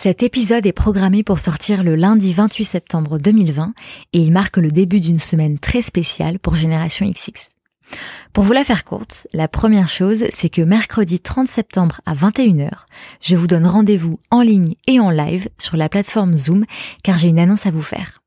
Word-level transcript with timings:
Cet 0.00 0.22
épisode 0.22 0.64
est 0.64 0.72
programmé 0.72 1.24
pour 1.24 1.40
sortir 1.40 1.82
le 1.82 1.96
lundi 1.96 2.32
28 2.32 2.64
septembre 2.64 3.18
2020 3.18 3.74
et 4.12 4.20
il 4.20 4.30
marque 4.30 4.58
le 4.58 4.70
début 4.70 5.00
d'une 5.00 5.18
semaine 5.18 5.58
très 5.58 5.82
spéciale 5.82 6.38
pour 6.38 6.54
Génération 6.54 7.04
XX. 7.10 7.56
Pour 8.32 8.44
vous 8.44 8.52
la 8.52 8.62
faire 8.62 8.84
courte, 8.84 9.26
la 9.32 9.48
première 9.48 9.88
chose, 9.88 10.26
c'est 10.30 10.50
que 10.50 10.62
mercredi 10.62 11.18
30 11.18 11.48
septembre 11.48 12.00
à 12.06 12.14
21h, 12.14 12.70
je 13.20 13.34
vous 13.34 13.48
donne 13.48 13.66
rendez-vous 13.66 14.20
en 14.30 14.40
ligne 14.40 14.76
et 14.86 15.00
en 15.00 15.10
live 15.10 15.48
sur 15.58 15.76
la 15.76 15.88
plateforme 15.88 16.36
Zoom 16.36 16.64
car 17.02 17.18
j'ai 17.18 17.30
une 17.30 17.40
annonce 17.40 17.66
à 17.66 17.72
vous 17.72 17.82
faire. 17.82 18.22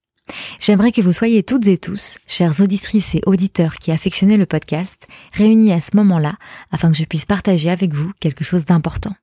J'aimerais 0.59 0.91
que 0.91 0.99
vous 0.99 1.13
soyez 1.13 1.41
toutes 1.41 1.67
et 1.67 1.77
tous, 1.77 2.17
chères 2.27 2.59
auditrices 2.59 3.15
et 3.15 3.21
auditeurs 3.26 3.76
qui 3.76 3.93
affectionnez 3.93 4.35
le 4.35 4.45
podcast, 4.45 5.07
réunis 5.31 5.71
à 5.71 5.79
ce 5.79 5.95
moment-là 5.95 6.34
afin 6.70 6.91
que 6.91 6.98
je 6.98 7.05
puisse 7.05 7.26
partager 7.26 7.70
avec 7.70 7.93
vous 7.93 8.12
quelque 8.20 8.43
chose 8.43 8.65
d'important. 8.65 9.13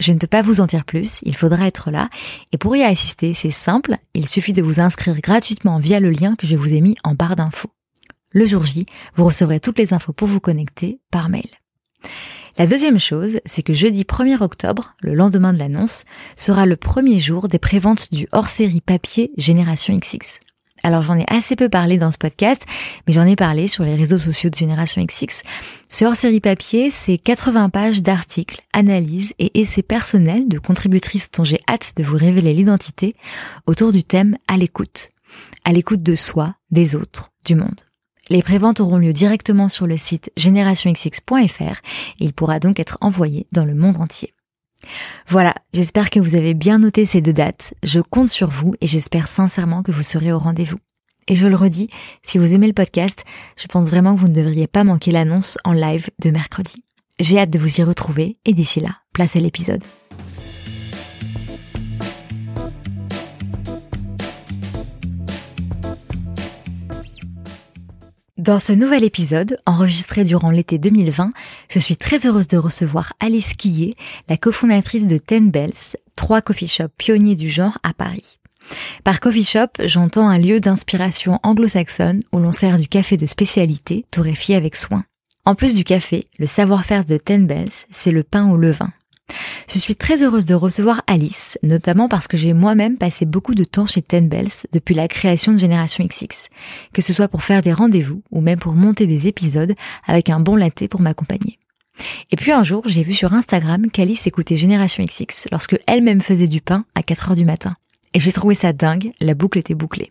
Je 0.00 0.12
ne 0.12 0.18
peux 0.18 0.26
pas 0.26 0.42
vous 0.42 0.60
en 0.60 0.66
dire 0.66 0.84
plus, 0.84 1.20
il 1.22 1.36
faudra 1.36 1.66
être 1.66 1.90
là. 1.90 2.08
Et 2.52 2.58
pour 2.58 2.74
y 2.74 2.82
assister, 2.82 3.32
c'est 3.32 3.50
simple, 3.50 3.96
il 4.14 4.28
suffit 4.28 4.52
de 4.52 4.62
vous 4.62 4.80
inscrire 4.80 5.20
gratuitement 5.20 5.78
via 5.78 6.00
le 6.00 6.10
lien 6.10 6.34
que 6.34 6.46
je 6.46 6.56
vous 6.56 6.74
ai 6.74 6.80
mis 6.80 6.96
en 7.04 7.14
barre 7.14 7.36
d'infos. 7.36 7.70
Le 8.32 8.46
jour 8.46 8.64
J, 8.64 8.86
vous 9.14 9.24
recevrez 9.24 9.60
toutes 9.60 9.78
les 9.78 9.94
infos 9.94 10.12
pour 10.12 10.26
vous 10.26 10.40
connecter 10.40 10.98
par 11.12 11.28
mail. 11.28 11.48
La 12.58 12.66
deuxième 12.66 13.00
chose, 13.00 13.40
c'est 13.46 13.62
que 13.62 13.72
jeudi 13.72 14.02
1er 14.02 14.42
octobre, 14.42 14.94
le 15.00 15.14
lendemain 15.14 15.52
de 15.52 15.58
l'annonce, 15.58 16.04
sera 16.36 16.66
le 16.66 16.76
premier 16.76 17.18
jour 17.18 17.48
des 17.48 17.58
préventes 17.58 18.12
du 18.12 18.28
hors-série 18.32 18.80
papier 18.80 19.32
Génération 19.36 19.96
XX. 19.96 20.38
Alors 20.84 21.00
j'en 21.00 21.18
ai 21.18 21.24
assez 21.28 21.56
peu 21.56 21.70
parlé 21.70 21.96
dans 21.96 22.10
ce 22.10 22.18
podcast, 22.18 22.62
mais 23.06 23.14
j'en 23.14 23.26
ai 23.26 23.36
parlé 23.36 23.68
sur 23.68 23.84
les 23.84 23.94
réseaux 23.94 24.18
sociaux 24.18 24.50
de 24.50 24.54
Génération 24.54 25.02
XX. 25.02 25.42
Ce 25.88 26.04
hors-série 26.04 26.40
papier, 26.40 26.90
c'est 26.90 27.16
80 27.16 27.70
pages 27.70 28.02
d'articles, 28.02 28.60
analyses 28.74 29.32
et 29.38 29.60
essais 29.60 29.82
personnels 29.82 30.46
de 30.46 30.58
contributrices 30.58 31.30
dont 31.30 31.42
j'ai 31.42 31.60
hâte 31.66 31.94
de 31.96 32.02
vous 32.02 32.18
révéler 32.18 32.52
l'identité 32.52 33.14
autour 33.66 33.92
du 33.92 34.04
thème 34.04 34.36
à 34.46 34.58
l'écoute. 34.58 35.08
À 35.64 35.72
l'écoute 35.72 36.02
de 36.02 36.14
soi, 36.14 36.54
des 36.70 36.94
autres, 36.94 37.30
du 37.46 37.54
monde. 37.54 37.80
Les 38.28 38.42
préventes 38.42 38.80
auront 38.80 38.98
lieu 38.98 39.14
directement 39.14 39.68
sur 39.68 39.86
le 39.86 39.96
site 39.96 40.30
générationxx.fr 40.36 41.62
et 41.62 41.74
il 42.20 42.34
pourra 42.34 42.60
donc 42.60 42.78
être 42.78 42.98
envoyé 43.00 43.46
dans 43.52 43.64
le 43.64 43.74
monde 43.74 43.96
entier. 44.02 44.33
Voilà, 45.28 45.54
j'espère 45.72 46.10
que 46.10 46.20
vous 46.20 46.34
avez 46.34 46.54
bien 46.54 46.78
noté 46.78 47.06
ces 47.06 47.20
deux 47.20 47.32
dates, 47.32 47.74
je 47.82 48.00
compte 48.00 48.28
sur 48.28 48.48
vous 48.48 48.74
et 48.80 48.86
j'espère 48.86 49.28
sincèrement 49.28 49.82
que 49.82 49.92
vous 49.92 50.02
serez 50.02 50.32
au 50.32 50.38
rendez-vous. 50.38 50.78
Et 51.26 51.36
je 51.36 51.48
le 51.48 51.56
redis, 51.56 51.88
si 52.22 52.38
vous 52.38 52.52
aimez 52.52 52.66
le 52.66 52.74
podcast, 52.74 53.24
je 53.56 53.66
pense 53.66 53.88
vraiment 53.88 54.14
que 54.14 54.20
vous 54.20 54.28
ne 54.28 54.34
devriez 54.34 54.66
pas 54.66 54.84
manquer 54.84 55.10
l'annonce 55.10 55.58
en 55.64 55.72
live 55.72 56.10
de 56.22 56.30
mercredi. 56.30 56.84
J'ai 57.18 57.38
hâte 57.38 57.50
de 57.50 57.58
vous 57.58 57.80
y 57.80 57.82
retrouver 57.82 58.36
et 58.44 58.52
d'ici 58.52 58.80
là, 58.80 58.90
place 59.12 59.36
à 59.36 59.40
l'épisode. 59.40 59.82
Dans 68.44 68.58
ce 68.58 68.74
nouvel 68.74 69.04
épisode, 69.04 69.56
enregistré 69.64 70.22
durant 70.22 70.50
l'été 70.50 70.76
2020, 70.76 71.30
je 71.70 71.78
suis 71.78 71.96
très 71.96 72.26
heureuse 72.26 72.46
de 72.46 72.58
recevoir 72.58 73.14
Alice 73.18 73.54
Quillet, 73.54 73.94
la 74.28 74.36
cofondatrice 74.36 75.06
de 75.06 75.16
Ten 75.16 75.50
Bells, 75.50 75.96
trois 76.14 76.42
coffee 76.42 76.68
shops 76.68 76.92
pionniers 76.98 77.36
du 77.36 77.48
genre 77.48 77.78
à 77.82 77.94
Paris. 77.94 78.38
Par 79.02 79.20
coffee 79.20 79.46
shop, 79.46 79.68
j'entends 79.82 80.28
un 80.28 80.36
lieu 80.36 80.60
d'inspiration 80.60 81.40
anglo-saxonne 81.42 82.20
où 82.34 82.38
l'on 82.38 82.52
sert 82.52 82.78
du 82.78 82.86
café 82.86 83.16
de 83.16 83.24
spécialité 83.24 84.04
torréfié 84.10 84.56
avec 84.56 84.76
soin. 84.76 85.04
En 85.46 85.54
plus 85.54 85.74
du 85.74 85.82
café, 85.82 86.28
le 86.38 86.44
savoir-faire 86.44 87.06
de 87.06 87.16
Ten 87.16 87.46
Bells, 87.46 87.86
c'est 87.90 88.12
le 88.12 88.24
pain 88.24 88.50
au 88.50 88.58
levain. 88.58 88.92
Je 89.72 89.78
suis 89.78 89.96
très 89.96 90.22
heureuse 90.22 90.46
de 90.46 90.54
recevoir 90.54 91.02
Alice, 91.06 91.58
notamment 91.62 92.08
parce 92.08 92.28
que 92.28 92.36
j'ai 92.36 92.52
moi-même 92.52 92.98
passé 92.98 93.24
beaucoup 93.24 93.54
de 93.54 93.64
temps 93.64 93.86
chez 93.86 94.02
Ten 94.02 94.28
Bells 94.28 94.66
depuis 94.72 94.94
la 94.94 95.08
création 95.08 95.52
de 95.52 95.58
Génération 95.58 96.04
XX, 96.04 96.48
que 96.92 97.02
ce 97.02 97.12
soit 97.12 97.28
pour 97.28 97.42
faire 97.42 97.60
des 97.60 97.72
rendez-vous 97.72 98.22
ou 98.30 98.40
même 98.40 98.58
pour 98.58 98.74
monter 98.74 99.06
des 99.06 99.26
épisodes 99.26 99.74
avec 100.06 100.30
un 100.30 100.40
bon 100.40 100.56
latte 100.56 100.86
pour 100.88 101.00
m'accompagner. 101.00 101.58
Et 102.30 102.36
puis 102.36 102.52
un 102.52 102.62
jour, 102.62 102.84
j'ai 102.86 103.02
vu 103.02 103.14
sur 103.14 103.32
Instagram 103.34 103.90
qu'Alice 103.90 104.26
écoutait 104.26 104.56
Génération 104.56 105.04
XX 105.04 105.48
lorsque 105.50 105.78
elle-même 105.86 106.20
faisait 106.20 106.48
du 106.48 106.60
pain 106.60 106.84
à 106.94 107.02
4 107.02 107.30
heures 107.30 107.36
du 107.36 107.44
matin. 107.44 107.76
Et 108.12 108.20
j'ai 108.20 108.32
trouvé 108.32 108.54
ça 108.54 108.72
dingue, 108.72 109.12
la 109.20 109.34
boucle 109.34 109.58
était 109.58 109.74
bouclée. 109.74 110.10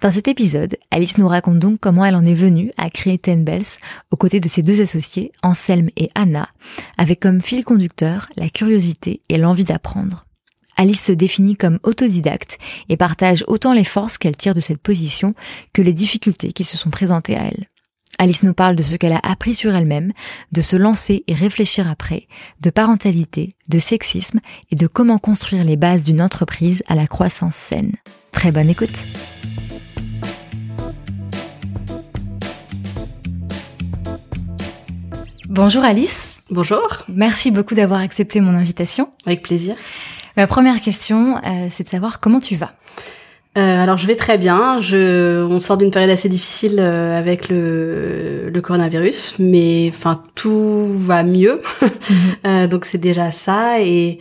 Dans 0.00 0.10
cet 0.10 0.28
épisode, 0.28 0.76
Alice 0.90 1.18
nous 1.18 1.28
raconte 1.28 1.58
donc 1.58 1.78
comment 1.78 2.04
elle 2.06 2.16
en 2.16 2.24
est 2.24 2.34
venue 2.34 2.70
à 2.78 2.88
créer 2.88 3.18
Ten 3.18 3.44
Bells 3.44 3.78
aux 4.10 4.16
côtés 4.16 4.40
de 4.40 4.48
ses 4.48 4.62
deux 4.62 4.80
associés, 4.80 5.30
Anselme 5.42 5.90
et 5.96 6.10
Anna, 6.14 6.48
avec 6.96 7.20
comme 7.20 7.42
fil 7.42 7.64
conducteur 7.64 8.28
la 8.36 8.48
curiosité 8.48 9.20
et 9.28 9.36
l'envie 9.36 9.64
d'apprendre. 9.64 10.24
Alice 10.78 11.04
se 11.04 11.12
définit 11.12 11.56
comme 11.56 11.78
autodidacte 11.82 12.56
et 12.88 12.96
partage 12.96 13.44
autant 13.46 13.74
les 13.74 13.84
forces 13.84 14.16
qu'elle 14.16 14.36
tire 14.36 14.54
de 14.54 14.62
cette 14.62 14.80
position 14.80 15.34
que 15.74 15.82
les 15.82 15.92
difficultés 15.92 16.52
qui 16.52 16.64
se 16.64 16.78
sont 16.78 16.88
présentées 16.88 17.36
à 17.36 17.44
elle. 17.44 17.68
Alice 18.18 18.42
nous 18.42 18.54
parle 18.54 18.76
de 18.76 18.82
ce 18.82 18.96
qu'elle 18.96 19.12
a 19.12 19.20
appris 19.22 19.52
sur 19.52 19.74
elle-même, 19.74 20.12
de 20.52 20.62
se 20.62 20.76
lancer 20.76 21.24
et 21.26 21.34
réfléchir 21.34 21.90
après, 21.90 22.26
de 22.60 22.70
parentalité, 22.70 23.50
de 23.68 23.78
sexisme 23.78 24.40
et 24.70 24.76
de 24.76 24.86
comment 24.86 25.18
construire 25.18 25.64
les 25.64 25.76
bases 25.76 26.04
d'une 26.04 26.22
entreprise 26.22 26.82
à 26.86 26.94
la 26.94 27.06
croissance 27.06 27.56
saine. 27.56 27.96
Très 28.40 28.52
bonne 28.52 28.70
écoute. 28.70 28.88
Bonjour 35.46 35.84
Alice. 35.84 36.40
Bonjour. 36.48 37.02
Merci 37.10 37.50
beaucoup 37.50 37.74
d'avoir 37.74 38.00
accepté 38.00 38.40
mon 38.40 38.54
invitation. 38.54 39.10
Avec 39.26 39.42
plaisir. 39.42 39.76
Ma 40.38 40.46
première 40.46 40.80
question, 40.80 41.36
euh, 41.36 41.68
c'est 41.70 41.84
de 41.84 41.90
savoir 41.90 42.18
comment 42.20 42.40
tu 42.40 42.56
vas. 42.56 42.72
Euh, 43.58 43.82
alors 43.82 43.96
je 43.98 44.06
vais 44.06 44.14
très 44.16 44.38
bien. 44.38 44.80
Je, 44.80 45.42
on 45.44 45.58
sort 45.60 45.76
d'une 45.76 45.90
période 45.90 46.10
assez 46.10 46.28
difficile 46.28 46.76
euh, 46.78 47.18
avec 47.18 47.48
le, 47.48 48.48
le 48.48 48.60
coronavirus, 48.60 49.34
mais 49.40 49.88
enfin 49.92 50.22
tout 50.34 50.86
va 50.94 51.22
mieux. 51.22 51.60
Mhm. 52.10 52.16
euh, 52.46 52.66
donc 52.66 52.86
c'est 52.86 52.98
déjà 52.98 53.30
ça. 53.30 53.80
Et, 53.82 54.18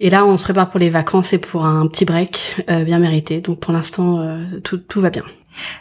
et 0.00 0.10
là 0.10 0.24
on 0.26 0.36
se 0.36 0.42
prépare 0.42 0.68
pour 0.70 0.80
les 0.80 0.90
vacances 0.90 1.32
et 1.32 1.38
pour 1.38 1.64
un 1.64 1.86
petit 1.86 2.04
break 2.04 2.64
euh, 2.70 2.84
bien 2.84 2.98
mérité. 2.98 3.40
Donc 3.40 3.60
pour 3.60 3.72
l'instant 3.72 4.20
euh, 4.20 4.44
tout, 4.62 4.78
tout 4.78 5.00
va 5.00 5.10
bien. 5.10 5.24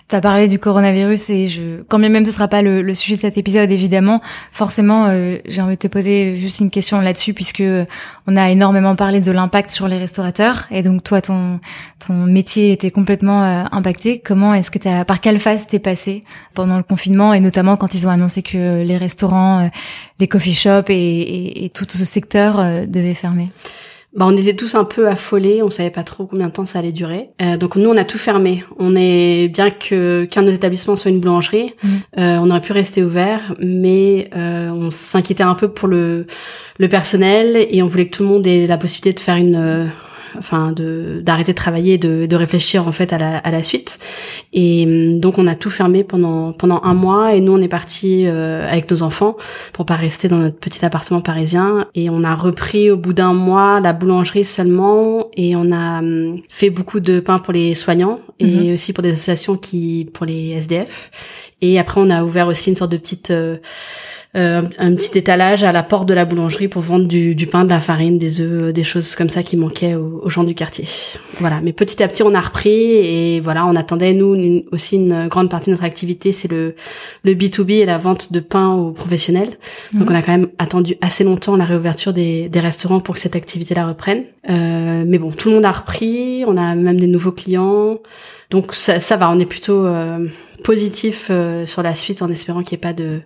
T'as 0.08 0.22
parlé 0.22 0.48
du 0.48 0.60
coronavirus 0.60 1.30
et 1.30 1.48
je, 1.48 1.84
quand 1.88 2.00
bien 2.00 2.10
même 2.10 2.26
ce 2.26 2.32
sera 2.32 2.48
pas 2.48 2.62
le, 2.62 2.94
sujet 2.94 3.16
de 3.16 3.22
cet 3.22 3.38
épisode 3.38 3.72
évidemment, 3.72 4.22
forcément 4.52 5.08
euh, 5.08 5.38
j'ai 5.46 5.62
envie 5.62 5.76
de 5.76 5.80
te 5.80 5.88
poser 5.88 6.36
juste 6.36 6.60
une 6.60 6.72
question 6.72 7.00
là-dessus 7.02 7.34
puisque 7.34 7.64
on 8.28 8.36
a 8.36 8.50
énormément 8.50 8.96
parlé 8.96 9.20
de 9.20 9.32
l'impact 9.32 9.70
sur 9.72 9.88
les 9.88 9.98
restaurateurs 9.98 10.66
et 10.72 10.82
donc 10.82 11.04
toi 11.04 11.22
ton 11.22 11.60
ton 12.00 12.14
métier 12.14 12.72
était 12.72 12.92
complètement 12.92 13.44
euh, 13.44 13.64
impacté. 13.72 14.20
Comment 14.20 14.54
est-ce 14.54 14.72
que 14.72 14.80
t'as 14.80 15.06
par 15.06 15.20
quelle 15.22 15.40
phase 15.40 15.68
t'es 15.68 15.80
passé 15.80 16.24
pendant 16.54 16.78
le 16.78 16.84
confinement 16.84 17.34
et 17.34 17.40
notamment 17.40 17.78
quand 17.78 17.94
ils 17.94 18.08
ont 18.08 18.12
annoncé 18.12 18.42
que 18.42 18.82
les 18.82 18.98
restaurants, 18.98 19.66
euh, 19.66 19.68
les 20.20 20.28
coffee 20.28 20.54
shops 20.54 20.90
et, 20.90 21.66
et, 21.66 21.70
tout 21.70 21.86
ce 21.90 22.06
secteur 22.06 22.60
euh, 22.60 22.86
devaient 22.86 23.14
fermer? 23.14 23.50
Bah, 24.16 24.26
on 24.28 24.36
était 24.36 24.56
tous 24.56 24.74
un 24.74 24.86
peu 24.86 25.08
affolés, 25.08 25.62
on 25.62 25.70
savait 25.70 25.92
pas 25.92 26.02
trop 26.02 26.26
combien 26.26 26.48
de 26.48 26.52
temps 26.52 26.66
ça 26.66 26.80
allait 26.80 26.92
durer. 26.92 27.30
Euh, 27.44 27.58
donc 27.58 27.76
nous, 27.76 27.90
on 27.90 27.96
a 27.96 28.04
tout 28.04 28.18
fermé. 28.18 28.64
On 28.80 28.96
est 28.96 29.50
bien 29.50 29.70
que 29.70 30.26
qu'un 30.26 30.42
de 30.42 30.48
nos 30.48 30.54
établissements 30.54 30.96
soit 30.96 31.12
une 31.12 31.20
boulangerie, 31.20 31.74
mmh. 31.84 31.88
euh, 32.18 32.38
on 32.42 32.50
aurait 32.50 32.62
pu 32.62 32.72
rester 32.72 33.04
ouvert, 33.04 33.54
mais 33.60 34.32
euh, 34.36 34.70
on 34.72 34.90
s'inquiétait 34.90 35.44
un 35.44 35.54
peu 35.54 35.68
pour 35.68 35.88
le 35.88 36.26
le 36.80 36.88
personnel 36.88 37.68
et 37.70 37.84
on 37.84 37.88
voulait 37.88 38.08
que 38.08 38.16
tout 38.16 38.24
le 38.24 38.30
monde 38.30 38.48
ait 38.48 38.66
la 38.66 38.78
possibilité 38.78 39.14
de 39.14 39.20
faire 39.20 39.36
une 39.36 39.92
enfin 40.38 40.72
de 40.72 41.22
d'arrêter 41.24 41.52
de 41.54 41.58
travailler, 41.58 41.98
de, 41.98 42.26
de 42.26 42.36
réfléchir 42.36 42.88
en 42.88 42.92
fait 42.92 43.14
à 43.14 43.18
la, 43.18 43.38
à 43.38 43.52
la 43.52 43.64
suite. 43.64 44.00
Et 44.54 44.86
hum, 44.86 45.20
donc 45.20 45.38
on 45.38 45.48
a 45.48 45.56
tout 45.56 45.70
fermé 45.70 46.04
pendant 46.04 46.54
pendant 46.54 46.82
un 46.84 46.94
mois 46.94 47.34
et 47.36 47.42
nous 47.42 47.54
on 47.54 47.62
est 47.62 47.68
parti 47.68 48.26
euh, 48.26 48.68
avec 48.70 48.90
nos 48.92 49.02
enfants 49.02 49.36
pour 49.74 49.86
pas 49.86 49.96
rester 49.96 50.28
dans 50.28 50.38
notre 50.38 50.58
petit 50.58 50.86
appartement 50.86 51.22
parisien 51.22 51.88
et 51.96 52.10
on 52.10 52.24
a 52.24 52.36
repris 52.36 52.92
au 52.92 52.98
bout 52.98 53.14
d'un 53.14 53.34
mois 53.34 53.80
la 53.80 53.94
boulangerie 53.94 54.46
seulement 54.46 55.28
et 55.36 55.56
on 55.56 55.72
a 55.72 56.00
hum, 56.00 56.40
fait 56.50 56.70
beaucoup 56.70 57.00
de 57.00 57.20
pain 57.20 57.40
pour 57.40 57.54
les 57.54 57.76
soignants 57.76 58.20
et 58.40 58.46
mm 58.46 58.50
-hmm. 58.50 58.74
aussi 58.74 58.94
pour 58.94 59.04
des 59.04 59.12
associations 59.14 59.58
qui 59.58 60.10
pour 60.14 60.26
les 60.26 60.52
SDF 60.64 61.12
Et 61.62 61.80
après, 61.80 62.00
on 62.02 62.10
a 62.10 62.24
ouvert 62.24 62.48
aussi 62.48 62.70
une 62.70 62.76
sorte 62.76 62.92
de 62.92 62.98
petite 62.98 63.32
euh, 63.32 63.58
un 64.36 64.94
petit 64.96 65.18
étalage 65.18 65.64
à 65.64 65.72
la 65.72 65.82
porte 65.82 66.08
de 66.08 66.14
la 66.14 66.26
boulangerie 66.26 66.68
pour 66.68 66.82
vendre 66.82 67.08
du, 67.08 67.34
du, 67.34 67.48
pain, 67.48 67.64
de 67.66 67.70
la 67.70 67.80
farine, 67.80 68.18
des 68.20 68.42
œufs, 68.42 68.72
des 68.72 68.84
choses 68.84 69.16
comme 69.16 69.30
ça 69.30 69.42
qui 69.42 69.58
manquaient 69.58 69.96
aux, 69.96 70.30
gens 70.30 70.44
du 70.44 70.54
quartier. 70.54 70.86
Voilà. 71.40 71.60
Mais 71.64 71.74
petit 71.74 72.04
à 72.04 72.08
petit, 72.08 72.22
on 72.22 72.34
a 72.36 72.42
repris 72.42 72.70
et 72.70 73.40
voilà, 73.40 73.66
on 73.66 73.76
attendait 73.76 74.14
nous 74.14 74.64
aussi 74.72 74.98
une 74.98 75.28
grande 75.28 75.50
partie 75.50 75.68
de 75.68 75.72
notre 75.72 75.84
activité, 75.86 76.32
c'est 76.32 76.50
le 76.50 76.76
le 77.24 77.34
B2B 77.34 77.72
et 77.72 77.86
la 77.86 77.98
vente 77.98 78.32
de 78.32 78.40
pain 78.40 78.74
aux 78.74 78.92
professionnels. 78.92 79.50
Donc 79.94 80.10
mhm. 80.10 80.16
on 80.16 80.16
a 80.16 80.22
quand 80.22 80.32
même 80.32 80.48
attendu 80.58 80.96
assez 81.02 81.24
longtemps 81.24 81.56
la 81.56 81.66
réouverture 81.66 82.14
des, 82.14 82.50
des 82.50 82.60
restaurants 82.60 83.00
pour 83.00 83.16
que 83.16 83.22
cette 83.22 83.36
activité-là 83.36 83.88
reprenne. 83.88 84.24
Euh, 84.50 85.04
mais 85.06 85.18
bon, 85.18 85.32
tout 85.32 85.50
le 85.50 85.56
monde 85.56 85.66
a 85.66 85.72
repris. 85.72 86.44
On 86.48 86.58
a 86.58 86.76
même 86.76 87.00
des 87.00 87.08
nouveaux 87.08 87.32
clients. 87.32 88.00
Donc 88.50 88.74
ça, 88.74 89.00
ça 89.00 89.18
va, 89.18 89.30
on 89.32 89.40
est 89.40 89.46
plutôt 89.46 89.86
euh, 89.86 90.28
positif 90.64 91.28
euh, 91.30 91.66
sur 91.66 91.84
la 91.84 91.96
suite 91.96 92.22
en 92.22 92.30
espérant 92.30 92.64
qu'il 92.64 92.78
n'y 92.78 92.80
ait 92.80 92.88
pas 92.88 92.94
de 92.94 93.22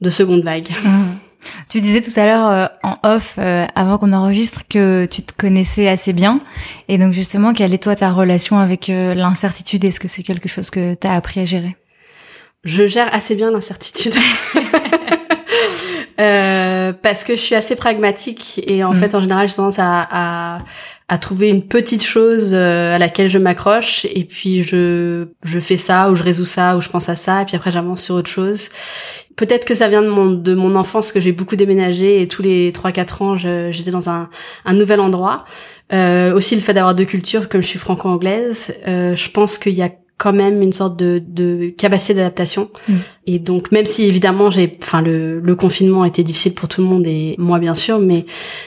de 0.00 0.10
seconde 0.10 0.42
vague. 0.42 0.68
Mmh. 0.84 1.04
Tu 1.68 1.80
disais 1.80 2.00
tout 2.00 2.10
à 2.16 2.26
l'heure 2.26 2.50
euh, 2.50 2.66
en 2.82 2.96
off, 3.02 3.36
euh, 3.38 3.66
avant 3.74 3.98
qu'on 3.98 4.12
enregistre, 4.12 4.62
que 4.68 5.06
tu 5.06 5.22
te 5.22 5.32
connaissais 5.32 5.88
assez 5.88 6.12
bien. 6.12 6.40
Et 6.88 6.98
donc 6.98 7.12
justement, 7.12 7.52
quelle 7.54 7.72
est 7.72 7.82
toi 7.82 7.96
ta 7.96 8.10
relation 8.10 8.58
avec 8.58 8.90
euh, 8.90 9.14
l'incertitude? 9.14 9.84
Est-ce 9.84 10.00
que 10.00 10.08
c'est 10.08 10.22
quelque 10.22 10.48
chose 10.48 10.70
que 10.70 10.94
tu 10.94 11.06
as 11.06 11.12
appris 11.12 11.40
à 11.40 11.44
gérer? 11.44 11.76
Je 12.64 12.86
gère 12.86 13.12
assez 13.14 13.34
bien 13.34 13.50
l'incertitude. 13.50 14.14
parce 17.02 17.24
que 17.24 17.34
je 17.34 17.40
suis 17.40 17.54
assez 17.54 17.76
pragmatique 17.76 18.60
et 18.66 18.84
en 18.84 18.92
mmh. 18.92 18.96
fait, 18.96 19.14
en 19.14 19.22
général, 19.22 19.48
j'ai 19.48 19.54
tendance 19.54 19.78
à, 19.78 20.06
à, 20.10 20.58
à, 21.08 21.18
trouver 21.18 21.48
une 21.48 21.66
petite 21.66 22.04
chose 22.04 22.52
à 22.54 22.98
laquelle 22.98 23.30
je 23.30 23.38
m'accroche 23.38 24.04
et 24.04 24.24
puis 24.24 24.62
je, 24.62 25.28
je 25.44 25.58
fais 25.58 25.78
ça 25.78 26.10
ou 26.10 26.14
je 26.14 26.22
résous 26.22 26.44
ça 26.44 26.76
ou 26.76 26.82
je 26.82 26.90
pense 26.90 27.08
à 27.08 27.16
ça 27.16 27.40
et 27.40 27.44
puis 27.46 27.56
après 27.56 27.70
j'avance 27.70 28.02
sur 28.02 28.16
autre 28.16 28.28
chose. 28.28 28.68
Peut-être 29.40 29.64
que 29.64 29.72
ça 29.72 29.88
vient 29.88 30.02
de 30.02 30.08
mon 30.08 30.32
de 30.32 30.54
mon 30.54 30.76
enfance 30.76 31.12
que 31.12 31.18
j'ai 31.18 31.32
beaucoup 31.32 31.56
déménagé 31.56 32.20
et 32.20 32.28
tous 32.28 32.42
les 32.42 32.72
3-4 32.72 33.22
ans 33.22 33.36
j'étais 33.38 33.90
dans 33.90 34.10
un, 34.10 34.28
un 34.66 34.74
nouvel 34.74 35.00
endroit. 35.00 35.46
Euh, 35.94 36.34
aussi 36.34 36.54
le 36.56 36.60
fait 36.60 36.74
d'avoir 36.74 36.94
deux 36.94 37.06
cultures 37.06 37.48
comme 37.48 37.62
je 37.62 37.66
suis 37.66 37.78
franco-anglaise, 37.78 38.76
euh, 38.86 39.16
je 39.16 39.30
pense 39.30 39.56
qu'il 39.56 39.72
y 39.72 39.80
a 39.80 39.88
quand 40.18 40.34
même 40.34 40.60
une 40.60 40.74
sorte 40.74 40.98
de, 40.98 41.22
de 41.26 41.70
capacité 41.70 42.12
d'adaptation. 42.12 42.68
Mm. 42.86 42.94
Et 43.28 43.38
donc 43.38 43.72
même 43.72 43.86
si 43.86 44.04
évidemment 44.04 44.50
j'ai, 44.50 44.76
enfin 44.82 45.00
le, 45.00 45.40
le 45.40 45.54
confinement 45.54 46.02
a 46.02 46.08
été 46.08 46.22
difficile 46.22 46.52
pour 46.52 46.68
tout 46.68 46.82
le 46.82 46.86
monde 46.86 47.06
et 47.06 47.34
moi 47.38 47.58
bien 47.58 47.74
sûr, 47.74 47.98
mais 47.98 48.26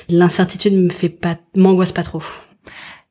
l'incertitude 0.09 0.75
me 0.75 0.89
fait 0.89 1.09
pas, 1.09 1.35
m'angoisse 1.55 1.91
pas 1.91 2.01
trop. 2.01 2.23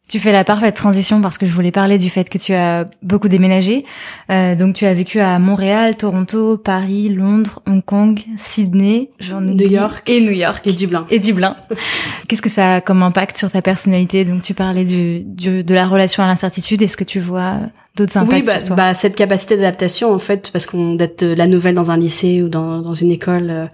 Tu 0.09 0.19
fais 0.19 0.33
la 0.33 0.45
parfaite 0.45 0.75
transition 0.75 1.23
parce 1.23 1.39
que 1.39 1.47
je 1.47 1.53
voulais 1.53 1.71
parler 1.71 1.97
du 1.97 2.11
fait 2.11 2.29
que 2.29 2.37
tu 2.37 2.53
as 2.53 2.87
beaucoup 3.03 3.29
déménagé. 3.29 3.87
Euh, 4.31 4.55
donc 4.55 4.75
tu 4.75 4.85
as 4.85 4.93
vécu 4.93 5.21
à 5.21 5.39
Montréal, 5.39 5.97
Toronto, 5.97 6.59
Paris, 6.59 7.09
Londres, 7.09 7.63
Hong 7.67 7.83
Kong, 7.83 8.21
Sydney, 8.37 9.11
New 9.41 9.71
York 9.71 10.03
et 10.07 10.21
New 10.21 10.33
York 10.33 10.67
et 10.67 10.73
Dublin. 10.73 11.07
Et 11.09 11.19
Dublin. 11.19 11.57
Qu'est-ce 12.29 12.43
que 12.43 12.51
ça 12.51 12.75
a 12.75 12.81
comme 12.81 13.03
impact 13.03 13.39
sur 13.39 13.51
ta 13.51 13.63
personnalité? 13.63 14.25
Donc 14.25 14.43
tu 14.43 14.53
parlais 14.53 14.85
du, 14.85 15.21
du 15.21 15.65
de 15.65 15.75
la 15.75 15.87
relation 15.87 16.23
à 16.23 16.27
l'incertitude. 16.27 16.83
Est-ce 16.83 16.97
que 16.99 17.05
tu 17.05 17.21
vois 17.21 17.61
d'autres 17.97 18.17
impacts 18.17 18.33
oui, 18.33 18.43
bah, 18.47 18.55
sur 18.57 18.65
toi. 18.65 18.77
bah, 18.77 18.95
cette 18.95 19.15
capacité 19.15 19.57
d'adaptation 19.57 20.13
en 20.13 20.19
fait 20.19 20.51
parce 20.51 20.65
qu'on 20.65 20.95
d'être 20.95 21.23
la 21.25 21.47
nouvelle 21.47 21.75
dans 21.75 21.91
un 21.91 21.99
lycée 21.99 22.43
ou 22.43 22.49
dans, 22.49 22.81
dans 22.81 22.95
une 22.95 23.11
école 23.11 23.51
euh, 23.51 23.67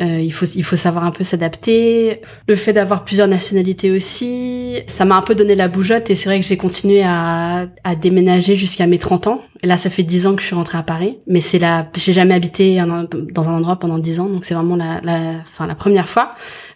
euh, 0.00 0.20
il 0.20 0.32
faut 0.32 0.46
il 0.46 0.64
faut 0.64 0.74
savoir 0.74 1.04
un 1.04 1.12
peu 1.12 1.22
s'adapter. 1.22 2.20
Le 2.48 2.56
fait 2.56 2.72
d'avoir 2.72 3.04
plusieurs 3.04 3.28
nationalités 3.28 3.92
aussi 3.92 4.82
ça 4.88 5.04
m'a 5.04 5.16
un 5.16 5.22
peu 5.22 5.36
donné 5.36 5.54
la 5.54 5.68
bougeotte 5.68 6.10
et 6.10 6.16
c'est 6.16 6.28
vrai 6.28 6.40
que 6.40 6.46
j'ai 6.46 6.56
continué 6.56 7.02
à, 7.04 7.66
à 7.84 7.94
déménager 7.94 8.56
jusqu'à 8.56 8.86
mes 8.86 8.98
30 8.98 9.28
ans. 9.28 9.42
Et 9.62 9.68
là 9.68 9.78
ça 9.78 9.90
fait 9.90 10.02
10 10.02 10.26
ans 10.26 10.34
que 10.34 10.40
je 10.40 10.46
suis 10.46 10.56
rentrée 10.56 10.78
à 10.78 10.82
Paris 10.82 11.18
mais 11.28 11.40
c'est 11.40 11.60
la 11.60 11.88
j'ai 11.96 12.12
jamais 12.12 12.34
habité 12.34 12.82
dans 13.32 13.48
un 13.48 13.54
endroit 13.54 13.76
pendant 13.76 13.98
10 13.98 14.18
ans 14.18 14.26
donc 14.26 14.44
c'est 14.44 14.54
vraiment 14.54 14.74
la 14.74 15.00
la 15.04 15.18
enfin 15.46 15.68
la 15.68 15.76
première 15.76 16.08
fois 16.08 16.32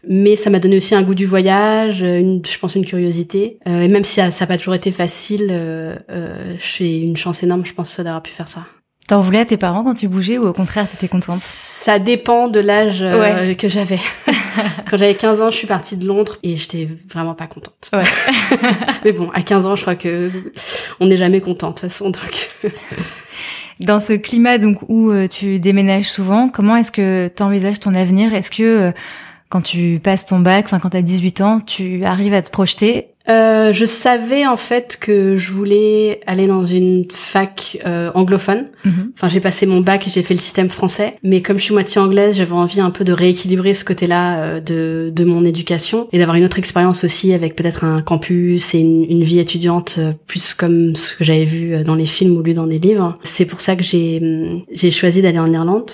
mais 0.08 0.36
ça 0.36 0.50
m'a 0.50 0.58
donné 0.58 0.76
aussi 0.76 0.94
un 0.94 1.02
goût 1.02 1.14
du 1.14 1.26
voyage, 1.26 2.02
une, 2.02 2.44
je 2.44 2.58
pense 2.58 2.74
une 2.74 2.86
curiosité. 2.86 3.58
Euh, 3.66 3.82
et 3.82 3.88
même 3.88 4.04
si 4.04 4.14
ça 4.14 4.28
n'a 4.28 4.46
pas 4.46 4.58
toujours 4.58 4.74
été 4.74 4.92
facile, 4.92 5.48
euh, 5.50 5.96
euh, 6.10 6.54
j'ai 6.58 7.00
une 7.00 7.16
chance 7.16 7.42
énorme, 7.42 7.64
je 7.66 7.74
pense, 7.74 7.98
d'avoir 7.98 8.22
pu 8.22 8.32
faire 8.32 8.48
ça. 8.48 8.66
T'en 9.08 9.20
voulais 9.20 9.38
à 9.38 9.44
tes 9.44 9.56
parents 9.56 9.84
quand 9.84 9.94
tu 9.94 10.08
bougeais 10.08 10.36
ou 10.36 10.48
au 10.48 10.52
contraire 10.52 10.88
t'étais 10.90 11.06
contente? 11.06 11.38
Ça 11.38 12.00
dépend 12.00 12.48
de 12.48 12.58
l'âge 12.58 13.02
euh, 13.02 13.54
que 13.54 13.68
j'avais. 13.68 14.00
quand 14.90 14.96
j'avais 14.96 15.14
15 15.14 15.42
ans, 15.42 15.50
je 15.50 15.56
suis 15.56 15.68
partie 15.68 15.96
de 15.96 16.04
Londres 16.04 16.36
et 16.42 16.56
j'étais 16.56 16.88
vraiment 17.08 17.34
pas 17.34 17.46
contente. 17.46 17.88
Ouais. 17.92 18.02
Mais 19.04 19.12
bon, 19.12 19.30
à 19.30 19.42
15 19.42 19.66
ans, 19.66 19.76
je 19.76 19.82
crois 19.82 19.94
que 19.94 20.30
on 20.98 21.06
n'est 21.06 21.16
jamais 21.16 21.40
content 21.40 21.68
de 21.68 21.74
toute 21.74 21.82
façon. 21.82 22.10
Donc. 22.10 22.50
Dans 23.80 24.00
ce 24.00 24.14
climat 24.14 24.58
donc 24.58 24.78
où 24.88 25.10
euh, 25.10 25.28
tu 25.28 25.60
déménages 25.60 26.08
souvent, 26.08 26.48
comment 26.48 26.74
est-ce 26.76 26.90
que 26.90 27.28
tu 27.28 27.42
envisages 27.44 27.78
ton 27.78 27.94
avenir? 27.94 28.34
Est-ce 28.34 28.50
que 28.50 28.92
quand 29.48 29.62
tu 29.62 30.00
passes 30.02 30.26
ton 30.26 30.40
bac, 30.40 30.66
enfin 30.66 30.78
quand 30.78 30.90
tu 30.90 30.96
as 30.96 31.02
18 31.02 31.40
ans, 31.40 31.60
tu 31.60 32.04
arrives 32.04 32.34
à 32.34 32.42
te 32.42 32.50
projeter 32.50 33.08
euh, 33.28 33.72
je 33.72 33.84
savais 33.84 34.46
en 34.46 34.56
fait 34.56 34.98
que 35.00 35.36
je 35.36 35.50
voulais 35.50 36.20
aller 36.26 36.46
dans 36.46 36.64
une 36.64 37.06
fac 37.10 37.78
euh, 37.84 38.10
anglophone. 38.14 38.66
Mhm. 38.84 39.12
Enfin, 39.14 39.28
j'ai 39.28 39.40
passé 39.40 39.66
mon 39.66 39.80
bac, 39.80 40.06
j'ai 40.08 40.22
fait 40.22 40.34
le 40.34 40.40
système 40.40 40.68
français, 40.68 41.16
mais 41.24 41.42
comme 41.42 41.58
je 41.58 41.64
suis 41.64 41.74
moitié 41.74 42.00
anglaise, 42.00 42.36
j'avais 42.36 42.52
envie 42.52 42.80
un 42.80 42.90
peu 42.90 43.04
de 43.04 43.12
rééquilibrer 43.12 43.74
ce 43.74 43.84
côté-là 43.84 44.38
euh, 44.38 44.60
de, 44.60 45.10
de 45.12 45.24
mon 45.24 45.44
éducation 45.44 46.08
et 46.12 46.18
d'avoir 46.18 46.36
une 46.36 46.44
autre 46.44 46.58
expérience 46.58 47.02
aussi 47.02 47.32
avec 47.32 47.56
peut-être 47.56 47.82
un 47.82 48.00
campus 48.00 48.74
et 48.74 48.78
une, 48.78 49.04
une 49.10 49.22
vie 49.22 49.40
étudiante 49.40 49.96
euh, 49.98 50.12
plus 50.26 50.54
comme 50.54 50.94
ce 50.94 51.16
que 51.16 51.24
j'avais 51.24 51.44
vu 51.44 51.74
euh, 51.74 51.82
dans 51.82 51.96
les 51.96 52.06
films 52.06 52.36
ou 52.36 52.42
lu 52.42 52.54
dans 52.54 52.66
des 52.66 52.78
livres. 52.78 53.18
C'est 53.24 53.46
pour 53.46 53.60
ça 53.60 53.74
que 53.74 53.82
j'ai 53.82 54.22
j'ai 54.70 54.90
choisi 54.90 55.20
d'aller 55.20 55.38
en 55.38 55.52
Irlande. 55.52 55.90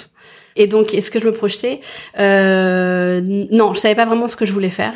Et 0.56 0.66
donc, 0.66 0.94
est-ce 0.94 1.10
que 1.10 1.20
je 1.20 1.26
me 1.26 1.32
projetais 1.32 1.80
euh, 2.18 3.20
Non, 3.50 3.74
je 3.74 3.80
savais 3.80 3.94
pas 3.94 4.04
vraiment 4.04 4.28
ce 4.28 4.36
que 4.36 4.44
je 4.44 4.52
voulais 4.52 4.70
faire 4.70 4.94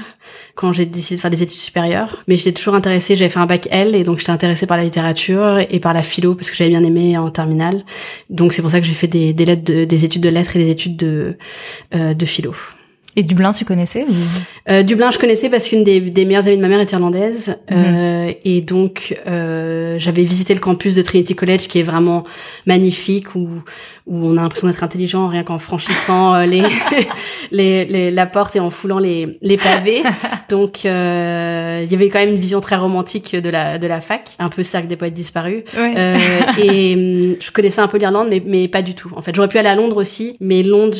quand 0.54 0.72
j'ai 0.72 0.86
décidé 0.86 1.16
de 1.16 1.20
faire 1.20 1.30
des 1.30 1.42
études 1.42 1.58
supérieures. 1.58 2.22
Mais 2.28 2.36
j'étais 2.36 2.52
toujours 2.52 2.74
intéressée. 2.74 3.16
J'avais 3.16 3.30
fait 3.30 3.38
un 3.38 3.46
bac 3.46 3.68
L 3.70 3.94
et 3.94 4.04
donc 4.04 4.18
j'étais 4.18 4.32
intéressée 4.32 4.66
par 4.66 4.76
la 4.76 4.84
littérature 4.84 5.58
et 5.70 5.80
par 5.80 5.92
la 5.92 6.02
philo 6.02 6.34
parce 6.34 6.50
que 6.50 6.56
j'avais 6.56 6.70
bien 6.70 6.84
aimé 6.84 7.16
en 7.18 7.30
terminale. 7.30 7.82
Donc 8.30 8.52
c'est 8.52 8.62
pour 8.62 8.70
ça 8.70 8.80
que 8.80 8.86
j'ai 8.86 8.94
fait 8.94 9.06
des, 9.06 9.32
des, 9.32 9.44
lettres 9.44 9.84
des 9.84 10.04
études 10.04 10.22
de 10.22 10.28
lettres 10.28 10.56
et 10.56 10.58
des 10.58 10.70
études 10.70 10.96
de 10.96 11.36
euh, 11.94 12.14
de 12.14 12.26
philo. 12.26 12.54
Et 13.18 13.22
Dublin, 13.22 13.52
tu 13.52 13.64
connaissais 13.64 14.04
euh, 14.68 14.82
Dublin, 14.82 15.10
je 15.10 15.18
connaissais 15.18 15.48
parce 15.48 15.68
qu'une 15.68 15.82
des, 15.82 16.00
des, 16.00 16.26
meilleures 16.26 16.46
amies 16.46 16.58
de 16.58 16.60
ma 16.60 16.68
mère 16.68 16.80
est 16.80 16.92
irlandaise. 16.92 17.56
Mhm. 17.70 17.76
Euh, 17.78 18.32
et 18.44 18.60
donc, 18.60 19.18
euh, 19.26 19.98
j'avais 19.98 20.22
visité 20.22 20.52
le 20.52 20.60
campus 20.60 20.94
de 20.94 21.00
Trinity 21.00 21.34
College, 21.34 21.66
qui 21.66 21.78
est 21.78 21.82
vraiment 21.82 22.24
magnifique, 22.66 23.34
où, 23.34 23.48
où 24.06 24.26
on 24.26 24.36
a 24.36 24.42
l'impression 24.42 24.68
d'être 24.68 24.84
intelligent 24.84 25.28
rien 25.28 25.42
qu'en 25.42 25.58
franchissant 25.58 26.34
euh, 26.34 26.46
les, 26.46 26.62
les, 27.50 27.84
les, 27.84 28.10
la 28.10 28.26
porte 28.26 28.54
et 28.56 28.60
en 28.60 28.70
foulant 28.70 28.98
les, 28.98 29.38
les 29.42 29.56
pavés. 29.56 30.02
Donc, 30.48 30.84
euh, 30.84 31.82
il 31.84 31.90
y 31.90 31.94
avait 31.94 32.08
quand 32.08 32.20
même 32.20 32.30
une 32.30 32.40
vision 32.40 32.60
très 32.60 32.76
romantique 32.76 33.34
de 33.34 33.50
la, 33.50 33.78
de 33.78 33.86
la 33.86 34.00
fac, 34.00 34.30
un 34.38 34.48
peu 34.48 34.62
cercle 34.62 34.86
des 34.86 34.96
poètes 34.96 35.14
disparus. 35.14 35.64
Euh, 35.76 36.16
et 36.58 36.94
hum, 36.94 37.36
je 37.40 37.50
connaissais 37.50 37.80
un 37.80 37.88
peu 37.88 37.98
l'Irlande, 37.98 38.28
mais, 38.30 38.42
mais 38.46 38.68
pas 38.68 38.82
du 38.82 38.94
tout. 38.94 39.12
En 39.16 39.22
fait, 39.22 39.34
j'aurais 39.34 39.48
pu 39.48 39.58
aller 39.58 39.68
à 39.68 39.74
Londres 39.74 39.96
aussi, 39.96 40.36
mais 40.40 40.62
Londres 40.62 40.98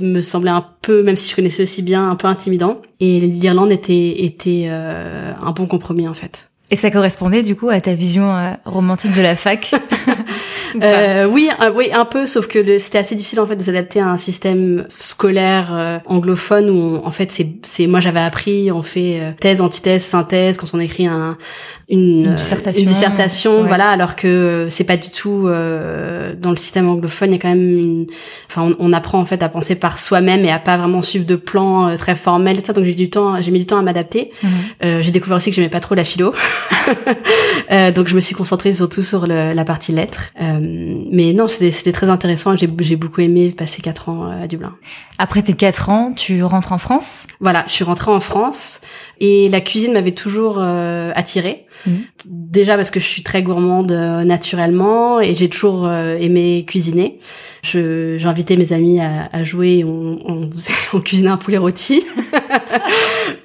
me 0.00 0.20
semblait 0.20 0.50
un 0.50 0.64
peu, 0.82 1.02
même 1.02 1.16
si 1.16 1.30
je 1.30 1.36
connaissais 1.36 1.62
aussi 1.62 1.82
bien, 1.82 2.10
un 2.10 2.16
peu 2.16 2.26
intimidant. 2.26 2.80
Et 3.00 3.20
l'Irlande 3.20 3.72
était, 3.72 4.24
était 4.24 4.66
euh, 4.68 5.32
un 5.40 5.52
bon 5.52 5.66
compromis 5.66 6.08
en 6.08 6.14
fait. 6.14 6.50
Et 6.70 6.76
ça 6.76 6.90
correspondait 6.90 7.42
du 7.42 7.56
coup 7.56 7.70
à 7.70 7.80
ta 7.80 7.94
vision 7.94 8.34
euh, 8.36 8.50
romantique 8.64 9.14
de 9.14 9.22
la 9.22 9.36
fac? 9.36 9.70
euh, 10.82 11.26
Oui, 11.26 11.50
oui, 11.74 11.90
un 11.92 12.04
peu, 12.04 12.26
sauf 12.26 12.46
que 12.46 12.78
c'était 12.78 12.98
assez 12.98 13.14
difficile 13.14 13.40
en 13.40 13.46
fait 13.46 13.56
de 13.56 13.62
s'adapter 13.62 14.00
à 14.00 14.08
un 14.08 14.18
système 14.18 14.86
scolaire 14.98 15.68
euh, 15.72 15.98
anglophone 16.06 16.70
où 16.70 17.00
en 17.04 17.10
fait 17.10 17.32
c'est, 17.32 17.48
c'est, 17.62 17.86
moi 17.86 18.00
j'avais 18.00 18.20
appris, 18.20 18.70
on 18.72 18.82
fait 18.82 19.18
euh, 19.20 19.30
thèse, 19.38 19.60
antithèse, 19.60 20.04
synthèse 20.04 20.56
quand 20.56 20.68
on 20.74 20.80
écrit 20.80 21.06
un, 21.06 21.36
une, 21.88 22.26
une 22.26 22.34
dissertation, 22.34 22.82
une 22.82 22.88
dissertation 22.88 23.64
voilà, 23.64 23.88
alors 23.88 24.16
que 24.16 24.66
c'est 24.70 24.84
pas 24.84 24.96
du 24.96 25.10
tout 25.10 25.44
dans 25.44 26.50
le 26.50 26.56
système 26.56 26.88
anglophone. 26.88 27.30
Il 27.30 27.32
y 27.32 27.36
a 27.36 27.40
quand 27.40 27.48
même 27.48 27.78
une, 27.78 28.06
enfin, 28.50 28.74
on, 28.78 28.92
apprend 28.92 29.20
en 29.20 29.24
fait 29.24 29.42
à 29.42 29.48
penser 29.48 29.74
par 29.74 29.98
soi-même 29.98 30.44
et 30.44 30.50
à 30.50 30.58
pas 30.58 30.76
vraiment 30.76 31.02
suivre 31.02 31.26
de 31.26 31.36
plans 31.36 31.94
très 31.96 32.14
formels, 32.14 32.60
ça. 32.64 32.72
Donc 32.72 32.84
j'ai 32.84 32.94
du 32.94 33.10
temps, 33.10 33.40
j'ai 33.40 33.50
mis 33.50 33.58
du 33.58 33.66
temps 33.66 33.78
à 33.78 33.82
m'adapter. 33.82 34.30
Mhm. 34.42 35.02
j'ai 35.02 35.10
découvert 35.10 35.36
aussi 35.36 35.50
que 35.50 35.56
j'aimais 35.56 35.68
pas 35.68 35.80
trop 35.80 35.94
la 35.94 36.04
philo. 36.04 36.32
euh, 37.70 37.92
donc 37.92 38.08
je 38.08 38.14
me 38.14 38.20
suis 38.20 38.34
concentrée 38.34 38.74
surtout 38.74 39.02
sur 39.02 39.26
le, 39.26 39.52
la 39.52 39.64
partie 39.64 39.92
lettres. 39.92 40.32
Euh, 40.40 40.57
mais 40.60 41.32
non, 41.32 41.48
c'était 41.48 41.92
très 41.92 42.08
intéressant. 42.08 42.54
J'ai 42.56 42.96
beaucoup 42.96 43.20
aimé 43.20 43.50
passer 43.50 43.82
quatre 43.82 44.08
ans 44.08 44.30
euh, 44.30 44.44
à 44.44 44.46
Dublin. 44.46 44.74
Après 45.18 45.42
tes 45.42 45.54
quatre 45.54 45.90
ans, 45.90 46.12
tu 46.12 46.42
rentres 46.44 46.72
en 46.72 46.78
France? 46.78 47.26
Voilà, 47.40 47.64
je 47.66 47.72
suis 47.72 47.84
rentrée 47.84 48.12
en 48.12 48.20
France 48.20 48.80
et 49.20 49.48
la 49.48 49.60
cuisine 49.60 49.92
m'avait 49.92 50.12
toujours 50.12 50.58
euh, 50.58 51.10
attirée. 51.16 51.66
Mmh. 51.86 51.90
Déjà 52.24 52.76
parce 52.76 52.90
que 52.90 53.00
je 53.00 53.06
suis 53.06 53.24
très 53.24 53.42
gourmande 53.42 53.90
euh, 53.90 54.22
naturellement 54.22 55.20
et 55.20 55.34
j'ai 55.34 55.48
toujours 55.48 55.86
euh, 55.86 56.16
aimé 56.18 56.64
cuisiner. 56.66 57.18
J'invitais 57.64 58.56
mes 58.56 58.72
amis 58.72 59.00
à, 59.00 59.28
à 59.32 59.42
jouer, 59.42 59.84
on, 59.84 60.18
on, 60.24 60.50
on 60.92 61.00
cuisinait 61.00 61.30
un 61.30 61.36
poulet 61.36 61.58
rôti. 61.58 62.04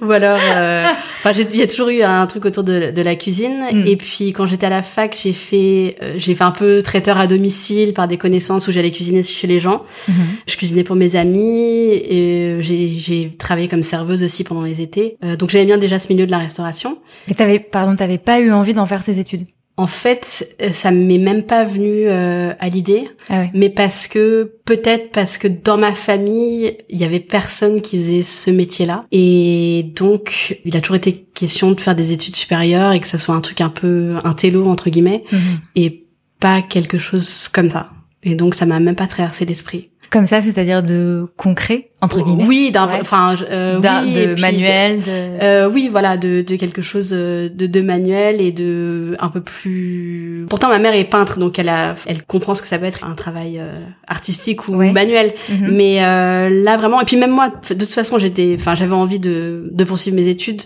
Ou 0.02 0.12
alors, 0.12 0.40
euh, 0.56 0.86
enfin, 1.24 1.32
il 1.32 1.56
y 1.56 1.62
a 1.62 1.68
toujours 1.68 1.90
eu 1.90 2.02
un 2.02 2.26
truc 2.28 2.46
autour 2.46 2.64
de, 2.64 2.92
de 2.92 3.02
la 3.02 3.16
cuisine. 3.16 3.64
Mm. 3.72 3.88
Et 3.88 3.96
puis, 3.96 4.34
quand 4.34 4.46
j'étais 4.46 4.66
à 4.66 4.70
la 4.70 4.84
fac, 4.84 5.18
j'ai 5.22 5.34
fait, 5.34 5.96
euh, 6.02 6.16
j'ai 6.18 6.36
fait 6.36 6.44
un 6.44 6.52
peu 6.52 6.82
traiteur 6.82 7.18
à 7.18 7.28
domicile 7.28 7.94
par 7.94 8.08
des 8.08 8.18
connaissances 8.18 8.68
où 8.68 8.72
j'allais 8.72 8.92
cuisiner 8.92 9.24
chez 9.24 9.48
les 9.48 9.60
gens. 9.60 9.84
Mhm. 10.08 10.16
Je 10.48 10.58
cuisinais 10.58 10.84
pour 10.84 10.96
mes 10.96 11.16
amis 11.16 11.92
et 11.94 12.58
euh, 12.58 12.62
j'ai, 12.62 12.96
j'ai 12.96 13.32
travaillé 13.38 13.68
comme 13.68 13.84
serveuse 13.84 14.24
aussi 14.24 14.44
pendant 14.44 14.64
les 14.64 14.82
étés. 14.82 15.18
Euh, 15.24 15.36
donc, 15.36 15.50
j'aimais 15.50 15.66
bien 15.66 15.78
déjà 15.78 16.00
ce 16.00 16.12
milieu 16.12 16.26
de 16.26 16.32
la 16.32 16.40
restauration. 16.40 16.98
Et 17.28 17.34
t'avais, 17.34 17.60
pardon, 17.60 17.96
t'avais 17.96 18.18
pas 18.18 18.40
eu 18.40 18.52
envie 18.52 18.74
d'en 18.74 18.86
faire 18.86 19.04
tes 19.04 19.20
études? 19.20 19.46
En 19.76 19.88
fait, 19.88 20.56
euh, 20.62 20.72
ça 20.72 20.92
m'est 20.92 21.18
même 21.18 21.42
pas 21.44 21.64
venu 21.64 22.06
euh, 22.08 22.54
à 22.60 22.70
l'idée. 22.70 23.06
Ah 23.30 23.46
mais 23.56 23.70
parce 23.70 24.08
que 24.08 24.54
peut-être 24.66 25.12
parce 25.12 25.38
que 25.40 25.48
dans 25.48 25.78
ma 25.78 25.94
famille 25.94 26.78
il 26.90 27.00
y 27.00 27.04
avait 27.04 27.20
personne 27.20 27.82
qui 27.82 27.98
faisait 27.98 28.22
ce 28.24 28.52
métier-là 28.52 29.06
et 29.12 29.92
donc 29.96 30.60
il 30.64 30.78
a 30.78 30.82
toujours 30.82 30.98
été 30.98 31.26
question 31.34 31.72
de 31.72 31.82
faire 31.82 31.96
des 31.96 32.12
études 32.12 32.36
supérieures 32.36 32.92
et 32.92 33.00
que 33.00 33.08
ça 33.08 33.18
soit 33.18 33.34
un 33.34 33.42
truc 33.42 33.62
un 33.62 33.70
peu 33.70 34.12
un 34.24 34.34
télo 34.34 34.66
entre 34.68 34.90
guillemets 34.92 35.24
Mhm. 35.32 35.40
et 35.76 36.04
pas 36.40 36.62
quelque 36.62 36.98
chose 37.00 37.48
comme 37.48 37.70
ça 37.70 37.90
et 38.22 38.36
donc 38.36 38.54
ça 38.56 38.66
m'a 38.66 38.80
même 38.80 38.96
pas 38.96 39.08
traversé 39.08 39.44
l'esprit 39.46 39.90
Comme 40.14 40.28
ça, 40.28 40.42
c'est-à-dire 40.44 40.84
de 40.84 41.26
concret 41.38 41.90
entre 42.02 42.22
guillemets. 42.22 42.46
oui 42.46 42.70
d'un 42.72 42.84
enfin 43.02 43.34
euh, 43.50 43.78
oui, 43.78 44.14
de 44.14 44.40
manuel. 44.40 45.00
De... 45.00 45.06
euh, 45.10 45.70
oui, 45.74 45.88
voilà, 45.90 46.18
de, 46.18 46.42
de 46.42 46.56
quelque 46.56 46.82
chose 46.84 47.10
euh, 47.14 47.50
de, 47.50 47.66
de 47.66 47.82
manuel 47.82 48.40
et 48.42 48.52
de 48.52 49.16
un 49.20 49.30
peu 49.30 49.42
plus. 49.42 50.46
Pourtant, 50.50 50.68
ma 50.70 50.78
mère 50.80 50.94
est 50.94 51.06
peintre, 51.06 51.40
donc 51.40 51.58
elle 51.58 51.70
a, 51.70 51.96
elle 52.06 52.22
comprend 52.24 52.54
ce 52.56 52.62
que 52.62 52.68
ça 52.68 52.78
peut 52.78 52.86
être 52.86 53.04
un 53.06 53.16
travail 53.16 53.58
euh, 53.60 53.72
artistique 54.08 54.68
ou 54.68 54.76
Ouais. 54.76 54.92
manuel. 54.92 55.34
Mhm. 55.50 55.70
Mais 55.72 56.04
euh, 56.04 56.50
là, 56.50 56.78
vraiment, 56.78 57.02
et 57.02 57.06
puis 57.06 57.18
même 57.18 57.32
moi, 57.32 57.50
de 57.70 57.74
toute 57.74 57.90
façon, 57.94 58.18
j'étais, 58.20 58.56
enfin, 58.60 58.76
j'avais 58.76 58.94
envie 58.94 59.20
de, 59.20 59.64
de 59.72 59.84
poursuivre 59.84 60.16
mes 60.16 60.28
études 60.28 60.64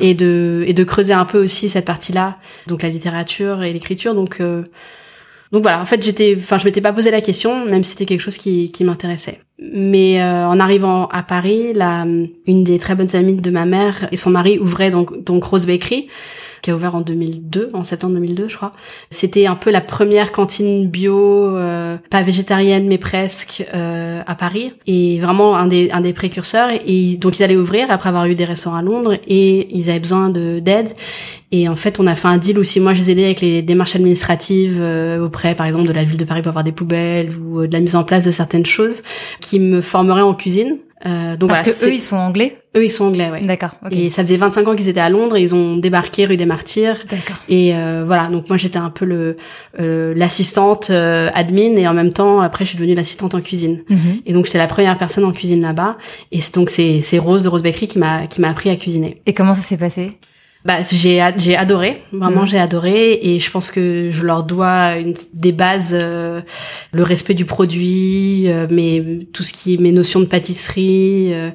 et 0.00 0.14
de 0.14 0.64
et 0.66 0.72
de 0.72 0.84
creuser 0.84 1.12
un 1.12 1.24
peu 1.26 1.38
aussi 1.44 1.68
cette 1.68 1.84
partie-là, 1.84 2.38
donc 2.66 2.82
la 2.82 2.88
littérature 2.88 3.62
et 3.62 3.72
l'écriture. 3.72 4.14
Donc 4.14 4.40
euh, 4.40 4.62
donc 5.52 5.62
voilà, 5.62 5.80
en 5.80 5.86
fait, 5.86 6.02
j'étais, 6.02 6.34
enfin, 6.38 6.58
je 6.58 6.64
m'étais 6.64 6.80
pas 6.80 6.92
posé 6.92 7.10
la 7.10 7.20
question, 7.20 7.64
même 7.64 7.82
si 7.82 7.92
c'était 7.92 8.04
quelque 8.04 8.20
chose 8.20 8.36
qui, 8.36 8.70
qui 8.70 8.84
m'intéressait. 8.84 9.40
Mais 9.58 10.20
euh, 10.20 10.46
en 10.46 10.60
arrivant 10.60 11.06
à 11.08 11.22
Paris, 11.22 11.72
la, 11.74 12.04
une 12.46 12.64
des 12.64 12.78
très 12.78 12.94
bonnes 12.94 13.14
amies 13.16 13.34
de 13.34 13.50
ma 13.50 13.64
mère 13.64 14.08
et 14.12 14.16
son 14.16 14.30
mari 14.30 14.58
ouvraient 14.58 14.90
donc 14.90 15.24
donc 15.24 15.44
Rose 15.44 15.66
Bakery, 15.66 16.08
qui 16.62 16.70
a 16.70 16.74
ouvert 16.74 16.94
en 16.94 17.00
2002, 17.00 17.68
en 17.72 17.84
septembre 17.84 18.14
2002, 18.14 18.48
je 18.48 18.56
crois. 18.56 18.72
C'était 19.10 19.46
un 19.46 19.54
peu 19.54 19.70
la 19.70 19.80
première 19.80 20.32
cantine 20.32 20.88
bio, 20.88 21.56
euh, 21.56 21.96
pas 22.10 22.22
végétarienne 22.22 22.86
mais 22.86 22.98
presque, 22.98 23.64
euh, 23.74 24.22
à 24.26 24.34
Paris, 24.34 24.72
et 24.86 25.18
vraiment 25.20 25.56
un 25.56 25.66
des 25.66 25.90
un 25.92 26.00
des 26.00 26.12
précurseurs. 26.12 26.70
Et 26.86 27.16
donc 27.16 27.38
ils 27.38 27.42
allaient 27.42 27.56
ouvrir 27.56 27.90
après 27.90 28.08
avoir 28.08 28.26
eu 28.26 28.34
des 28.34 28.44
restaurants 28.44 28.76
à 28.76 28.82
Londres, 28.82 29.16
et 29.26 29.74
ils 29.76 29.90
avaient 29.90 30.00
besoin 30.00 30.30
de 30.30 30.58
d'aide. 30.58 30.90
Et 31.50 31.68
en 31.68 31.74
fait, 31.74 31.98
on 31.98 32.06
a 32.06 32.14
fait 32.14 32.28
un 32.28 32.36
deal 32.36 32.58
où 32.58 32.64
si 32.64 32.78
moi 32.78 32.92
je 32.92 33.00
les 33.00 33.10
aidais 33.10 33.24
avec 33.24 33.40
les 33.40 33.62
démarches 33.62 33.96
administratives 33.96 34.78
euh, 34.80 35.24
auprès, 35.24 35.54
par 35.54 35.66
exemple, 35.66 35.88
de 35.88 35.92
la 35.92 36.04
ville 36.04 36.18
de 36.18 36.24
Paris 36.24 36.42
pour 36.42 36.50
avoir 36.50 36.64
des 36.64 36.72
poubelles 36.72 37.34
ou 37.38 37.60
euh, 37.60 37.66
de 37.66 37.72
la 37.72 37.80
mise 37.80 37.96
en 37.96 38.04
place 38.04 38.24
de 38.26 38.30
certaines 38.30 38.66
choses, 38.66 39.02
qui 39.40 39.58
me 39.58 39.80
formeraient 39.80 40.20
en 40.20 40.34
cuisine. 40.34 40.76
Euh, 41.06 41.36
donc 41.36 41.50
Parce 41.50 41.62
voilà, 41.62 41.78
que 41.78 41.84
eux, 41.86 41.94
ils 41.94 42.00
sont 42.00 42.16
anglais. 42.16 42.58
eux, 42.76 42.84
ils 42.84 42.90
sont 42.90 43.04
anglais, 43.04 43.30
ouais. 43.30 43.40
D'accord. 43.42 43.70
Et 43.90 44.10
ça 44.10 44.22
faisait 44.22 44.36
25 44.36 44.66
ans 44.66 44.74
qu'ils 44.74 44.88
étaient 44.88 45.00
à 45.00 45.10
Londres, 45.10 45.36
et 45.36 45.42
ils 45.42 45.54
ont 45.54 45.76
débarqué 45.76 46.26
rue 46.26 46.36
des 46.36 46.46
Martyrs. 46.46 47.04
D'accord. 47.08 47.36
Et 47.48 47.74
euh, 47.74 48.02
voilà, 48.04 48.28
donc 48.28 48.48
moi 48.48 48.56
j'étais 48.56 48.78
un 48.78 48.90
peu 48.90 49.04
le 49.04 49.36
euh, 49.78 50.12
l'assistante 50.16 50.90
euh, 50.90 51.30
admin 51.34 51.76
et 51.76 51.86
en 51.86 51.94
même 51.94 52.12
temps 52.12 52.40
après 52.40 52.64
je 52.64 52.70
suis 52.70 52.78
devenue 52.78 52.94
l'assistante 52.94 53.34
en 53.34 53.40
cuisine. 53.40 53.82
Mhm. 53.88 53.98
Et 54.26 54.32
donc 54.32 54.46
j'étais 54.46 54.58
la 54.58 54.66
première 54.66 54.98
personne 54.98 55.24
en 55.24 55.32
cuisine 55.32 55.62
là-bas. 55.62 55.96
Et 56.32 56.40
c'est 56.40 56.54
donc 56.54 56.70
c'est 56.70 57.00
c'est 57.02 57.18
Rose 57.18 57.42
de 57.42 57.48
Rose 57.48 57.62
Bakery 57.62 57.86
qui 57.86 57.98
m'a 57.98 58.26
qui 58.26 58.40
m'a 58.40 58.50
appris 58.50 58.70
à 58.70 58.76
cuisiner. 58.76 59.22
Et 59.26 59.34
comment 59.34 59.54
ça 59.54 59.62
s'est 59.62 59.76
passé? 59.76 60.10
Bah 60.68 60.80
j'ai 60.92 61.22
j'ai 61.38 61.56
adoré, 61.56 62.02
vraiment 62.12 62.42
Mhm. 62.42 62.46
j'ai 62.46 62.58
adoré 62.58 63.18
et 63.22 63.38
je 63.40 63.50
pense 63.50 63.70
que 63.70 64.10
je 64.12 64.22
leur 64.22 64.42
dois 64.44 64.98
une 64.98 65.14
des 65.32 65.50
bases, 65.52 65.96
euh, 65.98 66.42
le 66.92 67.02
respect 67.02 67.32
du 67.32 67.46
produit, 67.46 68.44
euh, 68.48 68.66
mais 68.70 69.02
tout 69.32 69.42
ce 69.44 69.54
qui 69.54 69.72
est 69.74 69.76
mes 69.78 69.92
notions 69.92 70.20
de 70.20 70.26
pâtisserie. 70.26 71.30
euh, 71.32 71.48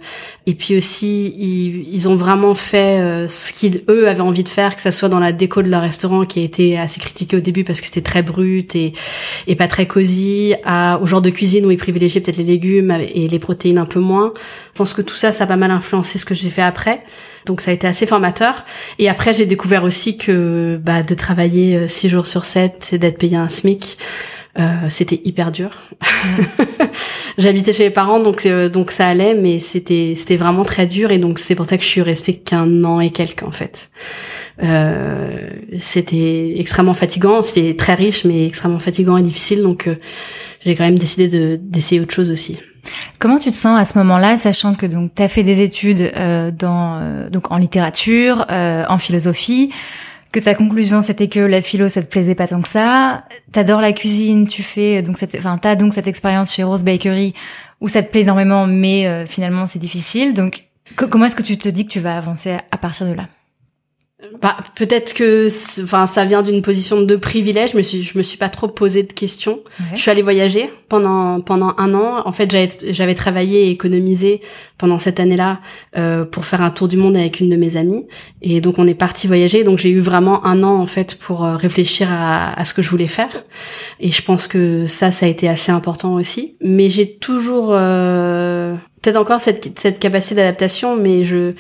et 0.48 0.56
puis 0.56 0.76
aussi 0.76 1.34
ils, 1.38 1.94
ils 1.94 2.10
ont 2.10 2.16
vraiment 2.16 2.56
fait 2.56 3.00
euh, 3.02 3.28
ce 3.28 3.54
qu'ils 3.54 3.84
eux 3.88 4.10
avaient 4.10 4.22
envie 4.22 4.44
de 4.44 4.50
faire, 4.50 4.76
que 4.76 4.82
ça 4.82 4.92
soit 4.92 5.10
dans 5.10 5.20
la 5.20 5.32
déco 5.32 5.62
de 5.62 5.70
leur 5.70 5.84
restaurant 5.84 6.26
qui 6.26 6.40
a 6.40 6.44
été 6.44 6.78
assez 6.80 7.00
critiqué 7.00 7.38
au 7.38 7.40
début 7.40 7.64
parce 7.64 7.80
que 7.82 7.86
c'était 7.86 8.02
très 8.02 8.24
brut 8.24 8.76
et 8.76 8.94
et 9.46 9.56
pas 9.56 9.68
très 9.68 9.86
cosy, 9.86 10.56
à 10.66 11.00
au 11.04 11.06
genre 11.06 11.22
de 11.22 11.30
cuisine 11.30 11.68
où 11.68 11.72
ils 11.72 11.78
privilégiaient 11.78 12.20
peut-être 12.22 12.38
les 12.38 12.44
légumes 12.56 12.92
et 13.14 13.28
les 13.28 13.40
protéines 13.40 13.78
un 13.78 13.86
peu 13.86 14.00
moins. 14.00 14.34
Je 14.74 14.78
pense 14.78 14.94
que 14.94 15.04
tout 15.04 15.16
ça 15.16 15.32
ça 15.32 15.44
a 15.44 15.48
pas 15.48 15.56
mal 15.56 15.70
influencé 15.70 16.18
ce 16.18 16.26
que 16.26 16.34
j'ai 16.34 16.50
fait 16.50 16.64
après. 16.64 17.00
Donc 17.46 17.62
ça 17.62 17.70
a 17.70 17.74
été 17.76 17.86
assez 17.86 18.08
formateur. 18.08 18.64
Et 18.98 19.08
après, 19.08 19.34
j'ai 19.34 19.46
découvert 19.46 19.84
aussi 19.84 20.18
que 20.18 20.80
bah, 20.82 21.04
de 21.04 21.14
travailler 21.14 21.76
euh, 21.76 21.88
six 21.88 22.10
jours 22.10 22.26
sur 22.26 22.46
7 22.46 22.90
et 22.94 22.98
d'être 22.98 23.20
payé 23.20 23.38
un 23.38 23.48
SMIC, 23.48 23.98
euh, 24.60 24.90
c'était 24.90 25.22
hyper 25.26 25.52
dur. 25.52 25.72
J'habitais 27.38 27.74
chez 27.74 27.84
les 27.84 27.90
parents, 27.90 28.20
donc 28.20 28.46
euh, 28.46 28.70
donc 28.70 28.92
ça 28.92 29.08
allait, 29.08 29.34
mais 29.34 29.60
c'était 29.60 30.14
c'était 30.16 30.36
vraiment 30.36 30.64
très 30.64 30.86
dur. 30.86 31.12
Et 31.12 31.18
donc 31.18 31.40
c'est 31.40 31.56
pour 31.56 31.66
ça 31.66 31.78
que 31.78 31.84
je 31.84 31.90
suis 31.90 32.02
restée 32.04 32.36
qu'un 32.36 32.84
an 32.84 33.00
et 33.00 33.12
quelques 33.12 33.44
en 33.44 33.52
fait. 33.52 33.90
Euh, 34.62 35.50
c'était 35.80 36.54
extrêmement 36.58 36.94
fatigant. 36.94 37.42
C'était 37.42 37.76
très 37.76 37.96
riche, 37.96 38.26
mais 38.26 38.46
extrêmement 38.46 38.80
fatigant 38.80 39.18
et 39.18 39.24
difficile. 39.24 39.64
Donc 39.64 39.88
euh, 39.88 39.96
j'ai 40.66 40.76
quand 40.76 40.84
même 40.86 41.00
décidé 41.00 41.28
de 41.28 41.60
d'essayer 41.62 42.02
autre 42.02 42.14
chose 42.14 42.30
aussi. 42.30 42.60
Comment 43.20 43.38
tu 43.40 43.50
te 43.50 43.56
sens 43.56 43.80
à 43.80 43.86
ce 43.86 43.98
moment-là, 44.00 44.38
sachant 44.38 44.76
que 44.76 44.86
donc 44.86 45.12
t'as 45.16 45.30
fait 45.30 45.44
des 45.44 45.62
études 45.62 46.12
euh, 46.16 46.52
dans 46.52 46.98
euh, 47.00 47.30
donc 47.30 47.52
en 47.52 47.58
littérature, 47.58 48.46
euh, 48.52 48.84
en 48.90 48.98
philosophie, 48.98 49.72
que 50.34 50.40
ta 50.40 50.54
conclusion 50.54 51.02
c'était 51.02 51.28
que 51.30 51.40
la 51.40 51.62
philo 51.62 51.88
ça 51.88 52.02
te 52.02 52.08
plaisait 52.08 52.36
pas 52.36 52.48
tant 52.48 52.62
que 52.62 52.68
ça, 52.68 53.24
t'adores 53.54 53.80
la 53.82 53.94
cuisine, 53.94 54.48
tu 54.48 54.64
fais 54.64 54.98
euh, 54.98 55.02
donc 55.02 55.18
cette, 55.18 55.38
t'as 55.62 55.76
donc 55.76 55.94
cette 55.94 56.08
expérience 56.08 56.54
chez 56.54 56.64
Rose 56.64 56.84
Bakery 56.84 57.34
où 57.80 57.88
ça 57.88 58.04
te 58.04 58.10
plaît 58.12 58.22
énormément, 58.22 58.66
mais 58.68 59.08
euh, 59.08 59.26
finalement 59.26 59.66
c'est 59.68 59.80
difficile. 59.80 60.34
Donc 60.34 60.66
co- 60.98 61.08
comment 61.08 61.26
est-ce 61.26 61.36
que 61.38 61.44
tu 61.44 61.58
te 61.58 61.70
dis 61.70 61.86
que 61.86 61.92
tu 61.92 62.00
vas 62.02 62.18
avancer 62.18 62.58
à 62.72 62.78
partir 62.78 63.08
de 63.08 63.14
là? 63.14 63.28
Bah, 64.42 64.58
peut-être 64.76 65.14
que, 65.14 65.48
enfin, 65.84 66.08
ça 66.08 66.26
vient 66.26 66.42
d'une 66.44 66.62
position 66.62 67.02
de 67.02 67.16
privilège. 67.16 67.80
Suis, 67.82 68.04
je 68.04 68.18
me 68.18 68.24
suis 68.24 68.38
pas 68.38 68.50
trop 68.50 68.68
posé 68.68 69.04
de 69.04 69.12
questions. 69.14 69.60
Je 69.94 70.00
suis 70.00 70.12
allée 70.12 70.22
voyager 70.22 70.70
pendant 70.90 71.42
pendant 71.42 71.74
un 71.78 71.94
an. 71.94 72.22
En 72.26 72.32
fait, 72.32 72.52
j'avais 72.52 72.72
j'avais 72.90 73.16
travaillé 73.16 73.68
et 73.68 73.70
économisé 73.72 74.42
pendant 74.78 75.00
cette 75.00 75.20
année-là 75.20 75.60
euh, 75.98 76.26
pour 76.26 76.46
faire 76.46 76.62
un 76.62 76.72
tour 76.72 76.88
du 76.88 76.98
monde 76.98 77.16
avec 77.18 77.40
une 77.40 77.50
de 77.50 77.56
mes 77.56 77.78
amies. 77.78 78.06
Et 78.42 78.62
donc, 78.62 78.80
on 78.80 78.88
est 78.88 78.94
parti 78.94 79.28
voyager. 79.28 79.64
Donc, 79.64 79.80
j'ai 79.80 79.90
eu 79.90 80.00
vraiment 80.00 80.46
un 80.46 80.64
an 80.64 80.76
en 80.80 80.88
fait 80.88 81.16
pour 81.16 81.46
euh, 81.46 81.56
réfléchir 81.56 82.08
à, 82.12 82.58
à 82.60 82.66
ce 82.66 82.74
que 82.74 82.82
je 82.82 82.90
voulais 82.90 83.08
faire. 83.08 83.44
Et 84.00 84.12
je 84.12 84.22
pense 84.22 84.48
que 84.48 84.88
ça, 84.88 85.12
ça 85.12 85.26
a 85.26 85.30
été 85.30 85.48
assez 85.48 85.72
important 85.72 86.14
aussi. 86.16 86.56
Mais 86.62 86.90
j'ai 86.90 87.16
toujours 87.16 87.70
euh, 87.72 88.76
peut-être 89.04 89.18
encore 89.18 89.40
cette 89.40 89.78
cette 89.78 90.00
capacité 90.00 90.36
d'adaptation, 90.36 90.96
mais 90.96 91.24
je 91.24 91.52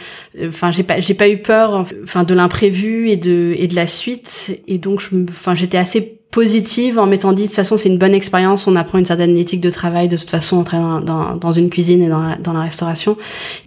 enfin 0.47 0.71
j'ai 0.71 0.83
pas 0.83 0.99
j'ai 0.99 1.13
pas 1.13 1.29
eu 1.29 1.37
peur 1.37 1.85
enfin 2.03 2.23
de 2.23 2.33
l'imprévu 2.33 3.09
et 3.09 3.17
de 3.17 3.53
et 3.57 3.67
de 3.67 3.75
la 3.75 3.85
suite. 3.85 4.59
Et 4.67 4.79
donc 4.79 5.01
je 5.01 5.09
enfin 5.29 5.53
j'étais 5.53 5.77
assez 5.77 6.19
positive 6.31 6.97
en 6.97 7.05
m'étant 7.05 7.31
dit 7.33 7.43
de 7.43 7.47
toute 7.47 7.55
façon 7.55 7.77
c'est 7.77 7.89
une 7.89 7.99
bonne 7.99 8.15
expérience. 8.15 8.65
On 8.65 8.75
apprend 8.75 8.97
une 8.97 9.05
certaine 9.05 9.37
éthique 9.37 9.61
de 9.61 9.69
travail 9.69 10.07
de 10.07 10.17
toute 10.17 10.29
façon 10.31 10.57
en 10.57 10.63
travaillant 10.63 10.99
dans, 11.01 11.35
dans 11.35 11.51
une 11.51 11.69
cuisine 11.69 12.01
et 12.01 12.07
dans 12.07 12.21
la, 12.21 12.35
dans 12.37 12.53
la 12.53 12.61
restauration. 12.61 13.17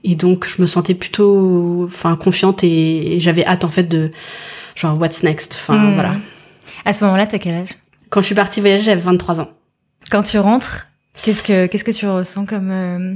Et 0.02 0.16
donc 0.16 0.49
je 0.49 0.61
me 0.61 0.66
sentais 0.66 0.95
plutôt 0.95 1.85
enfin 1.85 2.16
confiante 2.16 2.64
et, 2.64 3.14
et 3.16 3.21
j'avais 3.21 3.47
hâte 3.47 3.62
en 3.62 3.68
fait 3.68 3.85
de 3.85 4.11
genre 4.75 4.99
what's 4.99 5.23
next? 5.23 5.54
Enfin 5.54 5.78
Hmm. 5.78 5.95
voilà. 5.95 6.16
À 6.85 6.92
ce 6.92 7.04
moment-là, 7.04 7.26
t'as 7.26 7.38
quel 7.38 7.54
âge? 7.54 7.71
Quand 8.11 8.21
je 8.21 8.26
suis 8.26 8.35
partie 8.35 8.61
voyager 8.61 8.85
j'avais 8.85 9.00
23 9.00 9.40
ans. 9.40 9.49
Quand 10.11 10.23
tu 10.23 10.38
rentres, 10.38 10.88
qu'est-ce 11.23 11.42
que 11.42 11.66
qu'est-ce 11.66 11.85
que 11.85 11.90
tu 11.92 12.06
ressens 12.09 12.47
comme 12.47 12.71
euh, 12.71 13.14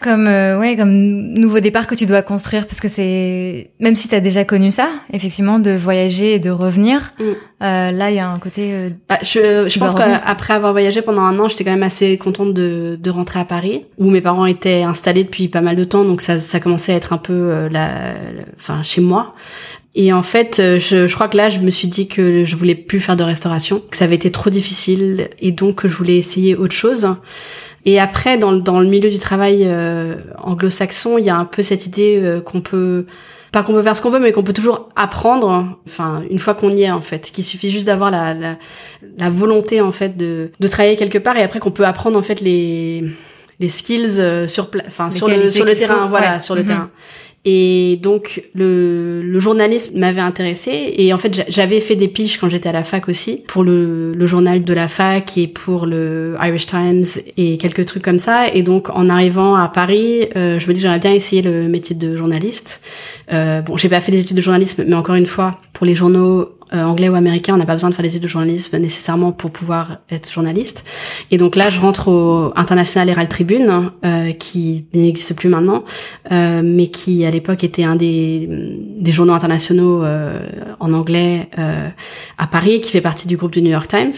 comme 0.00 0.28
euh, 0.28 0.58
ouais 0.58 0.76
comme 0.76 0.90
nouveau 0.92 1.58
départ 1.60 1.86
que 1.88 1.94
tu 1.96 2.06
dois 2.06 2.22
construire 2.22 2.66
parce 2.66 2.78
que 2.80 2.86
c'est 2.88 3.72
même 3.80 3.96
si 3.96 4.06
t'as 4.08 4.20
déjà 4.20 4.44
connu 4.44 4.70
ça 4.70 4.88
effectivement 5.12 5.58
de 5.58 5.72
voyager 5.72 6.34
et 6.34 6.38
de 6.38 6.50
revenir 6.50 7.12
Mm. 7.18 7.22
euh, 7.64 7.90
là 7.90 8.10
il 8.10 8.16
y 8.16 8.20
a 8.20 8.28
un 8.28 8.38
côté 8.38 8.68
euh, 8.72 8.90
Bah, 9.08 9.18
je, 9.22 9.64
je 9.66 9.68
Tu 9.72 9.78
pense 9.80 9.94
qu'après 9.94 10.54
avoir 10.54 10.70
voyagé 10.72 11.02
pendant 11.02 11.22
un 11.22 11.36
an, 11.40 11.48
j'étais 11.48 11.64
quand 11.64 11.72
même 11.72 11.82
assez 11.82 12.16
contente 12.16 12.54
de, 12.54 12.96
de 13.00 13.10
rentrer 13.10 13.40
à 13.40 13.44
Paris, 13.44 13.86
où 13.98 14.08
mes 14.10 14.20
parents 14.20 14.46
étaient 14.46 14.82
installés 14.82 15.24
depuis 15.24 15.48
pas 15.48 15.60
mal 15.62 15.74
de 15.74 15.84
temps, 15.84 16.04
donc 16.04 16.22
ça, 16.22 16.38
ça 16.38 16.60
commençait 16.60 16.92
à 16.92 16.96
être 16.96 17.12
un 17.12 17.18
peu, 17.18 17.32
euh, 17.32 17.68
la, 17.68 17.88
la- 17.88 18.44
enfin, 18.56 18.82
chez 18.84 19.00
moi. 19.00 19.34
Et 19.96 20.12
en 20.12 20.22
fait, 20.22 20.60
euh, 20.60 20.78
je, 20.78 21.08
je 21.08 21.14
crois 21.14 21.26
que 21.28 21.36
là, 21.36 21.48
je 21.48 21.58
me 21.58 21.70
suis 21.70 21.88
dit 21.88 22.06
que 22.06 22.44
je 22.44 22.54
voulais 22.56 22.76
plus 22.76 23.00
faire 23.00 23.16
de 23.16 23.24
restauration, 23.24 23.82
que 23.90 23.96
ça 23.96 24.04
avait 24.04 24.14
été 24.14 24.30
trop 24.30 24.50
difficile, 24.50 25.28
et 25.40 25.50
donc 25.50 25.76
que 25.76 25.88
je 25.88 25.96
voulais 25.96 26.16
essayer 26.18 26.54
autre 26.54 26.74
chose. 26.74 27.08
Et 27.90 27.98
après, 27.98 28.36
dans, 28.36 28.52
le- 28.52 28.60
dans 28.60 28.80
le 28.80 28.86
milieu 28.94 29.08
du 29.08 29.18
travail 29.18 29.62
euh, 29.64 30.16
anglo-saxon, 30.50 31.16
il 31.16 31.24
y 31.24 31.30
a 31.30 31.36
un 31.36 31.46
peu 31.46 31.62
cette 31.62 31.86
idée 31.86 32.20
euh, 32.22 32.40
qu'on 32.42 32.60
peut 32.60 33.06
pas 33.50 33.62
qu'on 33.62 33.72
peut 33.72 33.82
faire 33.82 33.96
ce 33.96 34.02
qu'on 34.02 34.10
veut, 34.10 34.18
mais 34.18 34.30
qu'on 34.32 34.42
peut 34.42 34.52
toujours 34.52 34.90
apprendre. 34.94 35.78
Enfin, 35.86 36.22
une 36.28 36.38
fois 36.38 36.54
qu'on 36.58 36.70
y 36.70 36.82
est, 36.82 36.90
en 36.90 37.00
fait, 37.00 37.30
qu'il 37.32 37.44
suffit 37.44 37.70
juste 37.70 37.86
d'avoir 37.86 38.10
la, 38.10 38.34
la, 38.34 38.56
la 39.16 39.30
volonté, 39.30 39.80
en 39.80 39.92
fait, 39.92 40.18
de, 40.18 40.50
de 40.60 40.68
travailler 40.68 40.96
quelque 40.96 41.16
part, 41.16 41.36
et 41.38 41.42
après 41.42 41.58
qu'on 41.58 41.70
peut 41.70 41.86
apprendre, 41.86 42.18
en 42.18 42.22
fait, 42.22 42.40
les 42.42 43.04
les 43.60 43.70
skills 43.70 44.20
sur 44.48 44.64
enfin 44.86 45.10
sur 45.10 45.26
le 45.28 45.50
sur 45.50 45.64
le 45.64 45.74
terrain, 45.74 46.08
voilà, 46.08 46.40
sur 46.40 46.54
le 46.54 46.62
mm-hmm. 46.62 46.66
terrain. 46.66 46.90
Et 47.44 47.98
donc 48.02 48.42
le, 48.54 49.22
le 49.22 49.38
journalisme 49.38 49.98
m'avait 49.98 50.20
intéressé 50.20 50.92
et 50.96 51.14
en 51.14 51.18
fait 51.18 51.44
j'avais 51.48 51.80
fait 51.80 51.94
des 51.94 52.08
piges 52.08 52.36
quand 52.36 52.48
j'étais 52.48 52.68
à 52.68 52.72
la 52.72 52.82
fac 52.82 53.08
aussi 53.08 53.42
pour 53.46 53.62
le, 53.62 54.12
le, 54.12 54.26
journal 54.26 54.64
de 54.64 54.74
la 54.74 54.88
fac 54.88 55.38
et 55.38 55.46
pour 55.46 55.86
le 55.86 56.34
Irish 56.42 56.66
Times 56.66 57.04
et 57.36 57.56
quelques 57.56 57.86
trucs 57.86 58.02
comme 58.02 58.18
ça. 58.18 58.48
Et 58.52 58.62
donc 58.62 58.90
en 58.90 59.08
arrivant 59.08 59.54
à 59.54 59.68
Paris, 59.68 60.28
euh, 60.36 60.58
je 60.58 60.66
me 60.66 60.74
dis 60.74 60.80
j'aimerais 60.80 60.98
bien 60.98 61.12
essayer 61.12 61.40
le 61.40 61.68
métier 61.68 61.94
de 61.94 62.16
journaliste. 62.16 62.82
Euh, 63.32 63.62
bon, 63.62 63.76
j'ai 63.76 63.88
pas 63.88 64.00
fait 64.00 64.12
des 64.12 64.20
études 64.20 64.36
de 64.36 64.42
journalisme, 64.42 64.84
mais 64.86 64.96
encore 64.96 65.14
une 65.14 65.26
fois, 65.26 65.60
pour 65.72 65.86
les 65.86 65.94
journaux 65.94 66.50
euh, 66.72 66.82
anglais 66.82 67.08
ou 67.08 67.14
américains, 67.14 67.54
on 67.54 67.56
n'a 67.56 67.66
pas 67.66 67.74
besoin 67.74 67.90
de 67.90 67.94
faire 67.94 68.02
des 68.02 68.10
études 68.10 68.22
de 68.22 68.28
journalisme 68.28 68.76
nécessairement 68.78 69.32
pour 69.32 69.50
pouvoir 69.50 69.98
être 70.10 70.30
journaliste. 70.30 70.84
Et 71.30 71.38
donc 71.38 71.56
là, 71.56 71.70
je 71.70 71.80
rentre 71.80 72.08
au 72.08 72.52
International 72.56 73.08
Herald 73.08 73.28
Tribune, 73.28 73.90
euh, 74.04 74.32
qui 74.32 74.84
n'existe 74.92 75.34
plus 75.34 75.48
maintenant, 75.48 75.84
euh, 76.32 76.62
mais 76.64 76.88
qui 76.88 77.24
à 77.24 77.30
l'époque 77.30 77.64
était 77.64 77.84
un 77.84 77.96
des, 77.96 78.48
des 78.48 79.12
journaux 79.12 79.32
internationaux 79.32 80.04
euh, 80.04 80.40
en 80.80 80.92
anglais 80.92 81.48
euh, 81.58 81.88
à 82.36 82.46
Paris, 82.46 82.80
qui 82.80 82.90
fait 82.90 83.00
partie 83.00 83.28
du 83.28 83.36
groupe 83.36 83.52
du 83.52 83.62
New 83.62 83.70
York 83.70 83.88
Times. 83.88 84.12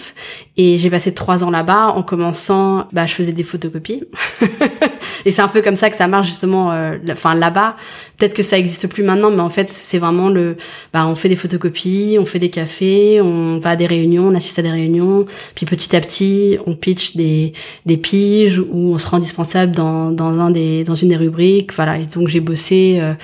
Et 0.56 0.78
j'ai 0.78 0.90
passé 0.90 1.14
trois 1.14 1.44
ans 1.44 1.50
là-bas. 1.50 1.88
En 1.88 2.02
commençant, 2.02 2.88
bah, 2.92 3.06
je 3.06 3.14
faisais 3.14 3.32
des 3.32 3.44
photocopies. 3.44 4.04
et 5.24 5.32
c'est 5.32 5.42
un 5.42 5.48
peu 5.48 5.62
comme 5.62 5.76
ça 5.76 5.90
que 5.90 5.96
ça 5.96 6.06
marche 6.06 6.28
justement. 6.28 6.72
Enfin 7.10 7.34
là-bas, 7.34 7.76
peut-être 8.20 8.34
que 8.34 8.42
ça 8.42 8.58
existe 8.58 8.86
plus 8.86 9.02
maintenant, 9.02 9.30
mais 9.30 9.40
en 9.40 9.50
fait, 9.50 9.72
c'est 9.72 9.98
vraiment 9.98 10.28
le. 10.28 10.56
Bah, 10.92 11.06
on 11.06 11.14
fait 11.14 11.28
des 11.28 11.36
photocopies, 11.36 12.18
on 12.20 12.26
fait 12.26 12.38
des 12.38 12.50
cafés, 12.50 13.20
on 13.20 13.58
va 13.58 13.70
à 13.70 13.76
des 13.76 13.86
réunions, 13.86 14.28
on 14.28 14.34
assiste 14.34 14.58
à 14.58 14.62
des 14.62 14.70
réunions, 14.70 15.24
puis 15.54 15.66
petit 15.66 15.94
à 15.96 16.00
petit, 16.00 16.58
on 16.66 16.74
pitch 16.74 17.16
des, 17.16 17.52
des 17.86 17.96
piges 17.96 18.58
ou 18.58 18.94
on 18.94 18.98
se 18.98 19.06
rend 19.06 19.16
indispensable 19.16 19.72
dans, 19.72 20.10
dans 20.10 20.38
un 20.40 20.50
des 20.50 20.84
dans 20.84 20.94
une 20.94 21.08
des 21.08 21.16
rubriques. 21.16 21.72
Voilà. 21.72 21.98
Et 21.98 22.06
donc 22.06 22.28
j'ai 22.28 22.40
bossé, 22.40 22.98
euh, 23.00 23.14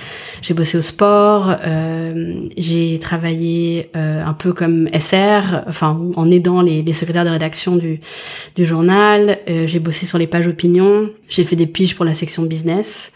j'ai 0.41 0.53
bossé 0.53 0.77
au 0.77 0.81
sport, 0.81 1.55
euh, 1.65 2.47
j'ai 2.57 2.97
travaillé 2.99 3.89
euh, 3.95 4.23
un 4.23 4.33
peu 4.33 4.53
comme 4.53 4.87
SR, 4.93 5.63
enfin 5.67 5.99
en 6.15 6.31
aidant 6.31 6.61
les, 6.61 6.81
les 6.81 6.93
secrétaires 6.93 7.25
de 7.25 7.29
rédaction 7.29 7.75
du 7.75 7.99
du 8.55 8.65
journal. 8.65 9.37
j'ai 9.47 9.79
bossé 9.79 10.05
sur 10.05 10.17
les 10.17 10.27
pages 10.27 10.47
opinion, 10.47 11.09
j'ai 11.29 11.43
fait 11.43 11.55
des 11.55 11.67
piges 11.67 11.86
pour 11.95 12.05
la 12.05 12.13
section 12.13 12.43
business 12.43 13.11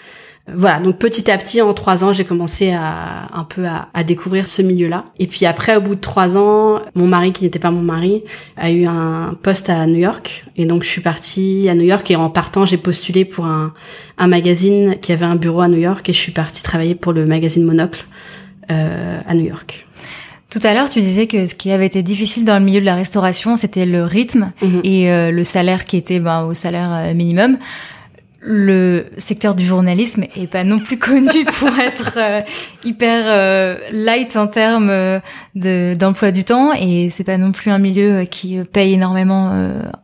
voilà, 0.53 0.79
donc 0.79 0.97
petit 0.97 1.29
à 1.29 1.37
petit, 1.37 1.61
en 1.61 1.73
trois 1.73 2.03
ans, 2.03 2.13
j'ai 2.13 2.25
commencé 2.25 2.71
à 2.71 3.27
un 3.31 3.43
peu 3.43 3.63
à, 3.93 4.03
découvrir 4.03 4.47
ce 4.47 4.61
milieu-là. 4.61 5.03
Et 5.19 5.27
puis 5.27 5.45
après, 5.45 5.75
au 5.75 5.81
bout 5.81 5.95
de 5.95 6.01
trois 6.01 6.35
ans, 6.35 6.81
mon 6.95 7.07
mari, 7.07 7.31
qui 7.31 7.43
n'était 7.43 7.59
pas 7.59 7.71
mon 7.71 7.81
mari, 7.81 8.23
a 8.57 8.71
eu 8.71 8.85
un 8.85 9.37
poste 9.41 9.69
à 9.69 9.85
New 9.85 9.99
York. 9.99 10.45
Et 10.57 10.65
donc, 10.65 10.83
je 10.83 10.89
suis 10.89 11.01
partie 11.01 11.69
à 11.69 11.75
New 11.75 11.85
York. 11.85 12.09
Et 12.09 12.15
en 12.15 12.29
partant, 12.29 12.65
j'ai 12.65 12.77
postulé 12.77 13.23
pour 13.23 13.45
un, 13.45 13.73
un 14.17 14.27
magazine 14.27 14.97
qui 14.99 15.11
avait 15.11 15.25
un 15.25 15.35
bureau 15.35 15.61
à 15.61 15.67
New 15.67 15.77
York. 15.77 16.09
Et 16.09 16.13
je 16.13 16.17
suis 16.17 16.31
partie 16.31 16.63
travailler 16.63 16.95
pour 16.95 17.13
le 17.13 17.25
magazine 17.25 17.63
Monocle 17.63 18.05
euh, 18.71 19.19
à 19.27 19.35
New 19.35 19.45
York. 19.45 19.87
Tout 20.49 20.59
à 20.63 20.73
l'heure, 20.73 20.89
tu 20.89 20.99
disais 20.99 21.27
que 21.27 21.45
ce 21.45 21.55
qui 21.55 21.71
avait 21.71 21.85
été 21.85 22.03
difficile 22.03 22.45
dans 22.45 22.57
le 22.59 22.65
milieu 22.65 22.81
de 22.81 22.85
la 22.85 22.95
restauration, 22.95 23.55
c'était 23.55 23.85
le 23.85 24.03
rythme 24.03 24.51
mhm. 24.61 24.81
et 24.83 25.09
euh, 25.09 25.31
le 25.31 25.43
salaire 25.45 25.85
qui 25.85 25.95
était 25.95 26.19
ben, 26.19 26.43
au 26.43 26.53
salaire 26.53 26.91
euh, 26.91 27.13
minimum 27.13 27.57
le 28.41 29.05
secteur 29.17 29.53
du 29.53 29.63
journalisme 29.63 30.23
est 30.35 30.47
pas 30.47 30.63
non 30.63 30.79
plus 30.79 30.97
connu 30.99 31.45
pour 31.45 31.69
être 31.79 32.17
euh, 32.17 32.41
hyper 32.83 33.23
euh, 33.27 33.77
light 33.91 34.35
en 34.35 34.47
termes 34.47 34.89
euh, 34.89 35.19
de 35.55 35.95
d'emploi 35.97 36.31
du 36.31 36.43
temps 36.43 36.73
et 36.73 37.09
c'est 37.09 37.23
pas 37.23 37.37
non 37.37 37.51
plus 37.51 37.71
un 37.71 37.77
milieu 37.77 38.23
qui 38.23 38.57
paye 38.73 38.93
énormément 38.93 39.53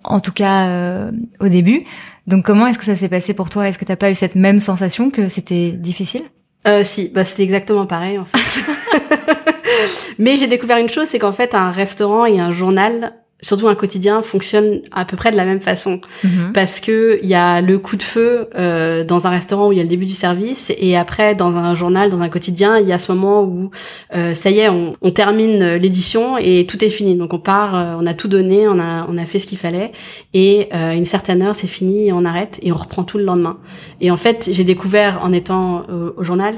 en 0.03 0.19
tout 0.19 0.31
cas 0.33 1.09
au 1.39 1.47
début. 1.47 1.81
Donc 2.27 2.45
comment 2.45 2.67
est-ce 2.67 2.77
que 2.77 2.85
ça 2.85 2.95
s'est 2.95 3.09
passé 3.09 3.33
pour 3.33 3.49
toi? 3.49 3.67
Est-ce 3.67 3.79
que 3.79 3.85
t'as 3.85 3.95
pas 3.95 4.11
eu 4.11 4.15
cette 4.15 4.35
même 4.35 4.59
sensation 4.59 5.09
que 5.09 5.29
c'était 5.29 5.71
difficile? 5.71 6.23
Euh, 6.67 6.83
Si, 6.83 7.09
bah 7.09 7.23
c'était 7.23 7.43
exactement 7.43 7.85
pareil 7.85 8.19
en 8.19 8.25
fait. 8.25 8.63
Mais 10.19 10.35
j'ai 10.35 10.47
découvert 10.47 10.77
une 10.77 10.89
chose, 10.89 11.07
c'est 11.07 11.19
qu'en 11.19 11.31
fait 11.31 11.55
un 11.55 11.71
restaurant 11.71 12.25
et 12.25 12.39
un 12.39 12.51
journal 12.51 13.13
surtout 13.41 13.67
un 13.67 13.75
quotidien 13.75 14.21
fonctionne 14.23 14.81
à 14.91 15.05
peu 15.05 15.15
près 15.15 15.31
de 15.31 15.37
la 15.37 15.45
même 15.45 15.61
façon. 15.61 16.01
Mhm. 16.23 16.53
parce 16.53 16.79
que 16.79 17.19
il 17.21 17.29
y 17.29 17.35
a 17.35 17.61
le 17.61 17.77
coup 17.77 17.95
de 17.95 18.03
feu 18.03 18.49
euh, 18.55 19.03
dans 19.03 19.27
un 19.27 19.29
restaurant 19.29 19.67
où 19.67 19.71
il 19.71 19.77
y 19.77 19.79
a 19.79 19.83
le 19.83 19.89
début 19.89 20.05
du 20.05 20.13
service 20.13 20.71
et 20.77 20.97
après 20.97 21.35
dans 21.35 21.55
un 21.55 21.75
journal 21.75 22.09
dans 22.09 22.21
un 22.21 22.29
quotidien 22.29 22.79
il 22.79 22.87
y 22.87 22.93
a 22.93 22.99
ce 22.99 23.11
moment 23.11 23.43
où 23.43 23.69
euh, 24.15 24.33
ça 24.33 24.49
y 24.49 24.59
est 24.59 24.69
on, 24.69 24.95
on 25.01 25.11
termine 25.11 25.75
l'édition 25.75 26.37
et 26.37 26.65
tout 26.65 26.83
est 26.83 26.89
fini. 26.89 27.15
Donc 27.15 27.33
on 27.33 27.39
part 27.39 27.75
euh, 27.75 27.95
on 27.99 28.07
a 28.07 28.13
tout 28.13 28.27
donné 28.27 28.67
on 28.67 28.79
a 28.79 29.05
on 29.07 29.17
a 29.17 29.25
fait 29.25 29.39
ce 29.39 29.45
qu'il 29.45 29.57
fallait 29.57 29.91
et 30.33 30.69
euh, 30.73 30.93
une 30.93 31.05
certaine 31.05 31.43
heure 31.43 31.55
c'est 31.55 31.67
fini 31.67 32.07
et 32.07 32.13
on 32.13 32.25
arrête 32.25 32.59
et 32.63 32.71
on 32.71 32.77
reprend 32.77 33.03
tout 33.03 33.17
le 33.17 33.23
lendemain. 33.23 33.57
Et 34.01 34.09
en 34.09 34.17
fait 34.17 34.49
j'ai 34.51 34.63
découvert 34.63 35.19
en 35.23 35.31
étant 35.31 35.85
au 36.17 36.23
journal 36.23 36.55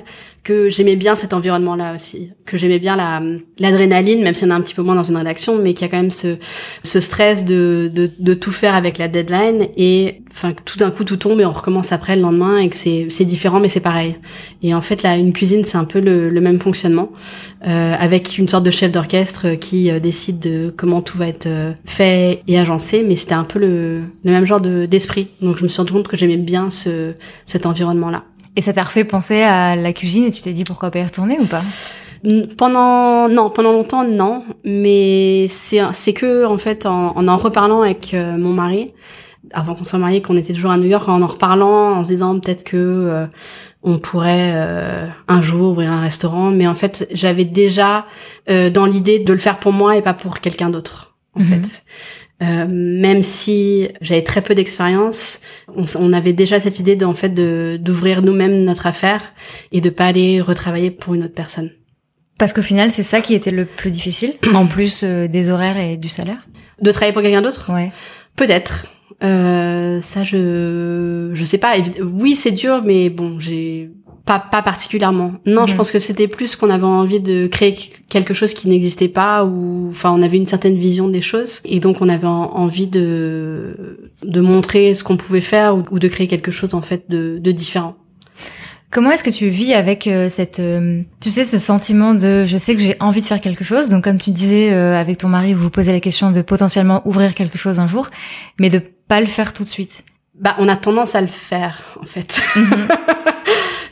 que 0.50 0.68
j'aimais 0.68 0.96
bien 0.96 1.16
cet 1.16 1.34
environnement-là 1.34 1.94
aussi, 1.94 2.32
que 2.48 2.58
j'aimais 2.58 2.80
bien 2.80 2.96
la 2.96 3.22
l'adrénaline, 3.60 4.24
même 4.24 4.34
si 4.34 4.46
on 4.46 4.50
a 4.50 4.56
un 4.56 4.62
petit 4.62 4.74
peu 4.74 4.82
moins 4.82 4.96
dans 4.96 5.04
une 5.04 5.16
rédaction, 5.16 5.60
mais 5.62 5.76
qu'il 5.76 5.86
y 5.86 5.90
a 5.90 5.92
quand 5.92 6.02
même 6.02 6.10
ce, 6.10 6.38
ce 6.84 7.00
stress 7.00 7.46
de, 7.46 7.92
de, 7.94 8.10
de 8.18 8.34
tout 8.34 8.50
faire 8.50 8.74
avec 8.74 8.98
la 8.98 9.08
deadline 9.08 9.68
et 9.78 10.24
enfin 10.32 10.54
tout 10.66 10.80
d'un 10.80 10.90
coup 10.90 11.04
tout 11.04 11.18
tombe 11.18 11.40
et 11.40 11.46
on 11.46 11.52
recommence 11.52 11.92
après 11.92 12.16
le 12.16 12.24
lendemain 12.24 12.58
et 12.58 12.68
que 12.70 12.76
c'est 12.76 13.06
c'est 13.10 13.26
différent 13.26 13.60
mais 13.60 13.70
c'est 13.70 13.80
pareil. 13.80 14.16
Et 14.64 14.74
en 14.74 14.82
fait 14.82 15.04
là, 15.04 15.18
une 15.18 15.34
cuisine 15.34 15.64
c'est 15.66 15.78
un 15.78 15.86
peu 15.86 16.00
le, 16.00 16.32
le 16.32 16.42
même 16.42 16.60
fonctionnement 16.60 17.12
euh, 17.68 17.94
avec 18.00 18.40
une 18.40 18.48
sorte 18.48 18.64
de 18.64 18.72
chef 18.72 18.92
d'orchestre 18.92 19.54
qui 19.54 19.92
euh, 19.92 20.00
décide 20.00 20.40
de 20.40 20.74
comment 20.76 21.04
tout 21.04 21.20
va 21.20 21.28
être 21.28 21.46
euh, 21.46 21.74
fait 21.86 22.42
et 22.48 22.58
agencé, 22.58 23.06
mais 23.08 23.18
c'était 23.18 23.34
un 23.36 23.44
peu 23.44 23.60
le, 23.60 24.00
le 24.24 24.32
même 24.32 24.46
genre 24.46 24.62
de 24.62 24.88
d'esprit. 24.88 25.28
Donc 25.44 25.58
je 25.58 25.64
me 25.64 25.68
suis 25.68 25.78
rendu 25.78 25.94
compte 25.94 26.08
que 26.08 26.18
j'aimais 26.18 26.38
bien 26.38 26.72
ce 26.72 27.14
cet 27.46 27.68
environnement-là. 27.68 28.24
Et 28.56 28.62
ça 28.62 28.74
t'a 28.74 28.84
refait 28.84 29.04
penser 29.04 29.42
à 29.42 29.76
la 29.76 29.94
cuisine 29.94 30.26
et 30.26 30.32
tu 30.32 30.42
t'es 30.42 30.54
dit 30.54 30.64
pourquoi 30.64 30.92
pas 30.92 31.00
y 31.00 31.04
retourner 31.04 31.38
ou 31.40 31.46
pas? 31.46 31.62
Pendant 32.58 33.30
non 33.30 33.50
pendant 33.50 33.72
longtemps 33.72 34.04
non. 34.04 34.44
Mais 34.66 35.48
c'est 35.50 35.82
c'est 35.94 36.14
que 36.14 36.46
en 36.46 36.58
fait 36.58 36.86
en 36.86 37.28
en, 37.28 37.38
reparlant 37.38 37.82
avec 37.82 38.14
euh, 38.14 38.38
mon 38.38 38.52
mari 38.52 38.94
avant 39.54 39.74
qu'on 39.74 39.86
soit 39.86 40.00
mariés 40.00 40.22
qu'on 40.22 40.36
était 40.36 40.54
toujours 40.54 40.72
à 40.72 40.78
New 40.78 40.88
York 40.88 41.08
en 41.08 41.22
en 41.22 41.28
reparlant 41.28 41.94
en 41.94 42.04
se 42.04 42.10
disant 42.10 42.38
peut-être 42.40 42.64
que 42.64 42.78
euh, 42.78 43.26
on 43.82 43.98
pourrait 43.98 44.52
euh, 44.54 45.08
un 45.30 45.42
jour 45.42 45.72
ouvrir 45.72 45.92
un 45.94 46.02
restaurant. 46.02 46.52
Mais 46.52 46.68
en 46.68 46.76
fait 46.76 47.08
j'avais 47.14 47.46
déjà 47.46 48.06
dans 48.48 48.86
l'idée 48.86 49.20
de 49.20 49.32
le 49.32 49.40
faire 49.40 49.60
pour 49.60 49.72
moi 49.72 49.96
et 49.96 50.02
pas 50.02 50.14
pour 50.14 50.40
quelqu'un 50.40 50.70
d'autre 50.70 51.16
en 51.36 51.42
mhm. 51.42 51.46
fait 51.46 51.84
euh, 52.42 52.68
même 52.70 53.22
si 53.22 53.90
j'avais 54.00 54.24
très 54.24 54.42
peu 54.42 54.56
d'expérience, 54.56 55.42
on, 55.76 55.84
on, 55.96 56.14
avait 56.14 56.32
déjà 56.32 56.60
cette 56.60 56.80
idée 56.80 56.96
d'en 56.96 57.14
fait 57.14 57.34
d'ouvrir 57.34 58.22
nous-mêmes 58.22 58.64
notre 58.64 58.88
affaire 58.88 59.22
et 59.74 59.82
de 59.82 59.90
pas 59.90 60.06
aller 60.06 60.40
retravailler 60.40 60.90
pour 60.90 61.16
une 61.16 61.24
autre 61.24 61.34
personne. 61.34 61.72
Parce 62.38 62.54
qu'au 62.54 62.62
final, 62.62 62.92
c'est 62.92 63.04
ça 63.04 63.20
qui 63.20 63.34
était 63.34 63.52
le 63.52 63.66
plus 63.66 63.92
difficile, 63.92 64.34
en 64.54 64.66
plus 64.66 65.04
euh, 65.04 65.28
des 65.28 65.50
horaires 65.50 65.78
et 65.78 65.98
du 65.98 66.08
salaire? 66.08 66.38
De 66.82 66.92
travailler 66.92 67.12
pour 67.12 67.22
quelqu'un 67.22 67.42
d'autre? 67.42 67.72
Ouais. 67.74 67.92
Peut-être. 68.38 68.86
Euh, 69.22 70.00
ça, 70.02 70.24
je 70.24 71.32
je 71.34 71.44
sais 71.44 71.58
pas. 71.58 71.74
Oui, 72.02 72.38
c'est 72.38 72.52
dur, 72.52 72.82
mais 72.86 73.10
bon, 73.10 73.38
j'ai 73.38 73.92
pas, 74.30 74.38
pas 74.38 74.62
particulièrement. 74.62 75.34
Non, 75.48 75.66
je 75.66 75.72
mhm. 75.72 75.78
pense 75.78 75.90
que 75.90 75.98
c'était 75.98 76.28
plus 76.28 76.56
qu'on 76.56 76.70
avait 76.70 76.84
envie 76.84 77.20
de 77.20 77.48
créer 77.48 77.76
quelque 78.10 78.36
chose 78.36 78.54
qui 78.54 78.70
n'existait 78.70 79.08
pas 79.08 79.44
ou, 79.44 79.88
enfin, 79.90 80.12
on 80.16 80.22
avait 80.22 80.38
une 80.38 80.46
certaine 80.46 80.78
vision 80.78 81.08
des 81.08 81.22
choses 81.22 81.62
et 81.66 81.80
donc 81.80 82.00
on 82.00 82.10
avait 82.10 82.28
envie 82.28 82.86
de 82.86 84.12
de 84.22 84.42
montrer 84.42 84.94
ce 84.94 85.04
qu'on 85.04 85.18
pouvait 85.18 85.42
faire 85.42 85.76
ou, 85.76 85.98
de 85.98 86.08
créer 86.08 86.28
quelque 86.28 86.52
chose 86.52 86.76
en 86.76 86.84
fait 86.84 87.10
de, 87.10 87.40
de 87.40 87.52
différent. 87.52 87.96
Comment 88.92 89.10
est-ce 89.10 89.24
que 89.24 89.32
tu 89.32 89.48
vis 89.50 89.74
avec 89.74 90.06
euh, 90.06 90.30
cette, 90.30 90.60
euh, 90.60 91.02
tu 91.20 91.32
sais, 91.32 91.46
ce 91.46 91.58
sentiment 91.58 92.14
de, 92.14 92.44
je 92.46 92.58
sais 92.58 92.76
que 92.76 92.82
j'ai 92.82 92.96
envie 93.00 93.22
de 93.22 93.26
faire 93.26 93.42
quelque 93.42 93.64
chose. 93.64 93.90
Donc, 93.90 94.04
comme 94.04 94.20
tu 94.20 94.30
disais 94.30 94.72
euh, 94.72 95.00
avec 95.00 95.18
ton 95.18 95.28
mari, 95.28 95.54
vous 95.54 95.62
vous 95.62 95.70
posez 95.72 95.92
la 95.92 96.00
question 96.00 96.30
de 96.30 96.42
potentiellement 96.44 97.02
ouvrir 97.06 97.34
quelque 97.34 97.58
chose 97.58 97.80
un 97.80 97.88
jour, 97.88 98.10
mais 98.60 98.70
de 98.70 98.80
pas 99.08 99.22
le 99.22 99.28
faire 99.28 99.54
tout 99.54 99.64
de 99.64 99.70
suite. 99.70 100.06
Bah, 100.40 100.56
on 100.60 100.68
a 100.68 100.76
tendance 100.76 101.16
à 101.16 101.22
le 101.22 101.28
faire, 101.28 101.98
en 102.00 102.06
fait. 102.06 102.42
Mhm. 102.56 102.88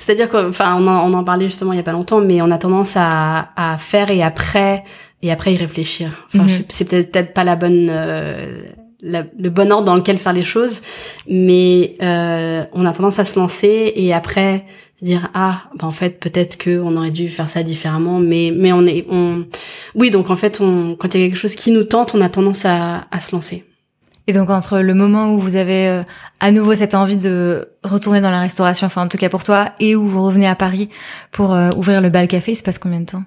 C'est-à-dire 0.08 0.30
qu'enfin, 0.30 0.78
on, 0.82 0.88
en, 0.88 1.12
on 1.12 1.13
en 1.13 1.24
parlait 1.26 1.48
justement 1.48 1.74
il 1.74 1.76
y 1.76 1.82
a 1.82 1.84
pas 1.84 1.91
longtemps, 1.91 2.22
mais 2.22 2.41
on 2.41 2.50
a 2.50 2.58
tendance 2.58 2.93
à, 2.96 3.50
à 3.58 3.78
faire 3.78 4.10
et 4.10 4.24
après 4.24 4.86
et 5.22 5.34
après 5.34 5.54
y 5.54 5.58
réfléchir. 5.58 6.26
Enfin, 6.34 6.46
mhm. 6.46 6.63
c'est 6.70 6.88
peut-être 6.88 7.12
peut-être 7.12 7.34
pas 7.34 7.43
la 7.43 7.58
bonne 7.58 7.89
euh, 7.91 8.62
le 9.02 9.50
bon 9.50 9.70
ordre 9.70 9.84
dans 9.84 9.96
lequel 9.96 10.17
faire 10.17 10.32
les 10.32 10.46
choses, 10.46 10.82
mais 11.28 11.98
euh, 12.02 12.63
on 12.72 12.86
a 12.86 12.93
tendance 12.93 13.20
à 13.20 13.26
se 13.26 13.38
lancer 13.38 13.91
et 13.98 14.13
après 14.13 14.63
dire 15.02 15.30
ah 15.34 15.63
bah 15.78 15.86
en 15.86 15.91
fait 15.91 16.22
peut-être 16.22 16.58
que 16.58 16.80
on 16.80 16.96
aurait 16.96 17.12
dû 17.12 17.28
faire 17.28 17.50
ça 17.50 17.62
différemment, 17.62 18.20
mais 18.20 18.54
mais 18.56 18.72
on 18.72 18.86
est 18.86 19.06
on 19.12 19.46
oui 19.93 20.10
donc 20.10 20.30
en 20.30 20.38
fait 20.38 20.62
on 20.62 20.96
quand 20.96 21.15
il 21.15 21.20
y 21.20 21.24
a 21.26 21.28
quelque 21.28 21.38
chose 21.38 21.56
qui 21.56 21.72
nous 21.72 21.84
tente, 21.84 22.15
on 22.15 22.22
a 22.22 22.30
tendance 22.30 22.63
à, 22.63 23.08
à 23.12 23.20
se 23.20 23.36
lancer. 23.36 23.65
Et 24.28 24.34
donc 24.34 24.50
entre 24.50 24.80
le 24.80 24.94
moment 24.94 25.34
où 25.34 25.40
vous 25.40 25.56
avez 25.56 25.88
euh, 25.88 26.04
à 26.40 26.52
nouveau 26.52 26.76
cette 26.76 26.96
envie 26.96 27.16
de 27.16 27.70
retourner 27.84 28.20
dans 28.20 28.30
la 28.30 28.42
restauration, 28.42 28.88
enfin 28.88 29.04
en 29.04 29.08
tout 29.08 29.18
cas 29.18 29.30
pour 29.30 29.44
toi, 29.44 29.72
et 29.80 29.96
où 29.96 30.06
vous 30.06 30.24
revenez 30.24 30.48
à 30.48 30.56
Paris 30.56 30.90
pour 31.32 31.54
euh, 31.54 31.70
ouvrir 31.78 32.02
le 32.02 32.10
bal 32.10 32.28
café, 32.28 32.52
il 32.52 32.56
se 32.56 32.63
passe 32.63 32.78
combien 32.78 33.00
de 33.00 33.06
temps? 33.06 33.24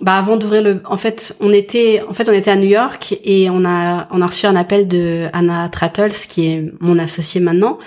Bah 0.00 0.16
avant 0.16 0.36
d'ouvrir 0.36 0.62
le 0.62 0.80
en 0.84 0.96
fait 0.96 1.34
on 1.40 1.52
était 1.52 2.02
en 2.08 2.12
fait 2.12 2.28
on 2.28 2.32
était 2.32 2.52
à 2.52 2.56
New 2.56 2.68
York 2.68 3.18
et 3.24 3.50
on 3.50 3.64
a 3.64 4.06
on 4.12 4.20
a 4.22 4.26
reçu 4.28 4.46
un 4.46 4.54
appel 4.54 4.86
de 4.86 5.26
Anna 5.32 5.68
Trattles 5.70 6.14
qui 6.28 6.46
est 6.46 6.72
mon 6.78 7.00
associée 7.00 7.40
maintenant 7.40 7.78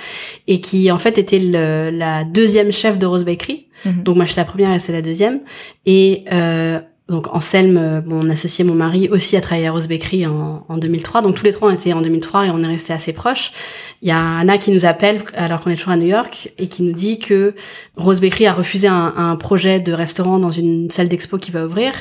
et 0.45 0.59
qui 0.59 0.91
en 0.91 0.97
fait 0.97 1.17
était 1.17 1.39
le, 1.39 1.89
la 1.89 2.25
deuxième 2.25 2.73
chef 2.73 2.97
de 2.97 3.05
Rose 3.05 3.23
Bakery. 3.23 3.67
Mhm. 3.85 4.03
donc 4.03 4.17
moi 4.17 4.25
je 4.25 4.31
suis 4.31 4.39
la 4.39 4.45
première 4.45 4.73
et 4.73 4.79
c'est 4.79 4.91
la 4.91 5.01
deuxième. 5.01 5.39
Et 5.85 6.25
euh, 6.33 6.81
donc 7.11 7.27
Anselme, 7.35 7.77
euh, 7.77 8.01
mon 8.05 8.29
associé, 8.29 8.63
mon 8.63 8.73
mari, 8.73 9.09
aussi 9.11 9.37
a 9.37 9.41
travaillé 9.41 9.67
à 9.67 9.71
Rose 9.71 9.87
Bakery 9.87 10.25
en, 10.25 10.65
en 10.67 10.77
2003. 10.77 11.21
Donc 11.21 11.35
tous 11.35 11.43
les 11.43 11.51
trois 11.51 11.69
ont 11.69 11.73
été 11.73 11.93
en 11.93 12.01
2003 12.01 12.47
et 12.47 12.49
on 12.49 12.63
est 12.63 12.67
restés 12.67 12.93
assez 12.93 13.13
proches. 13.13 13.51
Il 14.01 14.07
y 14.07 14.11
a 14.11 14.37
Anna 14.39 14.57
qui 14.57 14.71
nous 14.71 14.85
appelle 14.85 15.21
alors 15.35 15.59
qu'on 15.59 15.69
est 15.69 15.75
toujours 15.75 15.91
à 15.91 15.97
New 15.97 16.07
York 16.07 16.51
et 16.57 16.67
qui 16.67 16.81
nous 16.81 16.93
dit 16.93 17.19
que 17.19 17.53
Rose 17.97 18.19
Bakery 18.19 18.47
a 18.47 18.53
refusé 18.53 18.87
un, 18.87 19.13
un 19.15 19.35
projet 19.35 19.79
de 19.79 19.93
restaurant 19.93 20.39
dans 20.39 20.49
une 20.49 20.89
salle 20.89 21.07
d'expo 21.07 21.37
qui 21.37 21.51
va 21.51 21.65
ouvrir, 21.65 21.93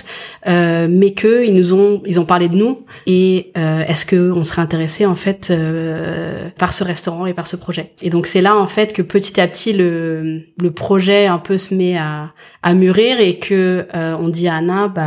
euh, 0.47 0.87
mais 0.89 1.13
que 1.13 1.45
ils 1.45 1.53
nous 1.53 1.75
ont 1.75 2.01
ils 2.07 2.19
ont 2.19 2.25
parlé 2.25 2.49
de 2.49 2.57
nous 2.57 2.87
et 3.07 3.53
euh, 3.59 3.85
est-ce 3.87 4.07
que 4.07 4.33
on 4.33 4.45
serait 4.45 4.63
intéressé 4.63 5.05
en 5.05 5.15
fait 5.15 5.51
euh, 5.51 6.49
par 6.57 6.73
ce 6.73 6.85
restaurant 6.85 7.27
et 7.27 7.35
par 7.35 7.47
ce 7.47 7.57
projet? 7.57 7.93
Et 8.01 8.09
donc 8.09 8.27
c'est 8.27 8.41
là 8.41 8.57
en 8.57 8.67
fait 8.67 8.93
que 8.93 9.03
petit 9.03 9.39
à 9.41 9.47
petit 9.47 9.73
le 9.73 10.43
le 10.59 10.71
projet 10.71 11.27
un 11.27 11.39
peu 11.39 11.59
se 11.59 11.75
met 11.75 11.99
à 11.99 12.33
à 12.63 12.75
mûrir 12.75 13.21
et 13.21 13.39
que 13.39 13.87
euh, 13.95 14.17
on 14.19 14.29
dit 14.29 14.49
à 14.49 14.57
Anna 14.57 14.89
bah 14.89 15.00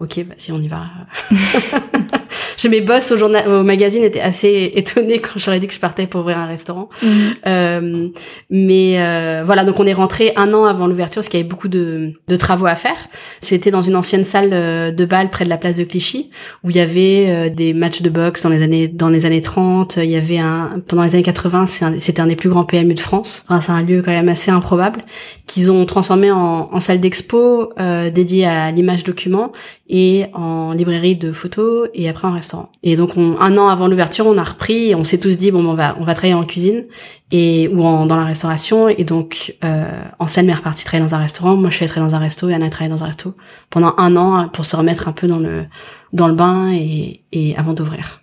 ok 0.00 0.24
bah, 0.26 0.34
si 0.36 0.52
on 0.52 0.62
y 0.62 0.68
va. 0.68 1.06
J'ai 2.58 2.68
mes 2.68 2.80
boss 2.80 3.12
au 3.12 3.16
journal 3.16 3.48
au 3.48 3.62
magazine 3.62 4.02
étaient 4.02 4.20
assez 4.20 4.72
étonnés 4.74 5.20
quand 5.20 5.38
j'aurais 5.38 5.60
dit 5.60 5.68
que 5.68 5.72
je 5.72 5.78
partais 5.78 6.06
pour 6.06 6.22
ouvrir 6.22 6.38
un 6.38 6.46
restaurant. 6.46 6.88
Mhm. 7.02 7.10
Euh, 7.46 8.08
mais 8.50 8.96
euh, 8.98 9.42
voilà, 9.44 9.64
donc 9.64 9.78
on 9.78 9.86
est 9.86 9.92
rentré 9.92 10.32
un 10.36 10.52
an 10.52 10.64
avant 10.64 10.88
l'ouverture 10.88 11.20
parce 11.20 11.28
qu'il 11.28 11.38
y 11.38 11.42
avait 11.42 11.48
beaucoup 11.48 11.68
de, 11.68 12.12
de 12.26 12.36
travaux 12.36 12.66
à 12.66 12.74
faire. 12.74 12.96
C'était 13.40 13.70
dans 13.70 13.82
une 13.82 13.94
ancienne 13.94 14.24
salle 14.24 14.50
euh, 14.52 14.90
de 14.90 15.04
bal 15.04 15.30
près 15.30 15.44
de 15.44 15.50
la 15.50 15.56
place 15.56 15.76
de 15.76 15.84
Clichy 15.84 16.30
où 16.64 16.70
il 16.70 16.76
y 16.76 16.80
avait 16.80 17.26
euh, 17.28 17.48
des 17.48 17.72
matchs 17.72 18.02
de 18.02 18.10
boxe 18.10 18.42
dans 18.42 18.50
les 18.50 18.62
années 18.62 18.88
dans 18.88 19.08
les 19.08 19.24
années 19.24 19.40
30. 19.40 19.98
Il 19.98 20.10
y 20.10 20.16
avait 20.16 20.38
un 20.38 20.82
pendant 20.86 21.04
les 21.04 21.14
années 21.14 21.22
80, 21.22 21.66
c'était 21.98 22.20
un, 22.20 22.26
des 22.26 22.36
plus 22.36 22.48
grands 22.48 22.64
PMU 22.64 22.94
de 22.94 23.00
France. 23.00 23.44
Enfin, 23.48 23.60
c'est 23.60 23.72
un 23.72 23.82
lieu 23.82 24.02
quand 24.02 24.10
même 24.10 24.28
assez 24.28 24.50
improbable 24.50 25.00
qu'ils 25.46 25.70
ont 25.70 25.84
transformé 25.86 26.30
en, 26.30 26.68
en 26.72 26.80
salle 26.80 27.00
d'expo 27.00 27.72
euh, 27.78 28.10
dédiée 28.10 28.46
à 28.46 28.70
l'image 28.70 29.04
document 29.04 29.52
et 29.88 30.26
en 30.34 30.72
librairie 30.72 31.16
de 31.16 31.32
photos 31.32 31.88
et 31.94 32.08
après 32.08 32.28
en 32.28 32.32
restaurant. 32.32 32.47
Et 32.82 32.96
donc 32.96 33.16
on, 33.16 33.38
un 33.38 33.56
an 33.56 33.68
avant 33.68 33.88
l'ouverture, 33.88 34.26
on 34.26 34.36
a 34.38 34.42
repris 34.42 34.90
et 34.90 34.94
on 34.94 35.04
s'est 35.04 35.18
tous 35.18 35.36
dit 35.36 35.50
bon 35.50 35.64
on 35.64 35.74
va 35.74 35.96
on 36.00 36.04
va 36.04 36.14
travailler 36.14 36.34
en 36.34 36.44
cuisine 36.44 36.84
et 37.30 37.68
ou 37.68 37.84
en, 37.84 38.06
dans 38.06 38.16
la 38.16 38.24
restauration. 38.24 38.88
Et 38.88 39.04
donc 39.04 39.56
euh, 39.64 40.02
Anselme 40.18 40.50
est 40.50 40.54
reparti 40.54 40.84
travailler 40.84 41.08
dans 41.08 41.14
un 41.14 41.20
restaurant, 41.20 41.56
moi 41.56 41.70
je 41.70 41.76
suis 41.76 41.84
allée 41.84 41.90
travailler 41.90 42.10
dans 42.10 42.16
un 42.16 42.20
resto 42.20 42.48
et 42.48 42.54
Anna 42.54 42.66
a 42.66 42.70
travaillé 42.70 42.90
dans 42.90 43.04
un 43.04 43.08
resto 43.08 43.34
pendant 43.70 43.94
un 43.98 44.16
an 44.16 44.48
pour 44.48 44.64
se 44.64 44.76
remettre 44.76 45.08
un 45.08 45.12
peu 45.12 45.26
dans 45.26 45.38
le 45.38 45.66
dans 46.12 46.28
le 46.28 46.34
bain 46.34 46.72
et, 46.72 47.22
et 47.32 47.56
avant 47.56 47.72
d'ouvrir. 47.72 48.17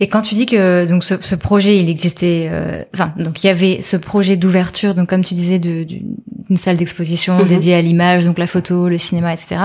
Et 0.00 0.06
quand 0.06 0.22
tu 0.22 0.34
dis 0.34 0.46
que 0.46 0.86
donc 0.86 1.04
ce, 1.04 1.14
ce 1.20 1.34
projet 1.34 1.78
il 1.78 1.88
existait, 1.88 2.48
euh, 2.50 2.82
enfin 2.94 3.12
donc 3.18 3.44
il 3.44 3.46
y 3.46 3.50
avait 3.50 3.82
ce 3.82 3.96
projet 3.96 4.36
d'ouverture 4.36 4.94
donc 4.94 5.08
comme 5.08 5.24
tu 5.24 5.34
disais 5.34 5.58
de, 5.58 5.84
d'une 5.84 6.56
salle 6.56 6.76
d'exposition 6.76 7.38
mhm. 7.38 7.48
dédiée 7.48 7.74
à 7.74 7.82
l'image 7.82 8.24
donc 8.24 8.38
la 8.38 8.46
photo, 8.46 8.88
le 8.88 8.98
cinéma, 8.98 9.32
etc. 9.32 9.60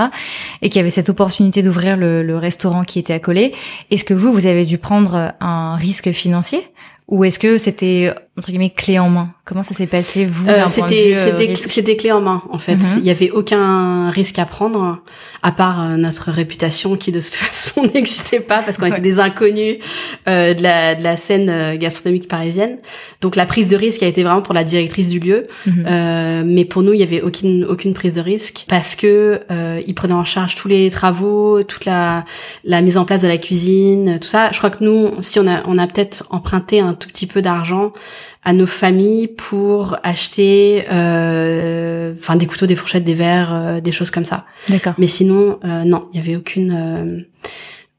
Et 0.62 0.68
qu'il 0.68 0.78
y 0.78 0.80
avait 0.80 0.90
cette 0.90 1.08
opportunité 1.08 1.62
d'ouvrir 1.62 1.96
le, 1.96 2.22
le 2.22 2.36
restaurant 2.36 2.84
qui 2.84 2.98
était 2.98 3.14
accolé. 3.14 3.54
Est-ce 3.90 4.04
que 4.04 4.14
vous 4.14 4.32
vous 4.32 4.46
avez 4.46 4.64
dû 4.64 4.78
prendre 4.78 5.32
un 5.40 5.76
risque 5.76 6.12
financier 6.12 6.60
ou 7.08 7.24
est-ce 7.24 7.38
que 7.38 7.56
c'était 7.58 8.12
entre 8.36 8.48
guillemets 8.48 8.70
clé 8.70 8.98
en 8.98 9.08
main 9.08 9.30
Comment 9.46 9.62
ça 9.62 9.74
s'est 9.74 9.86
passé 9.86 10.24
vous 10.24 10.48
euh, 10.48 10.64
C'était 10.66 11.14
euh, 11.16 11.24
c'était 11.24 11.54
c'était 11.54 11.96
clé 11.96 12.10
en 12.10 12.20
main 12.20 12.42
en 12.50 12.58
fait. 12.58 12.74
Mhm. 12.74 12.96
Il 12.98 13.06
y 13.06 13.10
avait 13.10 13.30
aucun 13.30 14.10
risque 14.10 14.40
à 14.40 14.44
prendre 14.44 14.98
à 15.40 15.52
part 15.52 15.84
euh, 15.84 15.96
notre 15.96 16.32
réputation 16.32 16.96
qui 16.96 17.12
de 17.12 17.20
toute 17.20 17.34
façon 17.34 17.84
n'existait 17.94 18.40
pas 18.40 18.58
parce 18.62 18.76
qu'on 18.76 18.86
était 18.86 19.00
des 19.00 19.20
inconnus 19.20 19.76
euh, 20.28 20.52
de 20.52 20.64
la 20.64 20.96
de 20.96 21.02
la 21.04 21.16
scène 21.16 21.78
gastronomique 21.78 22.26
parisienne. 22.26 22.78
Donc 23.20 23.36
la 23.36 23.46
prise 23.46 23.68
de 23.68 23.76
risque 23.76 24.02
a 24.02 24.06
été 24.06 24.24
vraiment 24.24 24.42
pour 24.42 24.52
la 24.52 24.64
directrice 24.64 25.10
du 25.10 25.20
lieu, 25.20 25.44
mhm. 25.66 26.42
mais 26.44 26.64
pour 26.64 26.82
nous 26.82 26.92
il 26.92 26.98
y 26.98 27.04
avait 27.04 27.22
aucune 27.22 27.64
aucune 27.64 27.94
prise 27.94 28.14
de 28.14 28.20
risque 28.20 28.64
parce 28.68 28.96
que 28.96 29.40
ils 29.86 29.94
prenaient 29.94 30.12
en 30.12 30.24
charge 30.24 30.56
tous 30.56 30.66
les 30.66 30.90
travaux, 30.90 31.62
toute 31.62 31.84
la 31.84 32.24
la 32.64 32.82
mise 32.82 32.98
en 32.98 33.04
place 33.04 33.22
de 33.22 33.28
la 33.28 33.38
cuisine, 33.38 34.18
tout 34.20 34.26
ça. 34.26 34.50
Je 34.50 34.58
crois 34.58 34.70
que 34.70 34.82
nous 34.82 35.12
si 35.22 35.38
on 35.38 35.46
a 35.46 35.62
on 35.68 35.78
a 35.78 35.86
peut-être 35.86 36.26
emprunté 36.30 36.80
un 36.80 36.94
tout 36.94 37.06
petit 37.06 37.28
peu 37.28 37.42
d'argent 37.42 37.92
à 38.46 38.52
nos 38.52 38.66
familles 38.66 39.26
pour 39.26 39.98
acheter 40.04 40.84
euh, 40.92 42.14
enfin 42.16 42.36
des 42.36 42.46
couteaux, 42.46 42.66
des 42.66 42.76
fourchettes, 42.76 43.02
des 43.02 43.14
verres, 43.14 43.52
euh, 43.52 43.80
des 43.80 43.90
choses 43.90 44.12
comme 44.12 44.24
ça. 44.24 44.46
D'accord. 44.68 44.94
Mais 44.98 45.08
sinon 45.08 45.58
euh, 45.64 45.82
non, 45.82 46.08
il 46.12 46.20
y 46.20 46.22
avait 46.22 46.36
aucune 46.36 47.26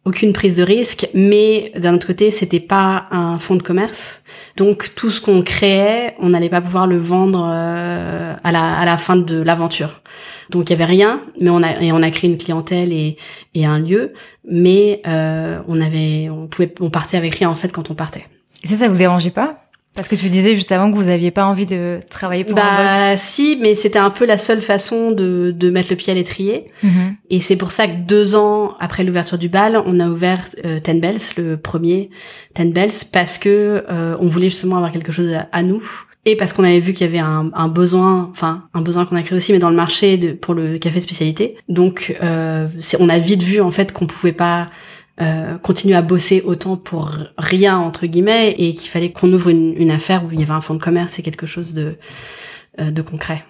aucune 0.06 0.32
prise 0.32 0.56
de 0.56 0.64
risque, 0.64 1.10
mais 1.14 1.74
d'un 1.76 1.96
autre 1.96 2.08
côté, 2.08 2.32
c'était 2.32 2.62
pas 2.62 3.08
un 3.12 3.38
fonds 3.38 3.58
de 3.58 3.62
commerce. 3.62 4.24
Donc 4.56 4.96
tout 4.96 5.12
ce 5.12 5.20
qu'on 5.20 5.42
créait, 5.42 6.14
on 6.20 6.30
n'allait 6.30 6.48
pas 6.48 6.62
pouvoir 6.62 6.88
le 6.88 6.96
vendre 6.98 7.44
à 7.44 8.52
la 8.54 8.74
à 8.80 8.86
la 8.86 8.96
fin 8.96 9.18
de 9.18 9.42
l'aventure. 9.42 10.02
Donc 10.50 10.70
il 10.70 10.74
y 10.74 10.76
avait 10.76 10.86
rien, 10.86 11.20
mais 11.42 11.50
on 11.50 11.62
a 11.62 11.82
et 11.82 11.92
on 11.92 12.02
a 12.02 12.10
créé 12.10 12.30
une 12.30 12.38
clientèle 12.38 12.94
et 12.94 13.18
et 13.54 13.66
un 13.66 13.80
lieu, 13.80 14.14
mais 14.50 15.02
on 15.06 15.82
avait 15.82 16.30
on 16.30 16.48
pouvait 16.48 16.74
on 16.80 16.90
partait 16.90 17.18
avec 17.18 17.36
rien 17.36 17.50
en 17.50 17.56
fait 17.56 17.74
quand 17.74 17.92
on 17.92 17.96
partait. 17.96 18.28
Et 18.64 18.68
ça 18.68 18.78
ça 18.78 18.88
vous 18.88 18.98
dérangeait 18.98 19.30
pas? 19.32 19.67
Parce 19.98 20.08
que 20.08 20.16
tu 20.16 20.30
disais 20.30 20.56
juste 20.56 20.72
avant 20.72 20.92
que 20.92 20.96
vous 20.96 21.10
aviez 21.10 21.32
pas 21.32 21.44
envie 21.44 21.66
de 21.66 22.00
travailler 22.10 22.44
pour 22.44 22.56
bah, 22.56 22.64
un 22.64 23.12
boss. 23.14 23.20
si, 23.20 23.58
mais 23.60 23.74
c'était 23.74 23.98
un 23.98 24.12
peu 24.12 24.26
la 24.26 24.38
seule 24.38 24.62
façon 24.62 25.12
de, 25.12 25.52
de 25.54 25.70
mettre 25.72 25.90
le 25.90 25.96
pied 25.96 26.14
à 26.14 26.16
l'étrier. 26.16 26.68
Mhm. 26.84 27.16
Et 27.32 27.42
c'est 27.42 27.56
pour 27.56 27.72
ça 27.72 27.88
que 27.88 27.96
deux 27.96 28.36
ans 28.36 28.76
après 28.80 29.04
l'ouverture 29.04 29.40
du 29.40 29.50
bal, 29.50 29.82
on 29.88 30.00
a 30.00 30.08
ouvert 30.08 30.46
euh, 30.66 30.80
Ten 30.80 31.00
Bells, 31.02 31.20
le 31.38 31.58
premier 31.58 32.12
Ten 32.54 32.72
Bells, 32.72 32.94
parce 33.12 33.40
que 33.40 33.84
euh, 33.90 34.16
on 34.20 34.28
voulait 34.28 34.50
justement 34.50 34.76
avoir 34.76 34.92
quelque 34.92 35.12
chose 35.12 35.32
à, 35.52 35.64
nous. 35.64 35.82
Et 36.26 36.36
parce 36.36 36.54
qu'on 36.54 36.64
avait 36.64 36.80
vu 36.80 36.94
qu'il 36.94 37.08
y 37.08 37.10
avait 37.10 37.20
un, 37.20 37.50
un, 37.56 37.68
besoin, 37.68 38.30
enfin 38.32 38.66
un 38.76 38.82
besoin 38.82 39.06
qu'on 39.06 39.16
a 39.16 39.24
créé 39.24 39.36
aussi, 39.36 39.52
mais 39.52 39.60
dans 39.60 39.72
le 39.72 39.76
marché 39.76 40.18
de, 40.18 40.34
pour 40.34 40.54
le 40.54 40.78
café 40.78 41.02
spécialité. 41.02 41.58
Donc, 41.70 42.16
euh, 42.22 42.68
on 43.00 43.10
a 43.10 43.18
vite 43.18 43.42
vu 43.42 43.62
en 43.62 43.72
fait 43.72 43.94
qu'on 43.94 44.06
pouvait 44.06 44.32
pas 44.32 44.68
euh, 45.20 45.58
continuer 45.58 45.96
à 45.96 46.04
bosser 46.04 46.44
autant 46.46 46.78
pour 46.78 47.12
rien 47.40 47.78
entre 47.78 48.06
guillemets 48.06 48.52
et 48.52 48.74
qu'il 48.76 48.88
fallait 48.88 49.12
qu'on 49.12 49.34
ouvre 49.34 49.50
une, 49.50 49.74
une, 49.76 49.90
affaire 49.90 50.24
où 50.24 50.32
il 50.32 50.40
y 50.40 50.44
avait 50.44 50.52
un 50.52 50.62
fonds 50.62 50.76
de 50.76 50.80
commerce 50.80 51.18
et 51.18 51.24
quelque 51.24 51.48
chose 51.48 51.74
de, 51.74 51.96
euh, 52.80 52.92
de 52.92 53.02
concret. 53.02 53.44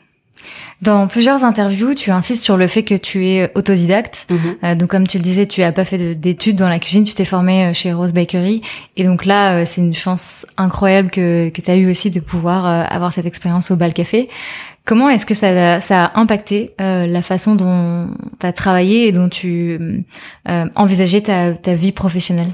Dans 0.81 1.07
plusieurs 1.07 1.43
interviews, 1.43 1.93
tu 1.93 2.09
insistes 2.11 2.43
sur 2.43 2.55
le 2.55 2.67
fait 2.67 2.83
que 2.83 2.95
tu 2.95 3.27
es 3.27 3.51
autodidacte. 3.55 4.27
Mhm. 4.29 4.39
Euh, 4.63 4.75
donc, 4.75 4.89
comme 4.89 5.07
tu 5.07 5.17
le 5.17 5.23
disais, 5.23 5.45
tu 5.45 5.61
as 5.61 5.73
pas 5.73 5.83
fait 5.83 6.15
d'études 6.15 6.55
dans 6.55 6.69
la 6.69 6.79
cuisine, 6.79 7.03
tu 7.03 7.15
t'es 7.15 7.25
formé 7.25 7.73
chez 7.73 7.91
Rose 7.91 8.13
Bakery. 8.13 8.61
Et 8.95 9.03
donc 9.03 9.25
là, 9.25 9.65
c'est 9.65 9.81
une 9.81 9.93
chance 9.93 10.45
incroyable 10.55 11.09
que, 11.09 11.49
que 11.49 11.59
tu 11.59 11.69
as 11.69 11.75
eu 11.75 11.89
aussi 11.89 12.11
de 12.11 12.21
pouvoir 12.21 12.65
avoir 12.65 13.11
cette 13.11 13.25
expérience 13.25 13.71
au 13.71 13.75
Bal 13.75 13.93
Café. 13.93 14.29
Comment 14.87 15.09
est-ce 15.09 15.25
que 15.25 15.33
ça, 15.33 15.81
ça 15.81 16.05
a 16.05 16.19
impacté 16.19 16.73
euh, 16.79 17.05
la 17.07 17.21
façon 17.21 17.55
dont 17.55 18.07
tu 18.39 18.45
as 18.45 18.53
travaillé 18.53 19.07
et 19.07 19.11
dont 19.11 19.27
tu 19.27 19.77
euh, 20.47 20.65
envisageais 20.75 21.21
ta, 21.21 21.53
ta 21.53 21.75
vie 21.75 21.91
professionnelle? 21.91 22.51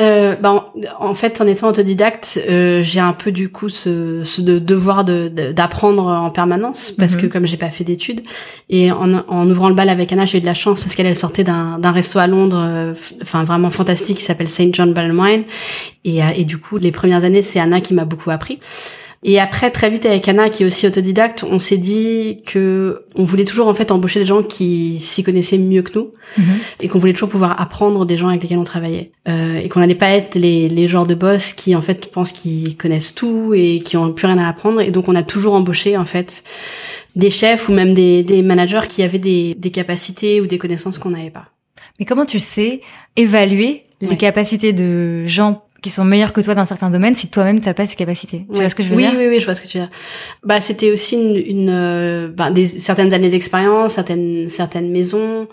Euh, 0.00 0.36
ben, 0.36 0.64
en 1.00 1.12
fait, 1.12 1.42
en 1.42 1.46
étant 1.46 1.68
autodidacte, 1.68 2.40
euh, 2.48 2.80
j'ai 2.82 3.00
un 3.00 3.12
peu 3.12 3.30
du 3.30 3.50
coup 3.50 3.68
ce, 3.68 4.24
ce 4.24 4.40
de 4.40 4.58
devoir 4.58 5.04
d'apprendre 5.04 6.06
en 6.06 6.30
permanence 6.30 6.92
parce 6.92 7.14
que 7.14 7.26
mhm. 7.26 7.28
comme 7.28 7.46
j'ai 7.46 7.58
pas 7.58 7.68
fait 7.68 7.84
d'études 7.84 8.22
et 8.70 8.90
en, 8.90 9.12
en, 9.12 9.50
ouvrant 9.50 9.68
le 9.68 9.74
bal 9.74 9.90
avec 9.90 10.10
Anna, 10.10 10.24
j'ai 10.24 10.38
eu 10.38 10.40
de 10.40 10.46
la 10.46 10.54
chance 10.54 10.80
parce 10.80 10.94
qu'elle 10.94 11.04
elle 11.06 11.18
sortait 11.18 11.44
d'un 11.44 11.92
resto 11.92 12.18
à 12.18 12.26
Londres, 12.26 12.58
euh, 12.58 12.94
enfin 13.20 13.44
vraiment 13.44 13.70
fantastique, 13.70 14.16
qui 14.16 14.24
s'appelle 14.24 14.48
Saint 14.48 14.70
John 14.72 14.94
Ball 14.94 15.12
Wine 15.12 15.44
et, 16.04 16.22
euh, 16.22 16.26
et 16.36 16.44
du 16.44 16.56
coup 16.56 16.78
les 16.78 16.90
premières 16.90 17.24
années 17.24 17.42
c'est 17.42 17.60
Anna 17.60 17.82
qui 17.82 17.92
m'a 17.92 18.06
beaucoup 18.06 18.30
appris. 18.30 18.60
Et 19.24 19.38
après, 19.38 19.70
très 19.70 19.88
vite 19.88 20.04
avec 20.04 20.26
Anna, 20.26 20.50
qui 20.50 20.64
est 20.64 20.66
aussi 20.66 20.84
autodidacte, 20.84 21.44
on 21.48 21.60
s'est 21.60 21.76
dit 21.76 22.42
que 22.44 23.04
on 23.14 23.22
voulait 23.22 23.44
toujours 23.44 23.68
en 23.68 23.74
fait 23.74 23.92
embaucher 23.92 24.18
des 24.18 24.26
gens 24.26 24.42
qui 24.42 24.98
s'y 24.98 25.22
connaissaient 25.22 25.58
mieux 25.58 25.82
que 25.82 25.96
nous, 25.96 26.10
mhm. 26.38 26.54
et 26.80 26.88
qu'on 26.88 26.98
voulait 26.98 27.12
toujours 27.12 27.28
pouvoir 27.28 27.60
apprendre 27.60 28.04
des 28.04 28.16
gens 28.16 28.28
avec 28.28 28.42
lesquels 28.42 28.58
on 28.58 28.64
travaillait, 28.64 29.12
euh, 29.28 29.60
et 29.60 29.68
qu'on 29.68 29.78
n'allait 29.78 29.94
pas 29.94 30.10
être 30.10 30.34
les, 30.34 30.68
les 30.68 30.88
genres 30.88 31.06
de 31.06 31.14
boss 31.14 31.52
qui 31.52 31.76
en 31.76 31.82
fait 31.82 32.10
pensent 32.10 32.32
qu'ils 32.32 32.76
connaissent 32.76 33.14
tout 33.14 33.54
et 33.54 33.78
qui 33.78 33.96
ont 33.96 34.12
plus 34.12 34.26
rien 34.26 34.38
à 34.38 34.48
apprendre. 34.48 34.80
Et 34.80 34.90
donc 34.90 35.08
on 35.08 35.14
a 35.14 35.22
toujours 35.22 35.54
embauché 35.54 35.96
en 35.96 36.04
fait 36.04 36.42
des 37.14 37.30
chefs 37.30 37.68
ou 37.68 37.72
même 37.72 37.94
des, 37.94 38.24
des 38.24 38.42
managers 38.42 38.88
qui 38.88 39.04
avaient 39.04 39.20
des, 39.20 39.54
des 39.54 39.70
capacités 39.70 40.40
ou 40.40 40.46
des 40.46 40.58
connaissances 40.58 40.98
qu'on 40.98 41.10
n'avait 41.10 41.30
pas. 41.30 41.46
Mais 42.00 42.06
comment 42.06 42.26
tu 42.26 42.40
sais 42.40 42.80
évaluer 43.14 43.84
les 44.00 44.16
capacités 44.16 44.72
de 44.72 45.24
gens 45.26 45.62
qui 45.82 45.90
sont 45.90 46.04
meilleurs 46.04 46.32
que 46.32 46.40
toi 46.40 46.54
dans 46.54 46.64
certains 46.64 46.90
domaines 46.90 47.14
si 47.14 47.28
toi-même 47.28 47.60
t'as 47.60 47.74
pas 47.74 47.86
ces 47.86 47.96
capacités. 47.96 48.46
Tu 48.52 48.60
vois 48.60 48.68
ce 48.68 48.74
que 48.74 48.82
je 48.82 48.88
veux 48.88 48.96
dire? 48.96 49.10
Oui, 49.12 49.18
oui, 49.18 49.26
oui, 49.28 49.40
je 49.40 49.44
vois 49.44 49.54
ce 49.54 49.60
que 49.60 49.66
tu 49.66 49.78
veux 49.78 49.84
dire. 49.84 49.92
Bah, 50.44 50.60
c'était 50.60 50.92
aussi 50.92 51.16
une, 51.16 51.36
une 51.36 51.70
euh, 51.70 52.28
bah, 52.28 52.50
des 52.50 52.66
certaines 52.66 53.12
années 53.12 53.30
d'expérience, 53.30 53.94
certaines 53.94 54.48
certaines 54.48 54.90
maisons. 54.90 55.48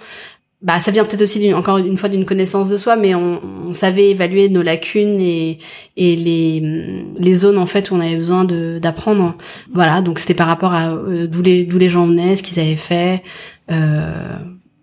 Bah, 0.61 0.79
ça 0.79 0.91
vient 0.91 1.05
peut-être 1.05 1.21
aussi 1.21 1.53
encore 1.53 1.77
une 1.77 1.97
fois 1.97 2.09
d'une 2.09 2.25
connaissance 2.25 2.67
de 2.67 2.77
soi, 2.77 2.95
mais 2.95 3.15
on, 3.15 3.39
on, 3.67 3.73
savait 3.73 4.09
évaluer 4.09 4.49
nos 4.49 4.61
lacunes 4.61 5.19
et 5.19 5.57
et 5.95 6.15
les 6.15 7.05
les 7.17 7.33
zones 7.33 7.57
en 7.57 7.65
fait 7.65 7.89
où 7.89 7.95
on 7.95 7.99
avait 8.01 8.17
besoin 8.17 8.43
de 8.45 8.77
d'apprendre. 8.79 9.35
Voilà, 9.71 10.01
donc 10.01 10.19
c'était 10.19 10.33
par 10.33 10.47
rapport 10.47 10.73
à 10.73 10.91
euh, 10.91 11.27
d'où 11.27 11.41
les 11.41 11.63
d'où 11.63 11.77
les 11.77 11.89
gens 11.89 12.05
venaient, 12.05 12.35
ce 12.35 12.43
qu'ils 12.43 12.59
avaient 12.59 12.75
fait. 12.75 13.23
Euh, 13.71 14.37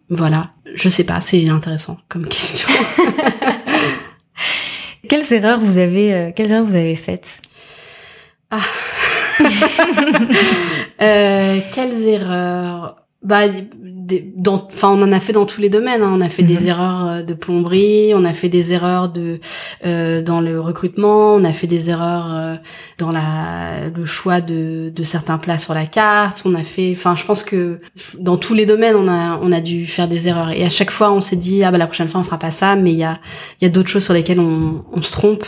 voilà, 0.08 0.50
je 0.74 0.88
sais 0.88 1.04
pas, 1.04 1.20
c'est 1.20 1.46
intéressant 1.48 1.98
comme 2.08 2.26
question. 2.28 2.68
Quelles 5.08 5.32
erreurs 5.32 5.60
vous 5.60 5.78
avez, 5.78 6.14
euh, 6.14 6.30
quelles 6.34 6.50
erreurs 6.50 6.64
vous 6.64 6.74
avez 6.74 6.96
faites? 6.96 7.40
Ah. 8.50 8.60
euh, 11.02 11.60
quelles 11.74 12.02
erreurs? 12.02 13.05
Bah, 13.26 13.42
enfin, 14.46 14.90
on 14.90 15.02
en 15.02 15.10
a 15.10 15.18
fait 15.18 15.32
dans 15.32 15.46
tous 15.46 15.60
les 15.60 15.68
domaines. 15.68 16.02
Hein. 16.02 16.12
On 16.14 16.20
a 16.20 16.28
fait 16.28 16.44
des 16.44 16.60
mhm. 16.60 16.68
erreurs 16.68 17.08
euh, 17.08 17.22
de 17.22 17.34
plomberie, 17.34 18.12
on 18.14 18.24
a 18.24 18.32
fait 18.32 18.48
des 18.48 18.72
erreurs 18.72 19.08
de 19.08 19.40
euh, 19.84 20.22
dans 20.22 20.40
le 20.40 20.60
recrutement, 20.60 21.34
on 21.34 21.42
a 21.42 21.52
fait 21.52 21.66
des 21.66 21.90
erreurs 21.90 22.32
euh, 22.32 22.54
dans 22.98 23.10
la 23.10 23.88
le 23.94 24.04
choix 24.04 24.40
de, 24.40 24.92
de 24.94 25.02
certains 25.02 25.38
plats 25.38 25.58
sur 25.58 25.74
la 25.74 25.86
carte. 25.86 26.42
On 26.44 26.54
a 26.54 26.62
fait, 26.62 26.92
enfin, 26.92 27.16
je 27.16 27.24
pense 27.24 27.42
que 27.42 27.80
dans 28.18 28.36
tous 28.36 28.54
les 28.54 28.64
domaines, 28.64 28.94
on 28.96 29.08
a 29.08 29.40
on 29.42 29.50
a 29.50 29.60
dû 29.60 29.86
faire 29.86 30.06
des 30.06 30.28
erreurs. 30.28 30.50
Et 30.50 30.64
à 30.64 30.68
chaque 30.68 30.90
fois, 30.90 31.12
on 31.12 31.20
s'est 31.20 31.36
dit 31.36 31.64
ah 31.64 31.72
bah 31.72 31.78
la 31.78 31.86
prochaine 31.86 32.08
fois 32.08 32.20
on 32.20 32.24
fera 32.24 32.38
pas 32.38 32.52
ça. 32.52 32.76
Mais 32.76 32.92
il 32.92 32.98
y 32.98 33.04
a 33.04 33.18
il 33.60 33.64
y 33.64 33.66
a 33.66 33.70
d'autres 33.70 33.88
choses 33.88 34.04
sur 34.04 34.14
lesquelles 34.14 34.40
on, 34.40 34.84
on 34.92 35.02
se 35.02 35.10
trompe 35.10 35.44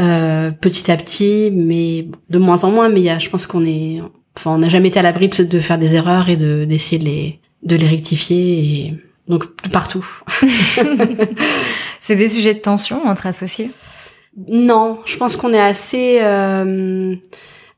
euh, 0.00 0.50
petit 0.50 0.90
à 0.90 0.96
petit, 0.96 1.50
mais 1.52 2.06
de 2.30 2.38
moins 2.38 2.64
en 2.64 2.70
moins. 2.70 2.88
Mais 2.88 3.00
il 3.00 3.04
y 3.04 3.10
a, 3.10 3.18
je 3.18 3.28
pense 3.28 3.46
qu'on 3.46 3.64
est 3.66 4.00
enfin, 4.36 4.54
on 4.54 4.58
n'a 4.58 4.68
jamais 4.68 4.88
été 4.88 4.98
à 4.98 5.02
l'abri 5.02 5.28
de, 5.28 5.60
faire 5.60 5.78
des 5.78 5.94
erreurs 5.94 6.28
et 6.28 6.36
de 6.36 6.64
d'essayer 6.64 6.98
de 6.98 7.04
les 7.04 7.40
de 7.62 7.76
les 7.76 7.86
rectifier 7.86 8.58
et 8.58 8.94
donc 9.28 9.46
partout. 9.70 10.06
c'est 12.00 12.16
des 12.16 12.28
sujets 12.28 12.54
de 12.54 12.60
tension 12.60 13.06
entre 13.06 13.26
associés? 13.26 13.70
Non, 14.48 15.00
je 15.06 15.16
pense 15.16 15.36
qu'on 15.36 15.52
est 15.52 15.60
assez 15.60 16.18
euh, 16.20 17.14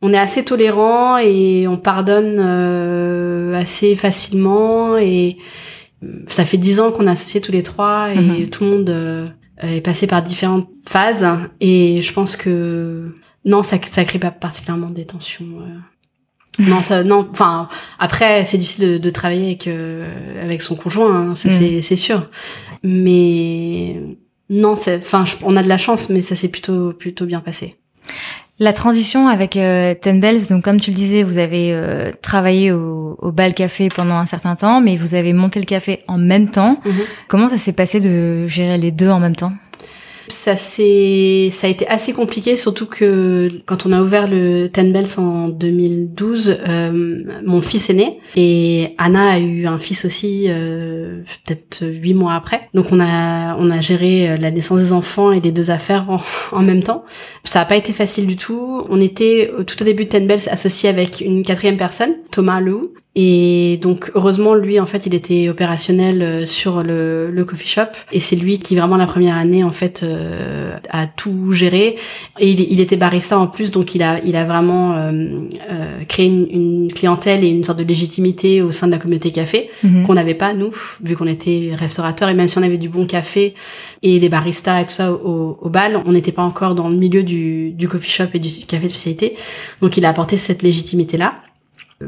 on 0.03 0.13
est 0.13 0.19
assez 0.19 0.45
tolérant 0.45 1.19
et 1.19 1.67
on 1.69 1.79
pardonne 1.79 2.39
euh, 2.41 3.55
assez 3.55 3.95
facilement 3.97 4.97
et 4.99 5.39
ça 6.27 6.45
fait 6.45 6.59
dix 6.59 6.81
ans 6.81 6.91
qu'on 6.91 7.07
est 7.07 7.11
associés 7.11 7.41
tous 7.41 7.53
les 7.53 7.63
trois 7.63 8.11
et 8.13 8.19
mhm. 8.19 8.51
tout 8.51 8.65
le 8.65 8.71
monde 8.71 8.91
euh, 8.91 9.29
est 9.63 9.81
passé 9.81 10.07
par 10.07 10.23
différentes 10.23 10.69
phases 10.87 11.27
et 11.61 12.03
je 12.03 12.13
pense 12.13 12.35
que 12.37 13.09
non 13.45 13.63
ça 13.63 13.77
ça 13.85 14.05
crée 14.05 14.19
pas 14.19 14.33
particulièrement 14.33 14.91
des 14.91 15.07
tensions 15.07 15.47
non, 16.59 16.83
ça, 16.83 17.03
non. 17.03 17.29
Enfin, 17.33 17.69
après, 17.99 18.45
c'est 18.45 18.59
difficile 18.59 18.93
de, 18.93 18.99
de 18.99 19.11
travailler 19.11 19.47
avec 19.47 19.67
euh, 19.67 20.07
avec 20.43 20.63
son 20.63 20.77
conjoint, 20.77 21.31
hein, 21.31 21.35
ça 21.35 21.49
mm. 21.49 21.81
c'est 21.81 21.97
sûr. 21.97 22.29
Mais 22.83 23.97
non, 24.51 24.77
c'est, 24.77 24.99
enfin, 24.99 25.25
on 25.43 25.57
a 25.57 25.63
de 25.63 25.69
la 25.69 25.79
chance, 25.79 26.11
mais 26.11 26.21
ça 26.21 26.35
s'est 26.35 26.49
plutôt 26.49 26.93
plutôt 26.93 27.25
bien 27.25 27.41
passé. 27.41 27.77
La 28.59 28.73
transition 28.73 29.29
avec 29.29 29.57
euh, 29.57 29.95
Ten 29.95 30.21
Bells, 30.21 30.49
donc 30.51 30.63
comme 30.63 30.79
tu 30.79 30.91
le 30.91 30.97
disais, 30.97 31.23
vous 31.23 31.39
avez 31.39 31.73
euh, 31.73 32.13
travaillé 32.21 32.71
au, 32.71 33.17
au 33.19 33.33
bal 33.33 33.55
café 33.55 33.89
pendant 33.89 34.17
un 34.17 34.27
certain 34.27 34.55
temps, 34.55 34.81
mais 34.81 34.95
vous 34.95 35.15
avez 35.15 35.33
monté 35.33 35.59
le 35.59 35.65
café 35.65 36.03
en 36.07 36.19
même 36.19 36.51
temps. 36.51 36.79
Mm-hmm. 36.85 37.05
Comment 37.29 37.49
ça 37.49 37.57
s'est 37.57 37.73
passé 37.73 37.99
de 37.99 38.47
gérer 38.47 38.77
les 38.77 38.91
deux 38.91 39.09
en 39.09 39.21
même 39.21 39.35
temps? 39.35 39.53
Ça 40.33 40.57
c'est 40.57 41.49
ça 41.51 41.67
a 41.67 41.71
été 41.71 41.87
assez 41.87 42.13
compliqué, 42.13 42.57
surtout 42.57 42.87
que 42.87 43.49
quand 43.67 43.87
on 43.87 43.93
a 43.93 44.03
ouvert 44.03 44.29
le 44.29 44.69
Ten 44.69 44.93
Bells 44.93 45.19
en 45.19 45.49
2012, 45.49 46.59
euh, 46.67 47.25
mon 47.45 47.61
fils 47.61 47.91
est 47.91 47.95
né 47.95 48.19
et 48.37 48.95
Anna 48.99 49.33
a 49.33 49.39
eu 49.39 49.67
un 49.67 49.79
fils 49.79 50.05
aussi 50.05 50.47
euh, 50.49 51.23
peut-être 51.45 51.85
huit 51.87 52.15
mois 52.15 52.35
après. 52.35 52.63
Donc 52.75 52.87
on 52.91 53.01
a 53.01 53.57
on 53.59 53.71
a 53.71 53.81
géré 53.81 54.37
la 54.39 54.51
naissance 54.51 54.81
des 54.81 54.93
enfants 54.93 55.33
et 55.33 55.41
les 55.41 55.53
deux 55.53 55.71
affaires 55.71 56.11
en, 56.11 56.21
en 56.57 56.63
même 56.63 56.83
temps. 56.83 57.05
Ça 57.45 57.61
n'a 57.61 57.65
pas 57.65 57.77
été 57.77 57.93
facile 57.93 58.27
du 58.27 58.37
tout. 58.37 58.85
On 58.89 59.01
était 59.01 59.51
tout 59.67 59.81
au 59.81 59.85
début 59.85 60.05
de 60.05 60.11
Ten 60.11 60.27
Bells 60.27 60.49
associé 60.51 60.89
avec 60.89 61.21
une 61.21 61.43
quatrième 61.43 61.77
personne, 61.77 62.15
Thomas 62.31 62.61
Lou, 62.61 62.93
et 63.15 63.79
donc 63.83 64.11
heureusement 64.15 64.55
lui 64.55 64.81
en 64.81 64.87
fait 64.87 65.05
il 65.05 65.15
était 65.15 65.51
opérationnel 65.51 66.23
euh, 66.23 66.47
sur 66.47 66.83
le, 66.83 67.31
le 67.31 67.45
coffee 67.45 67.69
shop. 67.69 67.83
Et 68.11 68.21
c'est 68.21 68.37
lui 68.37 68.59
qui 68.59 68.75
vraiment 68.75 68.97
la 68.97 69.07
première 69.07 69.37
année 69.37 69.63
en 69.65 69.71
fait 69.71 70.03
euh, 70.03 70.79
a 70.89 71.07
tout 71.07 71.53
géré. 71.53 71.97
Et 72.41 72.51
il, 72.51 72.61
il, 72.61 72.81
était 72.81 72.97
barista 72.97 73.39
en 73.39 73.49
plus 73.49 73.71
donc 73.71 73.95
il 73.95 74.03
a 74.03 74.19
il 74.25 74.35
a 74.35 74.47
vraiment 74.47 74.95
euh, 74.95 75.13
euh 75.71 76.05
créé 76.09 76.27
une, 76.27 76.47
une, 76.51 76.93
clientèle 76.93 77.45
et 77.45 77.49
une 77.49 77.65
sorte 77.65 77.79
de 77.79 77.85
légitimité 77.85 78.63
au 78.63 78.73
sein 78.73 78.87
de 78.87 78.93
la 78.93 78.99
communauté 78.99 79.31
café 79.31 79.69
mhm. 79.83 80.05
qu'on 80.05 80.15
n'avait 80.15 80.35
pas 80.35 80.55
nous 80.55 80.73
vu 81.03 81.15
qu'on 81.15 81.27
était 81.27 81.73
restaurateur 81.75 82.31
et 82.31 82.35
même 82.35 82.49
si 82.49 82.57
on 82.57 82.63
avait 82.63 82.79
du 82.79 82.89
bon 82.89 83.07
café 83.07 83.55
et 84.03 84.21
des 84.21 84.31
baristas 84.31 84.81
et 84.81 84.87
tout 84.87 84.93
ça 84.93 85.13
au, 85.13 85.59
au 85.61 85.69
bal 85.69 86.01
on 86.07 86.13
n'était 86.13 86.33
pas 86.33 86.43
encore 86.43 86.75
dans 86.75 86.89
le 86.89 86.97
milieu 86.97 87.23
du, 87.23 87.73
du 87.73 87.89
coffee 87.89 88.11
shop 88.11 88.29
et 88.33 88.39
du 88.39 88.49
café 88.67 88.85
de 88.85 88.89
spécialité. 88.89 89.37
Donc 89.83 89.99
il 89.99 90.05
a 90.07 90.09
apporté 90.09 90.39
cette 90.39 90.63
légitimité 90.63 91.19
là 91.19 91.35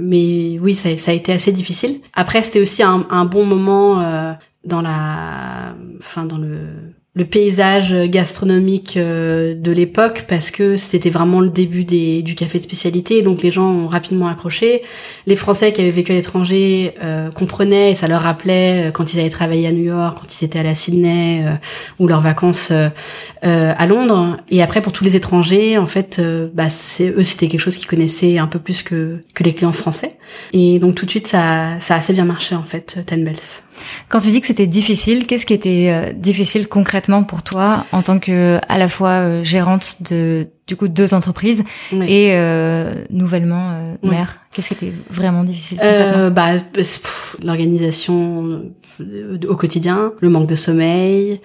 mais 0.01 0.59
oui, 0.61 0.75
ça, 0.75 0.89
a 0.89 1.13
été 1.13 1.33
assez 1.33 1.53
difficile. 1.53 2.01
Après, 2.13 2.43
c'était 2.43 2.61
aussi 2.61 2.83
un, 2.83 3.07
un, 3.11 3.25
bon 3.25 3.45
moment 3.45 4.01
euh, 4.01 4.33
dans 4.65 4.83
la, 4.83 5.75
enfin 5.99 6.25
dans 6.25 6.39
le 6.39 6.95
le 7.17 7.25
paysage 7.25 7.95
gastronomique 8.07 8.97
euh, 8.97 9.55
de 9.55 9.71
l'époque 9.71 10.25
parce 10.27 10.51
que 10.51 10.77
c'était 10.77 11.11
vraiment 11.11 11.41
le 11.41 11.49
début 11.49 11.85
des, 11.85 12.23
du 12.23 12.35
café 12.35 12.59
de 12.59 12.65
spécialité. 12.65 13.23
Donc 13.23 13.43
les 13.43 13.53
gens 13.53 13.71
ont 13.71 13.87
rapidement 13.87 14.27
accroché. 14.27 14.83
Les 15.27 15.37
Français 15.37 15.73
qui 15.73 15.81
avaient 15.81 15.93
vécu 15.93 16.11
à 16.11 16.17
l'étranger 16.17 16.95
euh, 17.05 17.31
comprenaient 17.31 17.93
et 17.93 17.95
ça 17.95 18.09
leur 18.09 18.23
rappelait 18.23 18.89
euh, 18.89 18.91
quand 18.91 19.15
ils 19.15 19.21
avaient 19.21 19.31
travaillé 19.31 19.69
à 19.69 19.73
New 19.73 19.85
York 19.85 20.19
quand 20.21 20.41
ils 20.41 20.45
étaient 20.45 20.59
à 20.59 20.65
la 20.65 20.75
Sydney 20.75 21.45
ou 22.01 22.09
leurs 22.09 22.21
vacances 22.21 22.73
à 23.43 23.87
Londres. 23.87 24.39
Et 24.49 24.63
après 24.63 24.83
pour 24.83 24.93
tous 24.93 25.05
les 25.05 25.17
étrangers 25.17 25.79
en 25.79 25.87
fait 25.87 26.21
bah 26.53 26.67
eux 26.67 27.23
c'était 27.23 27.49
quelque 27.49 27.61
chose 27.61 27.77
qu'ils 27.77 27.87
connaissaient 27.87 28.39
un 28.39 28.47
peu 28.47 28.59
plus 28.59 28.83
que 28.83 29.21
que 29.35 29.43
les 29.43 29.55
clients 29.55 29.73
français. 29.73 30.17
Et 30.53 30.79
donc 30.79 30.95
tout 30.95 31.05
de 31.05 31.11
suite 31.11 31.27
ça 31.27 31.77
ça 31.81 31.95
a 31.95 31.99
assez 31.99 32.13
bien 32.13 32.25
marché 32.25 32.55
en 32.55 32.65
fait 32.65 32.99
Ten 33.07 33.25
Bells 33.25 33.64
quand 34.09 34.21
tu 34.21 34.31
dis 34.31 34.41
que 34.41 34.47
c'était 34.47 34.67
difficile, 34.67 35.27
qu'est-ce 35.27 35.47
qui 35.47 35.55
était 35.55 35.91
euh, 35.91 36.13
difficile 36.13 36.69
concrètement 36.69 37.25
pour 37.25 37.43
toi 37.43 37.85
en 37.93 38.03
tant 38.03 38.19
que 38.19 38.59
à 38.69 38.79
la 38.79 38.89
fois 38.89 39.11
euh, 39.11 39.45
gérante 39.45 40.03
de 40.11 40.47
du 40.67 40.77
coup 40.77 40.89
deux 40.89 41.13
entreprises 41.13 41.63
et 41.93 42.31
euh, 42.33 42.95
nouvellement 43.11 43.97
mère? 44.03 44.41
Qu'est-ce 44.53 44.69
qui 44.69 44.87
était 44.87 44.95
vraiment 45.11 45.45
difficile 45.45 45.79
bah, 46.33 46.53
L'organisation 47.43 48.63
au 49.49 49.57
quotidien, 49.57 50.13
le 50.21 50.29
manque 50.31 50.47
de 50.47 50.55
sommeil, 50.55 51.41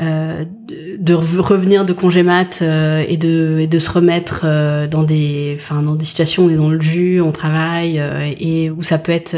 euh, 0.00 0.46
de, 0.68 1.12
revenir 1.12 1.84
de 1.84 1.92
congé 1.92 2.22
mat 2.22 2.60
euh, 2.62 3.04
et 3.06 3.18
de 3.18 3.58
et 3.60 3.66
de 3.66 3.78
se 3.78 3.90
remettre 3.90 4.40
euh, 4.44 4.86
dans 4.86 5.02
des 5.02 5.54
enfin 5.58 5.82
dans 5.82 5.96
des 5.96 6.06
situations 6.06 6.44
où 6.44 6.46
on 6.46 6.48
est 6.48 6.54
dans 6.54 6.70
le 6.70 6.80
jus 6.80 7.20
on 7.20 7.30
travaille 7.30 8.02
et 8.40 8.70
où 8.70 8.82
ça 8.82 8.96
peut 8.96 9.12
être 9.12 9.36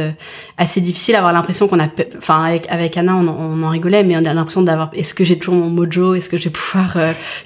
assez 0.57 0.81
difficile 0.81 1.17
avoir 1.17 1.33
l'impression 1.33 1.67
qu'on 1.67 1.81
a 1.81 1.89
enfin 2.19 2.45
avec 2.45 2.71
avec 2.71 2.97
Anna 2.97 3.17
on, 3.17 3.27
on, 3.27 3.65
en 3.65 3.69
rigolait 3.69 4.05
mais 4.05 4.17
on 4.17 4.25
a 4.25 4.33
l'impression 4.33 4.63
d'avoir 4.63 4.91
est-ce 4.95 5.13
que 5.13 5.25
j'ai 5.25 5.37
toujours 5.37 5.57
mon 5.57 5.71
mojo 5.71 6.15
est-ce 6.15 6.29
que 6.29 6.37
je 6.37 6.45
vais 6.45 6.51
pouvoir 6.51 6.99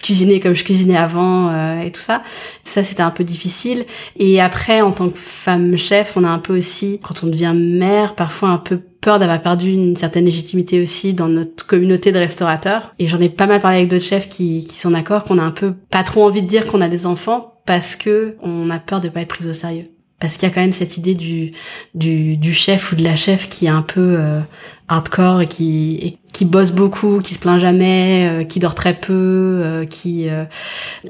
cuisiner 0.02 0.38
comme 0.38 0.54
je 0.54 0.64
cuisinais 0.64 0.98
avant 0.98 1.80
et 1.80 1.90
tout 1.90 2.02
ça. 2.02 2.22
Ça 2.62 2.84
c'était 2.84 3.02
un 3.02 3.10
peu 3.10 3.24
difficile. 3.24 3.86
Et 4.18 4.38
après 4.40 4.82
en 4.82 4.92
tant 4.92 5.08
que 5.08 5.18
femme 5.18 5.78
chef 5.78 6.18
on 6.18 6.24
a 6.24 6.28
un 6.28 6.40
peu 6.40 6.54
aussi 6.54 7.00
quand 7.02 7.24
on 7.24 7.28
devient 7.28 7.54
mère 7.56 8.14
parfois 8.14 8.50
un 8.50 8.58
peu 8.58 8.80
peur 9.00 9.18
d'avoir 9.18 9.40
perdu 9.40 9.70
une 9.70 9.96
certaine 9.96 10.24
légitimité 10.24 10.80
aussi 10.82 11.12
dans 11.12 11.28
notre 11.28 11.66
communauté 11.66 12.12
de 12.12 12.18
restaurateurs. 12.18 12.94
Et 12.98 13.06
j'en 13.06 13.20
ai 13.20 13.28
pas 13.28 13.46
mal 13.46 13.60
parlé 13.60 13.78
avec 13.78 13.90
d'autres 13.90 14.04
chefs 14.04 14.28
qui, 14.28 14.66
qui 14.66 14.76
sont 14.78 14.90
d'accord 14.90 15.24
qu'on 15.24 15.38
a 15.38 15.42
un 15.42 15.50
peu 15.50 15.74
pas 15.90 16.04
trop 16.04 16.24
envie 16.24 16.42
de 16.42 16.46
dire 16.46 16.66
qu'on 16.66 16.80
a 16.80 16.88
des 16.88 17.06
enfants 17.06 17.60
parce 17.66 17.96
que 17.96 18.36
on 18.42 18.70
a 18.70 18.78
peur 18.78 19.00
de 19.00 19.08
pas 19.08 19.20
être 19.20 19.28
pris 19.28 19.46
au 19.46 19.52
sérieux. 19.52 19.84
Parce 20.20 20.36
qu'il 20.36 20.48
y 20.48 20.50
a 20.50 20.54
quand 20.54 20.60
même 20.60 20.72
cette 20.72 20.96
idée 20.96 21.14
du, 21.14 21.52
du, 21.94 22.36
du 22.36 22.52
chef 22.52 22.90
ou 22.90 22.96
de 22.96 23.04
la 23.04 23.14
chef 23.14 23.48
qui 23.48 23.66
est 23.66 23.70
un 23.70 23.82
peu 23.82 24.16
euh, 24.18 24.40
hardcore 24.88 25.42
et 25.42 25.46
qui, 25.46 26.18
qui 26.38 26.44
bosse 26.44 26.70
beaucoup, 26.70 27.18
qui 27.18 27.34
se 27.34 27.40
plaint 27.40 27.58
jamais, 27.58 28.28
euh, 28.30 28.44
qui 28.44 28.60
dort 28.60 28.76
très 28.76 28.94
peu, 28.94 29.12
euh, 29.12 29.84
qui 29.84 30.28
euh, 30.28 30.44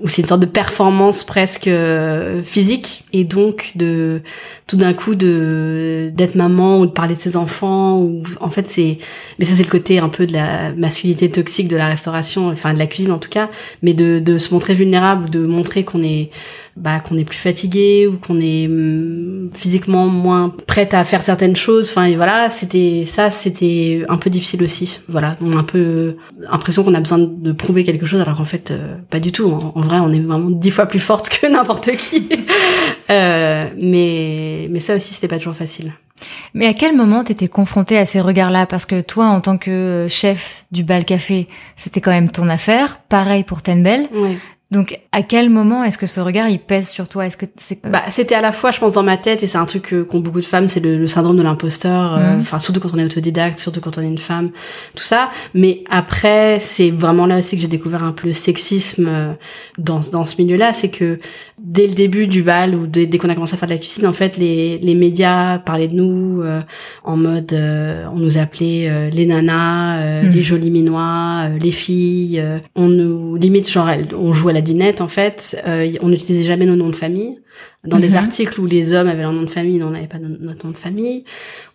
c'est 0.07 0.23
une 0.23 0.29
sorte 0.29 0.41
de 0.41 0.47
performance 0.47 1.23
presque 1.23 1.69
physique. 2.43 3.05
Et 3.13 3.25
donc 3.25 3.73
de 3.75 4.23
tout 4.67 4.79
d'un 4.79 4.95
coup 4.95 5.15
de 5.15 6.11
d'être 6.15 6.35
maman 6.35 6.81
ou 6.81 6.87
de 6.87 6.93
parler 6.93 7.15
de 7.15 7.21
ses 7.21 7.37
enfants 7.37 7.99
ou 7.99 8.23
en 8.41 8.49
fait 8.49 8.69
c'est 8.69 8.99
mais 9.39 9.45
ça 9.45 9.55
c'est 9.55 9.63
le 9.63 9.71
côté 9.71 9.99
un 9.99 10.09
peu 10.09 10.27
de 10.27 10.33
la 10.33 10.73
masculinité 10.73 11.31
toxique 11.31 11.69
de 11.69 11.77
la 11.77 11.89
restauration, 11.89 12.49
enfin 12.49 12.73
de 12.73 12.79
la 12.79 12.87
cuisine 12.87 13.13
en 13.13 13.19
tout 13.19 13.31
cas, 13.31 13.51
mais 13.83 13.93
de 13.93 14.21
de 14.21 14.39
se 14.39 14.55
montrer 14.55 14.73
vulnérable 14.73 15.29
de 15.29 15.45
montrer 15.47 15.85
qu'on 15.85 16.03
est 16.03 16.31
bah 16.81 17.01
qu'on 17.01 17.17
est 17.17 17.25
plus 17.25 17.39
fatigué 17.39 18.07
ou 18.07 18.17
qu'on 18.17 18.41
est 18.41 18.69
mm, 18.69 19.51
physiquement 19.55 20.07
moins 20.07 20.55
prête 20.67 20.95
à 20.95 21.05
faire 21.05 21.23
certaines 21.23 21.57
choses, 21.57 21.91
enfin 21.91 22.05
et 22.05 22.17
voilà, 22.17 22.51
c'était 22.51 23.05
ça 23.07 23.31
c'était 23.31 24.05
un 24.09 24.17
peu 24.17 24.31
difficile 24.31 24.63
aussi 24.63 25.01
voilà, 25.09 25.37
on 25.41 25.57
a 25.57 25.61
un 25.61 25.65
peu 25.65 26.17
l'impression 26.39 26.85
qu'on 26.85 26.95
a 26.95 27.01
besoin 27.01 27.19
de 27.19 27.53
prouver 27.53 27.85
quelque 27.85 28.07
chose, 28.07 28.21
alors 28.21 28.37
qu'en 28.37 28.45
fait, 28.45 28.71
euh, 28.71 28.97
pas 29.11 29.21
du 29.21 29.33
tout. 29.33 29.47
En, 29.47 29.81
vrai, 29.81 29.99
on 29.99 30.13
est 30.13 30.21
vraiment 30.21 30.51
dix 30.51 30.71
fois 30.71 30.87
plus 30.87 30.99
forte 30.99 31.29
que 31.29 31.47
n'importe 31.51 31.91
qui. 31.97 32.29
euh, 33.11 33.65
mais, 33.81 34.69
mais 34.71 34.81
ça 34.81 34.95
aussi, 34.95 35.15
c'était 35.15 35.29
pas 35.29 35.39
toujours 35.39 35.55
facile. 35.55 35.93
Mais 36.53 36.67
à 36.67 36.75
quel 36.75 36.97
moment 36.97 37.23
t'étais 37.23 37.49
confrontée 37.49 37.97
à 37.97 38.05
ces 38.05 38.21
regards-là? 38.21 38.67
Parce 38.67 38.87
que 38.87 39.01
toi, 39.01 39.27
en 39.27 39.41
tant 39.41 39.57
que 39.57 40.07
chef 40.09 40.67
du 40.73 40.83
bal 40.83 41.05
café, 41.05 41.47
c'était 41.77 42.01
quand 42.01 42.11
même 42.11 42.31
ton 42.31 42.49
affaire. 42.49 43.01
Pareil 43.09 43.45
pour 43.45 43.63
Tenbel. 43.63 44.09
Donc, 44.71 45.01
à 45.13 45.23
quel 45.23 45.49
moment 45.49 45.83
est-ce 45.83 45.97
que 45.97 46.05
ce 46.07 46.21
regard 46.21 46.51
il 46.51 46.59
pèse 46.59 46.91
sur 46.91 47.09
toi? 47.09 47.27
Est-ce 47.27 47.39
que 47.39 47.47
c'est 47.57 47.81
bah 47.87 48.03
c'était 48.09 48.35
à 48.35 48.43
la 48.43 48.53
fois, 48.53 48.71
je 48.71 48.79
pense, 48.79 48.93
dans 48.93 49.03
ma 49.03 49.17
tête 49.17 49.43
et 49.43 49.47
c'est 49.47 49.57
un 49.57 49.65
truc 49.65 49.95
qu'ont 50.07 50.21
beaucoup 50.21 50.41
de 50.41 50.45
femmes, 50.45 50.69
c'est 50.69 50.81
le, 50.81 51.07
syndrome 51.07 51.39
de 51.39 51.43
l'imposteur. 51.43 52.19
Euh, 52.19 52.35
mhm. 52.35 52.41
Enfin, 52.41 52.59
surtout 52.59 52.79
quand 52.79 52.91
on 52.93 52.99
est 52.99 53.05
autodidacte, 53.05 53.61
surtout 53.61 53.81
quand 53.81 53.97
on 53.97 54.03
est 54.03 54.09
une 54.09 54.19
femme, 54.19 54.51
tout 54.95 55.05
ça. 55.05 55.31
Mais 55.55 55.85
après, 55.89 56.59
c'est 56.61 56.91
vraiment 56.91 57.25
là 57.25 57.39
aussi 57.39 57.57
que 57.57 57.63
j'ai 57.63 57.69
découvert 57.69 58.05
un 58.05 58.13
peu 58.13 58.29
le 58.29 58.35
sexisme 58.35 59.07
euh, 59.09 59.33
dans 59.79 60.01
dans 60.13 60.27
ce 60.27 60.37
milieu-là, 60.37 60.75
c'est 60.75 60.91
que 60.91 61.17
dès 61.59 61.87
le 61.87 61.95
début 61.95 62.27
du 62.27 62.43
bal 62.43 62.75
ou 62.75 62.87
dès, 62.87 63.09
qu'on 63.17 63.31
a 63.31 63.35
commencé 63.35 63.55
à 63.55 63.57
faire 63.57 63.69
de 63.69 63.73
la 63.73 63.81
cuisine, 63.81 64.07
en 64.07 64.13
fait, 64.13 64.37
les 64.37 64.77
les 64.77 64.95
médias 64.95 65.61
parlaient 65.61 65.89
de 65.89 65.95
nous 65.95 66.43
euh, 66.43 66.61
en 67.05 67.17
mode, 67.17 67.59
on 68.13 68.19
nous 68.19 68.37
appelait 68.37 69.11
les 69.11 69.25
nanas, 69.25 70.25
mhm. 70.25 70.31
les 70.31 70.43
jolies 70.43 70.71
minois, 70.71 71.49
les 71.59 71.73
filles. 71.73 72.45
on 72.77 72.89
nous 72.89 73.37
limite 73.37 73.67
genre 73.71 73.89
on 74.15 74.35
jouait 74.35 74.53
à 74.53 74.55
la 74.55 74.58
dinette 74.61 75.01
en 75.01 75.09
fait, 75.09 75.61
euh, 75.67 75.91
on 76.01 76.09
n'utilisait 76.09 76.45
jamais 76.45 76.67
nos 76.67 76.77
noms 76.77 76.91
de 76.91 76.97
famille. 76.97 77.39
Dans 77.85 77.99
des 77.99 78.11
mhm. 78.11 78.17
articles 78.17 78.61
où 78.61 78.67
les 78.67 78.93
hommes 78.93 79.09
avaient 79.09 79.23
leur 79.23 79.33
nom 79.33 79.43
de 79.43 79.51
famille, 79.51 79.83
on 79.83 79.91
n'avait 79.91 80.07
pas 80.07 80.19
notre 80.19 80.67
nom 80.67 80.73
de 80.73 80.77
famille. 80.77 81.25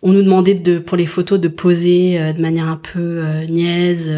On 0.02 0.12
nous 0.12 0.22
demandait 0.22 0.54
de, 0.54 0.78
pour 0.78 0.96
les 0.96 1.06
photos, 1.06 1.40
de 1.40 1.48
poser 1.48 2.18
euh, 2.18 2.32
de 2.32 2.40
manière 2.40 2.68
un 2.68 2.76
peu 2.76 3.20
euh, 3.22 3.46
niaise. 3.46 4.12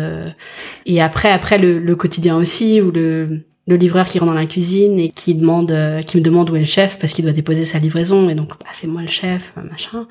et 0.85 1.00
après, 1.00 1.31
après 1.31 1.59
le, 1.59 1.96
quotidien 1.96 2.37
aussi, 2.37 2.81
où 2.81 2.90
le, 2.90 3.26
le 3.66 3.76
livreur 3.76 4.07
qui 4.07 4.18
rentre 4.18 4.33
dans 4.33 4.38
la 4.38 4.46
cuisine 4.46 4.98
et 4.98 5.09
qui 5.09 5.35
demande, 5.35 5.74
qui 6.07 6.16
me 6.18 6.22
demande 6.22 6.50
où 6.50 6.57
est 6.57 6.61
le 6.61 6.64
chef 6.64 6.98
parce 6.98 7.12
qu'il 7.12 7.24
doit 7.24 7.33
déposer 7.33 7.64
sa 7.64 7.79
livraison 7.79 8.29
et 8.29 8.35
donc 8.35 8.50
bah, 8.61 8.66
c'est 8.72 8.87
moi 8.87 9.02
le 9.02 9.09
chef, 9.09 9.52
machin. 9.70 10.07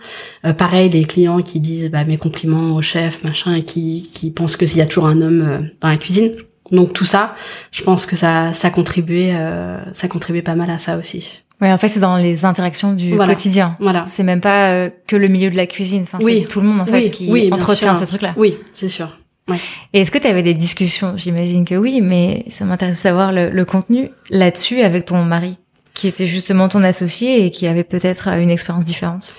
pareil, 0.58 0.90
les 0.90 1.06
clients 1.06 1.42
qui 1.42 1.60
disent 1.60 1.90
bah, 1.90 2.06
mes 2.06 2.18
compliments 2.18 2.76
au 2.76 2.82
chef, 2.82 3.24
machin, 3.24 3.54
et 3.56 3.64
qui 3.64 4.10
qui 4.12 4.32
pensent 4.32 4.58
que 4.58 4.66
s'il 4.66 4.80
y 4.80 4.82
a 4.82 4.88
toujours 4.88 5.08
un 5.08 5.22
homme 5.22 5.70
dans 5.82 5.90
la 5.90 5.98
cuisine. 5.98 6.32
Donc 6.72 6.94
tout 6.94 7.06
ça, 7.06 7.36
je 7.72 7.84
pense 7.84 8.06
que 8.06 8.16
ça, 8.16 8.54
ça 8.54 8.70
contribuait, 8.70 9.34
euh, 9.34 9.78
ça 9.94 10.08
contribuait 10.08 10.42
pas 10.42 10.56
mal 10.56 10.70
à 10.70 10.80
ça 10.80 10.98
aussi. 10.98 11.42
Oui, 11.62 11.72
en 11.72 11.78
fait, 11.78 11.88
c'est 11.88 12.00
dans 12.00 12.18
les 12.18 12.44
interactions 12.44 12.94
du 12.94 13.16
quotidien. 13.16 13.78
Voilà. 13.80 14.04
C'est 14.08 14.24
même 14.24 14.42
pas 14.42 14.72
euh, 14.72 14.90
que 15.08 15.16
le 15.16 15.28
milieu 15.28 15.50
de 15.50 15.56
la 15.56 15.68
cuisine. 15.68 16.02
Enfin, 16.04 16.18
oui. 16.22 16.40
c'est 16.42 16.48
tout 16.48 16.60
le 16.60 16.68
monde 16.68 16.82
en 16.82 16.86
fait 16.86 17.10
qui 17.12 17.50
entretient 17.52 17.96
ce 17.96 18.06
truc-là. 18.06 18.34
Oui, 18.38 18.58
c'est 18.74 18.90
sûr. 18.90 19.18
Ouais. 19.48 19.60
Et 19.94 20.02
est-ce 20.02 20.10
que 20.10 20.18
tu 20.18 20.28
avais 20.28 20.42
des 20.42 20.56
discussions? 20.56 21.14
J'imagine 21.18 21.66
que 21.66 21.76
oui, 21.76 22.02
mais 22.02 22.46
ça 22.50 22.66
m'intéresse 22.66 22.96
de 22.96 23.02
savoir 23.02 23.32
le, 23.32 23.52
le 23.52 23.66
contenu 23.66 24.10
là-dessus 24.32 24.82
avec 24.82 25.06
ton 25.06 25.24
mari, 25.24 25.60
qui 25.94 26.08
était 26.08 26.26
justement 26.26 26.68
ton 26.68 26.84
associé 26.84 27.46
et 27.46 27.52
qui 27.52 27.68
avait 27.68 27.84
peut-être 27.84 28.28
une 28.28 28.50
expérience 28.50 28.86
différente. 28.86 29.34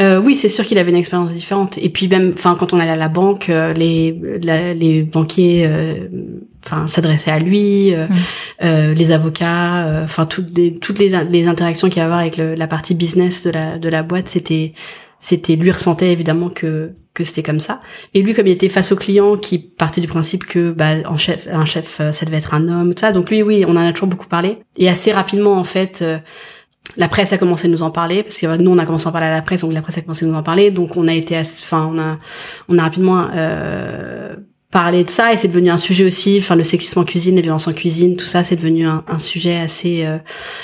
Euh, 0.00 0.18
oui, 0.18 0.34
c'est 0.34 0.48
sûr 0.48 0.64
qu'il 0.64 0.78
avait 0.78 0.90
une 0.90 0.96
expérience 0.96 1.34
différente. 1.34 1.76
Et 1.78 1.90
puis 1.90 2.08
même, 2.08 2.32
enfin, 2.34 2.56
quand 2.58 2.72
on 2.72 2.80
allait 2.80 2.92
à 2.92 2.96
la 2.96 3.08
banque, 3.08 3.50
euh, 3.50 3.72
les 3.74 4.12
les 4.42 5.02
banquiers, 5.02 5.66
euh, 5.66 6.08
enfin, 6.64 6.86
s'adressaient 6.86 7.30
à 7.30 7.38
lui, 7.38 7.94
euh, 7.94 8.06
mm. 8.92 8.94
les 8.94 9.12
avocats, 9.12 10.02
enfin, 10.04 10.26
toutes 10.26 10.56
les 10.56 10.74
toutes 10.74 10.98
les, 10.98 11.12
les 11.28 11.46
interactions 11.46 11.88
qu'il 11.88 11.98
y 11.98 12.04
avait 12.04 12.14
avec 12.14 12.36
le, 12.38 12.54
la 12.54 12.66
partie 12.66 12.94
business 12.94 13.44
de 13.44 13.50
la 13.50 13.78
de 13.78 13.88
la 13.88 14.02
boîte, 14.02 14.28
c'était 14.28 14.72
c'était 15.18 15.56
lui 15.56 15.70
ressentait 15.70 16.12
évidemment 16.12 16.48
que 16.48 16.92
que 17.12 17.24
c'était 17.24 17.42
comme 17.42 17.60
ça. 17.60 17.80
Et 18.14 18.22
lui, 18.22 18.32
comme 18.32 18.46
il 18.46 18.52
était 18.52 18.70
face 18.70 18.92
au 18.92 18.96
client, 18.96 19.36
qui 19.36 19.58
partait 19.58 20.00
du 20.00 20.06
principe 20.06 20.46
que 20.46 20.70
bah, 20.70 20.94
un 21.04 21.16
chef, 21.16 21.46
un 21.52 21.64
chef, 21.66 22.00
ça 22.12 22.24
devait 22.24 22.38
être 22.38 22.54
un 22.54 22.68
homme, 22.68 22.94
tout 22.94 23.00
ça. 23.00 23.12
Donc 23.12 23.28
lui, 23.28 23.42
oui, 23.42 23.64
on 23.66 23.72
en 23.72 23.76
a 23.76 23.92
toujours 23.92 24.08
beaucoup 24.08 24.28
parlé. 24.28 24.58
Et 24.78 24.88
assez 24.88 25.12
rapidement, 25.12 25.54
en 25.54 25.64
fait 25.64 26.02
la 26.96 27.08
presse 27.08 27.32
a 27.32 27.38
commencé 27.38 27.66
à 27.66 27.70
nous 27.70 27.82
en 27.82 27.90
parler 27.90 28.22
parce 28.22 28.38
que 28.38 28.56
nous 28.56 28.70
on 28.70 28.78
a 28.78 28.86
commencé 28.86 29.06
à 29.06 29.10
en 29.10 29.12
parler 29.12 29.28
à 29.28 29.30
la 29.30 29.42
presse 29.42 29.60
donc 29.60 29.72
la 29.72 29.82
presse 29.82 29.98
a 29.98 30.00
commencé 30.02 30.24
à 30.24 30.28
nous 30.28 30.34
en 30.34 30.42
parler. 30.42 30.70
Donc 30.70 30.96
on 30.96 31.06
a 31.08 31.14
été 31.14 31.38
enfin 31.38 31.88
on 31.92 31.98
a 31.98 32.18
on 32.68 32.78
a 32.78 32.82
rapidement 32.82 33.28
euh, 33.34 34.34
parlé 34.70 35.04
de 35.04 35.10
ça 35.10 35.32
et 35.32 35.36
c'est 35.36 35.48
devenu 35.48 35.70
un 35.70 35.78
sujet 35.78 36.04
aussi. 36.04 36.38
Enfin 36.40 36.56
le 36.56 36.64
sexisme 36.64 36.98
en 37.00 37.04
cuisine 37.04 37.36
les 37.36 37.42
violences 37.42 37.68
en 37.68 37.72
cuisine 37.72 38.16
tout 38.16 38.24
ça 38.24 38.44
c'est 38.44 38.56
devenu 38.56 38.86
un, 38.86 39.04
sujet 39.18 39.56
assez 39.56 40.04
euh, 40.04 40.18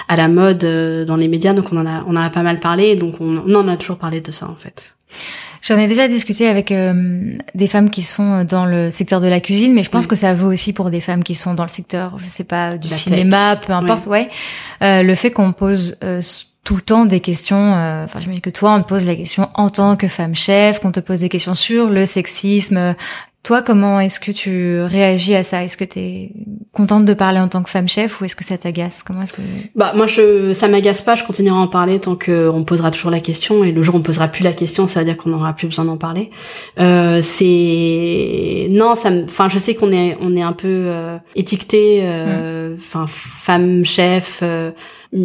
à 0.09 0.17
la 0.17 0.29
mode 0.29 0.65
euh, 0.65 1.05
dans 1.05 1.17
les 1.17 1.29
médias. 1.29 1.55
Donc 1.55 1.73
on 1.73 1.77
en 1.77 1.87
a 1.87 2.05
on 2.09 2.17
en 2.17 2.23
a 2.23 2.31
pas 2.31 2.43
mal 2.43 2.59
parlé. 2.59 2.97
Donc 2.97 3.21
on, 3.21 3.43
on 3.47 3.55
en 3.55 3.69
a 3.69 3.77
toujours 3.77 3.99
parlé 3.99 4.21
de 4.21 4.33
ça 4.33 4.49
en 4.49 4.57
fait 4.57 4.97
J'en 5.67 5.79
ai 5.79 5.89
déjà 5.89 6.07
discuté 6.07 6.47
avec 6.47 6.71
euh, 6.71 7.37
des 7.57 7.67
femmes 7.67 7.91
qui 7.91 8.03
sont 8.03 8.45
dans 8.45 8.67
le 8.67 8.93
secteur 8.93 9.21
de 9.21 9.27
la 9.27 9.41
cuisine, 9.41 9.75
mais 9.75 9.83
je 9.83 9.91
pense 9.91 10.07
que 10.07 10.15
ça 10.15 10.33
vaut 10.33 10.53
aussi 10.53 10.73
pour 10.73 10.91
des 10.91 11.01
femmes 11.01 11.25
qui 11.25 11.35
sont 11.35 11.55
dans 11.55 11.65
le 11.65 11.69
secteur, 11.69 12.19
je 12.19 12.27
sais 12.27 12.45
pas, 12.45 12.79
du 12.79 12.89
cinéma, 12.89 13.57
peu 13.57 13.73
importe, 13.73 14.07
ouais. 14.07 14.29
Euh, 14.83 15.03
le 15.03 15.15
fait 15.17 15.33
qu'on 15.33 15.51
pose 15.51 15.97
euh, 16.05 16.23
tout 16.63 16.77
le 16.77 16.83
temps 16.83 17.05
des 17.05 17.19
questions, 17.19 17.73
enfin 18.05 18.21
je 18.21 18.29
me 18.29 18.35
dis 18.35 18.41
que 18.41 18.51
toi 18.51 18.75
on 18.75 18.83
te 18.83 18.89
pose 18.89 19.07
la 19.07 19.17
question 19.17 19.49
en 19.55 19.69
tant 19.69 19.97
que 19.97 20.07
femme 20.07 20.37
chef, 20.37 20.79
qu'on 20.79 20.93
te 20.93 21.01
pose 21.01 21.19
des 21.19 21.29
questions 21.29 21.55
sur 21.55 21.89
le 21.91 22.07
sexisme, 22.07 22.95
toi, 23.47 23.63
comment 23.63 24.01
est-ce 24.01 24.19
que 24.19 24.33
tu 24.33 24.81
réagis 24.81 25.37
à 25.37 25.45
ça? 25.45 25.63
Est-ce 25.63 25.77
que 25.77 25.85
tu 25.85 26.01
es 26.01 26.33
contente 26.73 27.05
de 27.05 27.15
parler 27.15 27.39
en 27.39 27.47
tant 27.47 27.63
que 27.63 27.71
femme 27.71 27.89
chef 27.89 28.21
ou 28.21 28.25
est-ce 28.25 28.35
que 28.35 28.43
ça 28.43 28.59
t'agace? 28.59 29.05
Comment 29.05 29.23
est-ce 29.23 29.33
que 29.33 29.41
Bah 29.77 29.93
moi 29.95 30.09
je 30.09 30.53
ça 30.53 30.67
m'agace 30.67 31.01
pas, 31.01 31.15
je 31.15 31.23
continuerai 31.23 31.57
à 31.57 31.61
en 31.61 31.69
parler 31.69 32.01
tant 32.01 32.17
que 32.17 32.49
on 32.49 32.65
posera 32.65 32.91
toujours 32.91 33.13
la 33.13 33.21
question 33.21 33.63
et 33.63 33.71
le 33.71 33.83
jour 33.83 33.95
où 33.95 33.99
on 33.99 34.03
posera 34.03 34.27
plus 34.27 34.43
la 34.43 34.53
question, 34.53 34.89
ça 34.89 34.99
veut 34.99 35.07
dire 35.07 35.17
qu'on 35.17 35.31
n'aura 35.31 35.53
plus 35.53 35.69
besoin 35.69 35.85
d'en 35.85 35.97
parler. 35.97 36.29
Euh, 36.81 37.21
c'est 37.23 38.69
non, 38.73 38.97
ça 38.97 39.11
enfin 39.25 39.49
je 39.49 39.59
sais 39.59 39.77
qu'on 39.77 39.93
est 39.93 40.19
on 40.21 40.35
est 40.37 40.43
un 40.43 40.53
peu 40.53 40.67
euh, 40.67 41.17
étiqueté 41.37 42.01
euh, 42.03 42.71
mm. 42.71 42.79
enfin 42.79 43.05
femme 43.07 43.85
chef 43.85 44.41
euh, 44.43 44.73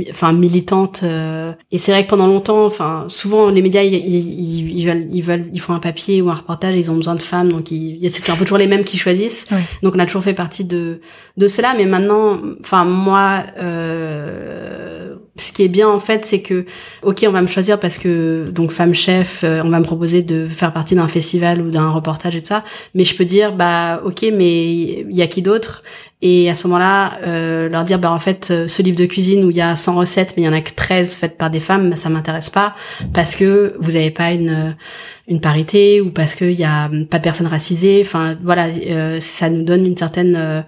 enfin 0.10 0.34
militante 0.34 1.02
euh, 1.04 1.54
et 1.72 1.78
c'est 1.78 1.92
vrai 1.92 2.06
que 2.06 2.10
pendant 2.10 2.28
longtemps 2.28 2.66
enfin 2.66 3.06
souvent 3.08 3.50
les 3.50 3.62
médias 3.62 3.84
ils, 3.84 3.94
ils, 3.94 4.78
ils, 4.78 4.86
veulent 4.86 5.08
ils 5.12 5.22
veulent 5.22 5.50
ils 5.54 5.60
font 5.60 5.74
un 5.74 5.80
papier 5.80 6.22
ou 6.22 6.30
un 6.30 6.34
reportage 6.34 6.76
ils 6.76 6.90
ont 6.92 6.96
besoin 6.96 7.16
de 7.16 7.22
femmes 7.22 7.52
donc 7.52 7.72
il 7.72 8.00
c'est 8.10 8.30
un 8.30 8.36
peu 8.36 8.44
toujours 8.44 8.58
les 8.58 8.68
mêmes 8.68 8.84
qui 8.84 8.98
choisissent. 8.98 9.48
Donc 9.84 9.96
on 9.96 10.00
a 10.00 10.06
toujours 10.06 10.24
fait 10.24 10.34
partie 10.34 10.64
de 10.64 11.02
de 11.38 11.48
cela 11.48 11.74
mais 11.76 11.86
maintenant 11.86 12.38
enfin 12.62 12.86
moi 12.86 13.44
euh, 13.58 15.16
ce 15.38 15.52
qui 15.52 15.64
est 15.64 15.70
bien 15.70 15.88
en 15.88 16.00
fait 16.00 16.26
c'est 16.26 16.42
que 16.42 16.66
ok 17.04 17.26
on 17.28 17.32
va 17.32 17.42
me 17.42 17.48
choisir 17.48 17.80
parce 17.80 17.98
que 17.98 18.50
donc 18.52 18.72
femme 18.72 18.94
chef 18.94 19.44
euh, 19.44 19.62
on 19.64 19.70
va 19.70 19.80
me 19.80 19.86
proposer 19.86 20.22
de 20.22 20.48
faire 20.48 20.74
partie 20.74 20.96
d'un 20.96 21.08
festival 21.08 21.62
ou 21.62 21.72
d'un 21.72 21.90
reportage 21.90 22.36
et 22.36 22.42
tout 22.42 22.50
ça 22.50 22.64
mais 22.96 23.04
je 23.04 23.16
peux 23.16 23.26
dire 23.26 23.56
bah 23.56 24.02
ok 24.06 24.26
mais 24.34 24.74
il 24.74 25.16
y 25.16 25.22
a 25.22 25.28
qui 25.28 25.42
d'autre? 25.42 25.84
Et 26.24 26.52
à 26.52 26.56
ce 26.56 26.68
moment-là, 26.68 27.20
euh, 27.26 27.68
leur 27.68 27.84
dire, 27.84 27.98
bah 27.98 28.12
en 28.12 28.20
fait, 28.20 28.50
euh, 28.52 28.68
ce 28.68 28.84
livre 28.84 28.98
de 28.98 29.06
cuisine 29.06 29.44
où 29.44 29.50
il 29.50 29.56
y 29.56 29.62
a 29.62 29.76
100 29.76 29.96
recettes, 29.96 30.34
mais 30.38 30.44
il 30.44 30.46
y 30.46 30.50
en 30.50 30.54
a 30.54 30.62
que 30.62 30.72
13 30.76 31.16
faites 31.16 31.36
par 31.36 31.50
des 31.50 31.60
femmes, 31.60 31.90
bah, 31.90 31.96
ça 31.96 32.10
m'intéresse 32.10 32.52
pas 32.52 32.76
parce 33.12 33.34
que 33.34 33.76
vous 33.80 33.92
n'avez 33.92 34.12
pas 34.12 34.32
une 34.32 34.76
une 35.28 35.40
parité 35.40 36.02
ou 36.02 36.10
parce 36.10 36.36
qu'il 36.36 36.52
y 36.52 36.64
a 36.64 36.90
pas 37.10 37.18
de 37.18 37.24
personnes 37.24 37.48
racisées. 37.48 38.02
Enfin, 38.06 38.38
voilà, 38.42 38.68
euh, 38.68 39.20
ça 39.20 39.50
nous 39.50 39.64
donne 39.64 39.86
une 39.86 39.98
certaine 39.98 40.36
euh, 40.36 40.62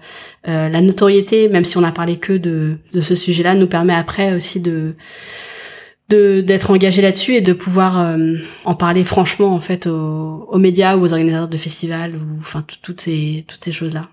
la 0.44 0.80
notoriété, 0.80 1.48
même 1.48 1.64
si 1.64 1.76
on 1.76 1.84
a 1.84 1.92
parlé 1.92 2.16
que 2.16 2.32
de 2.32 2.78
de 2.92 3.00
ce 3.00 3.14
sujet-là, 3.14 3.54
nous 3.54 3.68
permet 3.68 3.94
après 3.94 4.34
aussi 4.34 4.58
de 4.60 4.94
de 6.08 6.40
d'être 6.40 6.70
engagé 6.70 7.00
là-dessus 7.00 7.34
et 7.34 7.40
de 7.40 7.52
pouvoir 7.52 8.16
en 8.64 8.74
parler 8.74 9.04
franchement 9.04 9.54
en 9.54 9.60
fait 9.60 9.86
aux, 9.86 10.48
aux 10.50 10.58
médias 10.58 10.96
ou 10.96 11.02
aux 11.02 11.12
organisateurs 11.12 11.48
de 11.48 11.56
festivals 11.56 12.16
ou 12.16 12.38
enfin 12.40 12.64
toutes 12.82 13.00
ces 13.00 13.44
toutes 13.46 13.64
ces 13.64 13.72
choses 13.72 13.94
là. 13.94 14.08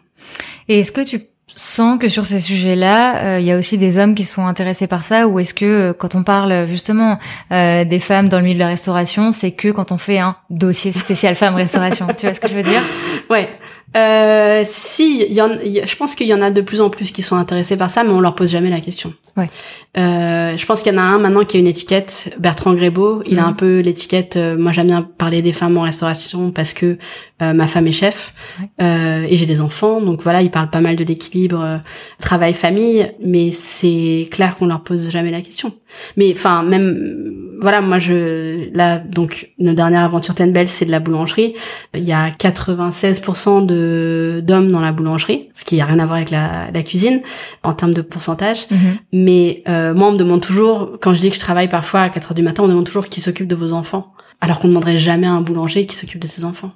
Et 0.68 0.80
est-ce 0.80 0.92
que 0.92 1.02
tu 1.02 1.31
sens 1.56 2.00
que 2.00 2.08
sur 2.08 2.26
ces 2.26 2.40
sujets-là, 2.40 3.18
euh, 3.18 3.40
il 3.40 3.46
y 3.46 3.52
a 3.52 3.58
aussi 3.58 3.78
des 3.78 3.98
hommes 3.98 4.16
qui 4.16 4.24
sont 4.24 4.46
intéressés 4.46 4.88
par 4.88 5.04
ça, 5.04 5.28
ou 5.28 5.40
est-ce 5.40 5.54
que 5.54 5.66
euh, 5.66 5.94
quand 5.94 6.16
on 6.16 6.24
parle 6.24 6.66
justement 6.68 7.20
euh, 7.52 7.86
des 7.86 8.00
femmes 8.00 8.30
dans 8.30 8.38
le 8.38 8.44
milieu 8.44 8.56
de 8.56 8.60
la 8.60 8.68
restauration, 8.68 9.32
c'est 9.32 9.52
que 9.52 9.70
quand 9.70 9.92
on 9.92 9.98
fait 9.98 10.20
un 10.20 10.36
dossier 10.50 10.92
spécial 10.92 11.36
femmes 11.42 11.56
restauration 11.56 12.08
Tu 12.18 12.26
vois 12.26 12.34
ce 12.34 12.40
que 12.40 12.48
je 12.48 12.56
veux 12.56 12.64
dire? 12.64 12.82
Ouais. 13.30 13.50
Euh, 13.98 14.64
si, 14.66 15.26
y 15.30 15.42
en, 15.42 15.50
je 15.50 15.96
pense 15.96 16.16
qu'il 16.16 16.28
y 16.28 16.34
en 16.34 16.42
a 16.42 16.50
de 16.50 16.62
plus 16.62 16.80
en 16.80 16.90
plus 16.90 17.12
qui 17.12 17.22
sont 17.22 17.36
intéressés 17.36 17.76
par 17.76 17.90
ça, 17.90 18.04
mais 18.04 18.12
on 18.12 18.22
leur 18.22 18.36
pose 18.36 18.50
jamais 18.50 18.70
la 18.70 18.80
question. 18.80 19.14
Ouais. 19.38 19.50
Euh, 19.98 20.58
je 20.58 20.66
pense 20.66 20.82
qu'il 20.82 20.94
y 20.94 20.96
en 20.96 21.00
a 21.00 21.04
un 21.04 21.20
maintenant 21.20 21.44
qui 21.44 21.58
a 21.58 21.60
une 21.60 21.68
étiquette, 21.68 22.36
Bertrand 22.40 22.74
Grébeau. 22.74 23.22
Il 23.26 23.40
a 23.40 23.44
mhm. 23.44 23.50
un 23.50 23.54
peu 23.54 23.80
l'étiquette. 23.80 24.38
Euh, 24.38 24.58
moi, 24.58 24.72
j'aime 24.72 24.88
bien 24.88 25.02
parler 25.02 25.42
des 25.42 25.54
femmes 25.54 25.78
en 25.78 25.82
restauration 25.82 26.52
parce 26.52 26.74
que 26.74 26.98
euh, 27.42 27.54
ma 27.54 27.68
femme 27.68 27.88
est 27.88 27.92
chef 27.92 28.34
euh, 28.82 29.26
et 29.28 29.36
j'ai 29.36 29.46
des 29.46 29.62
enfants, 29.62 30.00
donc 30.00 30.22
voilà, 30.22 30.42
il 30.42 30.52
parle 30.52 30.70
pas 30.70 30.82
mal 30.82 30.96
de 30.96 31.04
l'équilibre 31.04 31.82
travail-famille, 32.20 33.12
mais 33.24 33.52
c'est 33.52 34.28
clair 34.32 34.58
qu'on 34.58 34.68
leur 34.68 34.84
pose 34.84 35.10
jamais 35.10 35.32
la 35.32 35.42
question. 35.42 35.74
Mais 36.18 36.32
enfin, 36.36 36.64
même 36.64 37.51
voilà, 37.62 37.80
moi 37.80 38.00
je 38.00 38.74
là 38.76 38.98
donc 38.98 39.52
notre 39.60 39.78
dernière 39.78 40.02
aventure 40.02 40.34
Ten 40.36 40.52
c'est 40.68 40.86
de 40.86 40.92
la 40.92 41.00
boulangerie. 41.00 41.54
Il 41.94 42.04
y 42.04 42.12
a 42.12 42.30
96% 42.30 43.66
de 43.66 44.42
d'hommes 44.44 44.72
dans 44.72 44.82
la 44.82 44.92
boulangerie, 44.92 45.50
ce 45.54 45.64
qui 45.64 45.80
a 45.80 45.86
rien 45.86 46.00
à 46.00 46.06
voir 46.06 46.18
avec 46.18 46.32
la, 46.32 46.72
la 46.74 46.84
cuisine 46.84 47.22
en 47.64 47.74
termes 47.74 47.94
de 47.94 48.02
pourcentage. 48.02 48.66
Mhm. 48.70 48.80
Mais 49.14 49.64
euh, 49.68 49.94
moi, 49.94 50.08
on 50.10 50.14
me 50.14 50.18
demande 50.18 50.42
toujours, 50.42 50.98
quand 51.02 51.14
je 51.14 51.22
dis 51.22 51.30
que 51.30 51.36
je 51.36 51.40
travaille 51.40 51.70
parfois 51.70 52.02
à 52.02 52.10
4 52.10 52.32
heures 52.32 52.36
du 52.36 52.42
matin, 52.42 52.64
on 52.64 52.66
me 52.66 52.72
demande 52.72 52.86
toujours 52.86 53.08
qui 53.08 53.22
s'occupe 53.22 53.48
de 53.48 53.56
vos 53.56 53.74
enfants. 53.74 54.14
Alors 54.44 54.60
qu'on 54.60 54.68
ne 54.68 54.74
demanderait 54.74 54.98
jamais 54.98 55.28
à 55.28 55.32
un 55.32 55.42
boulanger 55.42 55.86
qui 55.86 55.96
s'occupe 55.96 56.20
de 56.20 56.28
ses 56.28 56.46
enfants. 56.46 56.72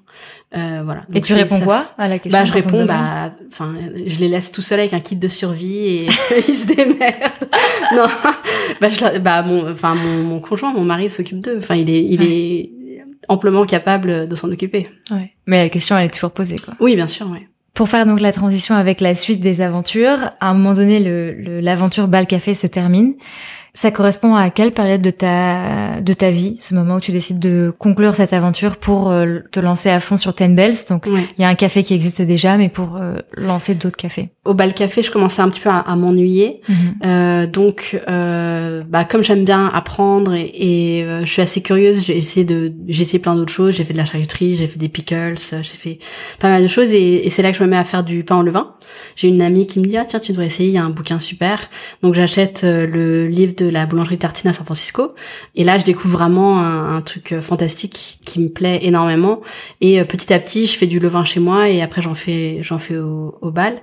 Euh, 0.55 0.81
voilà. 0.85 1.03
et 1.13 1.21
tu 1.21 1.33
réponds 1.33 1.59
quoi 1.59 1.87
à 1.97 2.07
la 2.07 2.19
question 2.19 2.39
Bah, 2.39 2.45
je 2.45 2.53
réponds, 2.53 2.85
bah, 2.85 3.31
enfin, 3.47 3.73
je 4.05 4.19
les 4.19 4.29
laisse 4.29 4.51
tout 4.51 4.61
seuls 4.61 4.79
avec 4.79 4.93
un 4.93 4.99
kit 4.99 5.15
de 5.15 5.27
survie 5.27 5.87
et 5.87 6.07
ils 6.47 6.53
se 6.53 6.67
démerdent. 6.67 7.49
non, 7.95 8.05
bah, 8.79 8.89
je, 8.89 9.17
bah, 9.17 9.41
mon, 9.41 9.71
enfin, 9.71 9.95
mon, 9.95 10.23
mon 10.23 10.39
conjoint, 10.39 10.73
mon 10.73 10.85
mari 10.85 11.09
s'occupe 11.09 11.41
d'eux. 11.41 11.57
Enfin, 11.57 11.75
il 11.75 11.89
est, 11.89 12.03
il 12.03 12.21
est 12.23 12.71
amplement 13.27 13.65
capable 13.65 14.27
de 14.27 14.35
s'en 14.35 14.51
occuper. 14.51 14.87
Ouais. 15.09 15.33
Mais 15.47 15.63
la 15.63 15.69
question, 15.69 15.97
elle 15.97 16.05
est 16.05 16.13
toujours 16.13 16.31
posée, 16.31 16.57
quoi. 16.57 16.75
Oui, 16.79 16.95
bien 16.95 17.07
sûr, 17.07 17.29
ouais. 17.31 17.47
Pour 17.73 17.89
faire 17.89 18.05
donc 18.05 18.21
la 18.21 18.31
transition 18.31 18.75
avec 18.75 19.01
la 19.01 19.15
suite 19.15 19.41
des 19.41 19.59
aventures, 19.59 20.31
à 20.39 20.49
un 20.49 20.53
moment 20.53 20.73
donné, 20.73 20.99
l'aventure 21.61 22.05
le, 22.05 22.09
Bal 22.09 22.25
Café 22.25 22.53
se 22.53 22.67
termine. 22.67 23.15
Ça 23.75 23.91
correspond 23.91 24.35
à 24.35 24.49
quelle 24.49 24.71
période 24.71 25.01
de 25.01 25.11
ta 25.11 25.99
de 25.99 26.13
ta 26.13 26.31
vie, 26.31 26.55
ce 26.61 26.73
moment 26.73 26.95
où 26.95 26.99
tu 27.01 27.11
décides 27.11 27.39
de 27.39 27.73
conclure 27.77 28.15
cette 28.15 28.31
aventure 28.31 28.77
pour 28.77 29.11
euh, 29.11 29.39
te 29.51 29.59
lancer 29.59 29.89
à 29.89 29.99
fond 29.99 30.15
sur 30.15 30.33
Ten 30.33 30.55
Bells? 30.55 30.85
Donc 30.89 31.07
il 31.07 31.41
y 31.41 31.43
a 31.43 31.49
un 31.49 31.55
café 31.55 31.83
qui 31.83 31.93
existe 31.93 32.21
déjà, 32.21 32.55
mais 32.55 32.69
pour 32.69 32.95
euh, 32.95 33.17
lancer 33.35 33.75
d'autres 33.75 33.97
cafés. 33.97 34.31
Au 34.45 34.53
bal 34.53 34.73
café, 34.73 35.01
je 35.01 35.11
commençais 35.11 35.41
un 35.41 35.49
petit 35.49 35.59
peu 35.59 35.69
à, 35.69 35.95
m'ennuyer. 35.95 36.61
Mhm. 36.69 36.75
euh, 37.05 37.47
donc 37.47 37.99
euh, 38.07 38.83
bah 38.87 39.03
comme 39.03 39.23
j'aime 39.23 39.43
bien 39.43 39.67
apprendre 39.67 40.33
et, 40.33 40.99
et 40.99 41.05
je 41.21 41.25
suis 41.25 41.41
assez 41.41 41.61
curieuse, 41.61 42.05
j'ai 42.05 42.17
essayé 42.17 42.45
de 42.45 42.73
j'ai 42.87 43.01
essayé 43.01 43.19
plein 43.19 43.35
d'autres 43.35 43.53
choses. 43.53 43.75
J'ai 43.75 43.83
fait 43.83 43.93
de 43.93 43.97
la 43.97 44.05
charcuterie, 44.05 44.55
j'ai 44.55 44.67
fait 44.67 44.79
des 44.79 44.89
pickles, 44.89 45.35
j'ai 45.37 45.63
fait 45.63 45.99
pas 46.39 46.49
mal 46.49 46.63
de 46.63 46.67
choses 46.67 46.93
et, 46.93 47.25
et 47.25 47.29
c'est 47.29 47.41
là 47.41 47.51
que 47.51 47.57
je 47.57 47.63
me 47.63 47.69
mets 47.69 47.77
à 47.77 47.83
faire 47.83 48.03
du 48.03 48.23
pain 48.23 48.37
au 48.37 48.43
levain. 48.43 48.75
J'ai 49.15 49.27
une 49.27 49.41
amie 49.41 49.67
qui 49.67 49.79
me 49.79 49.85
dit 49.85 49.97
ah 49.97 50.05
tiens 50.05 50.19
tu 50.19 50.31
devrais 50.31 50.47
essayer, 50.47 50.69
il 50.69 50.73
y 50.73 50.77
a 50.77 50.83
un 50.83 50.89
bouquin 50.89 51.19
super. 51.19 51.69
Donc 52.03 52.13
j'achète 52.13 52.63
le 52.63 53.27
livre 53.27 53.53
de 53.55 53.67
la 53.67 53.85
boulangerie 53.85 54.17
Tartine 54.17 54.49
à 54.49 54.53
San 54.53 54.65
Francisco. 54.65 55.13
Et 55.55 55.63
là, 55.63 55.77
je 55.77 55.83
découvre 55.83 56.17
vraiment 56.17 56.59
un, 56.59 57.01
truc 57.01 57.31
euh, 57.31 57.41
fantastique 57.41 58.19
qui 58.25 58.39
me 58.39 58.49
plaît 58.49 58.79
énormément. 58.81 59.41
Et 59.81 59.99
euh, 59.99 60.05
petit 60.05 60.33
à 60.33 60.39
petit, 60.39 60.65
je 60.65 60.77
fais 60.77 60.87
du 60.87 60.99
levain 60.99 61.23
chez 61.23 61.39
moi 61.39 61.69
et 61.69 61.81
après 61.81 62.01
j'en 62.01 62.15
fais 62.15 62.59
j'en 62.61 62.79
fais 62.79 62.97
au, 62.97 63.37
au, 63.41 63.51
bal. 63.51 63.81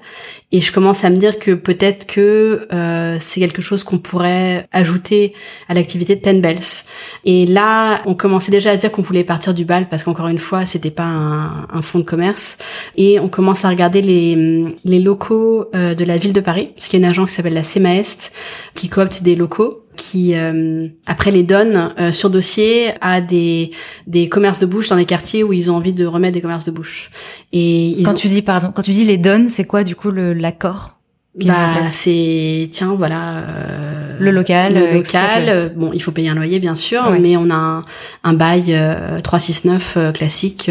Et 0.53 0.61
je 0.61 0.71
commence 0.71 1.05
à 1.05 1.11
me 1.11 1.17
dire 1.17 1.39
que 1.39 1.53
peut-être 1.53 2.07
que 2.07 2.69
euh, 2.73 3.17
c'est 3.21 3.41
quelque 3.41 3.63
chose 3.63 3.85
qu'on 3.85 3.99
pourrait 3.99 4.69
ajouter 4.71 5.35
à 5.69 5.75
l'activité 5.75 6.15
de 6.15 6.21
Ten 6.21 6.41
Bells. 6.41 6.85
Et 7.25 7.47
là, 7.47 8.03
on 8.05 8.15
commençait 8.15 8.53
déjà 8.53 8.71
à 8.71 8.77
dire 8.77 8.93
qu'on 8.93 9.03
voulait 9.03 9.25
partir 9.25 9.55
du 9.55 9.65
bal 9.65 9.89
parce 9.89 10.03
qu'encore 10.03 10.29
une 10.29 10.39
fois, 10.39 10.67
c'était 10.67 10.91
pas 10.91 11.05
un, 11.05 11.67
un 11.71 11.83
fonds 11.83 12.01
de 12.01 12.05
commerce. 12.05 12.59
Et 12.97 13.19
on 13.19 13.29
commence 13.29 13.65
à 13.65 13.71
regarder 13.71 14.03
les, 14.03 14.67
les 14.85 15.01
locaux 15.01 15.71
de 15.73 16.05
la 16.05 16.19
ville 16.19 16.33
de 16.33 16.41
Paris, 16.41 16.71
parce 16.75 16.89
qu'il 16.89 17.01
y 17.01 17.03
a 17.03 17.07
une 17.07 17.11
agence 17.11 17.31
qui 17.31 17.37
s'appelle 17.37 17.55
la 17.55 17.63
CEMAEST 17.63 18.33
qui 18.75 18.89
coopte 18.89 19.23
des 19.23 19.35
locaux 19.35 19.82
qui 19.97 20.35
euh, 20.35 20.89
après 21.07 21.31
les 21.31 21.43
donne 21.43 21.93
euh, 21.99 22.13
sur 22.13 22.31
dossier 22.31 22.93
à 23.01 23.21
des 23.21 23.71
des 24.07 24.29
commerces 24.29 24.59
de 24.59 24.67
bouche 24.67 24.89
dans 24.89 24.97
les 24.97 25.05
quartiers 25.05 25.43
où 25.45 25.53
ils 25.53 25.71
ont 25.71 25.77
envie 25.77 25.93
de 25.93 26.07
remettre 26.07 26.35
des 26.35 26.41
commerces 26.41 26.65
de 26.65 26.71
bouche. 26.71 27.11
Et 27.53 27.95
quand 28.05 28.15
tu 28.15 28.29
dis 28.29 28.43
pardon, 28.43 28.73
quand 28.75 28.83
tu 28.83 28.93
dis 28.93 29.05
les 29.05 29.19
donne, 29.19 29.49
c'est 29.49 29.65
quoi 29.65 29.85
du 29.85 29.97
coup 29.97 30.11
le 30.11 30.33
l'accord 30.33 30.99
bah 31.47 31.83
c'est 31.83 32.69
tiens 32.73 32.95
voilà 32.95 33.39
euh, 33.39 34.17
le 34.21 34.31
local 34.31 34.75
le 34.75 34.99
local. 34.99 35.73
bon 35.75 35.91
il 35.95 36.03
faut 36.03 36.13
payer 36.13 36.29
un 36.29 36.35
loyer 36.35 36.59
bien 36.59 36.75
sûr 36.75 37.11
mais 37.19 37.39
on 37.39 37.49
a 37.49 37.55
un, 37.55 37.83
un 38.23 38.33
bail 38.35 38.79
369 39.25 40.13
classique 40.13 40.71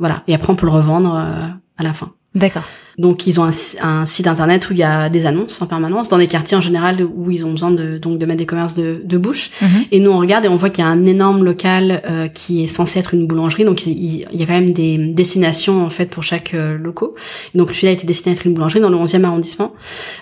voilà. 0.00 0.24
Et 0.26 0.34
après 0.34 0.52
on 0.52 0.56
peut 0.56 0.66
le 0.66 0.72
revendre 0.72 1.14
à 1.14 1.82
la 1.82 1.92
fin. 1.92 2.12
D'accord 2.34 2.64
donc 2.98 3.26
ils 3.26 3.40
ont 3.40 3.44
un, 3.44 4.06
site 4.06 4.26
internet 4.26 4.68
où 4.68 4.72
il 4.72 4.78
y 4.78 4.82
a 4.82 5.08
des 5.08 5.26
annonces 5.26 5.60
en 5.62 5.66
permanence 5.66 6.08
dans 6.08 6.18
des 6.18 6.26
quartiers 6.26 6.56
en 6.56 6.60
général 6.60 7.02
où 7.04 7.30
ils 7.30 7.46
ont 7.46 7.50
besoin 7.50 7.70
de 7.70 7.98
donc 7.98 8.18
de 8.18 8.26
mettre 8.26 8.38
des 8.38 8.46
commerces 8.46 8.74
de, 8.74 9.00
de 9.02 9.18
bouche. 9.18 9.50
Mhm. 9.60 9.68
Et 9.90 10.00
nous 10.00 10.10
on 10.10 10.18
regarde 10.18 10.44
et 10.44 10.48
on 10.48 10.56
voit 10.56 10.70
qu'il 10.70 10.84
y 10.84 10.86
a 10.86 10.90
un 10.90 11.06
énorme 11.06 11.44
local 11.44 12.02
euh, 12.06 12.28
qui 12.28 12.64
est 12.64 12.66
censé 12.66 12.98
être 12.98 13.14
une 13.14 13.26
boulangerie. 13.26 13.64
Donc 13.64 13.86
il, 13.86 14.26
y 14.30 14.42
a 14.42 14.46
quand 14.46 14.52
même 14.52 14.72
des 14.72 14.98
destinations 14.98 15.84
en 15.84 15.90
fait 15.90 16.06
pour 16.06 16.22
chaque 16.22 16.54
euh, 16.54 16.76
locaux. 16.76 17.14
donc 17.54 17.70
celui-là 17.70 17.90
a 17.90 17.94
été 17.94 18.06
destiné 18.06 18.32
à 18.32 18.36
être 18.36 18.46
une 18.46 18.54
boulangerie 18.54 18.80
dans 18.80 18.90
le 18.90 18.96
11e 18.96 19.24
arrondissement. 19.24 19.72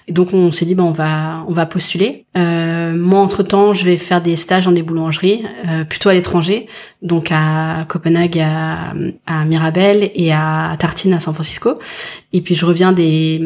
Et 0.09 0.13
donc 0.13 0.33
on 0.33 0.53
s'est 0.53 0.65
dit 0.65 0.75
bah 0.75 0.85
on 0.85 0.93
va 0.93 1.45
on 1.49 1.53
va 1.53 1.67
postuler. 1.67 2.27
Euh, 2.37 2.95
moi 2.97 3.21
entre 3.21 3.43
temps 3.43 3.73
je 3.73 3.85
vais 3.85 3.97
faire 3.97 4.21
des 4.21 4.37
stages 4.37 4.67
dans 4.67 4.73
des 4.73 4.83
boulangeries 4.83 5.43
euh, 5.69 5.85
plutôt 5.85 6.09
à 6.09 6.15
l'étranger 6.15 6.69
donc 7.03 7.29
à 7.31 7.87
Copenhague, 7.89 8.39
à, 8.39 8.93
à 9.27 9.45
Mirabel 9.45 10.11
et 10.15 10.33
à 10.33 10.77
Tartine 10.79 11.15
à 11.15 11.21
San 11.21 11.33
Francisco. 11.33 11.75
Et 12.33 12.43
puis 12.43 12.55
je 12.61 12.67
reviens 12.67 12.93
des, 12.93 13.41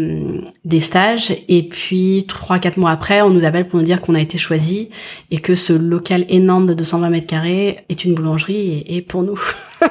des 0.64 0.80
stages 0.80 1.32
et 1.48 1.62
puis 1.62 2.24
trois 2.26 2.58
quatre 2.58 2.78
mois 2.78 2.90
après, 2.90 3.22
on 3.22 3.30
nous 3.30 3.44
appelle 3.44 3.64
pour 3.64 3.78
nous 3.78 3.84
dire 3.84 4.00
qu'on 4.00 4.16
a 4.16 4.20
été 4.20 4.38
choisi 4.38 4.88
et 5.30 5.38
que 5.38 5.54
ce 5.54 5.72
local 5.72 6.24
énorme 6.28 6.66
de 6.66 6.74
220 6.74 7.10
mètres 7.10 7.28
carrés 7.28 7.78
est 7.88 8.04
une 8.04 8.14
boulangerie 8.14 8.82
et, 8.88 9.02
pour 9.02 9.22
nous. 9.22 9.40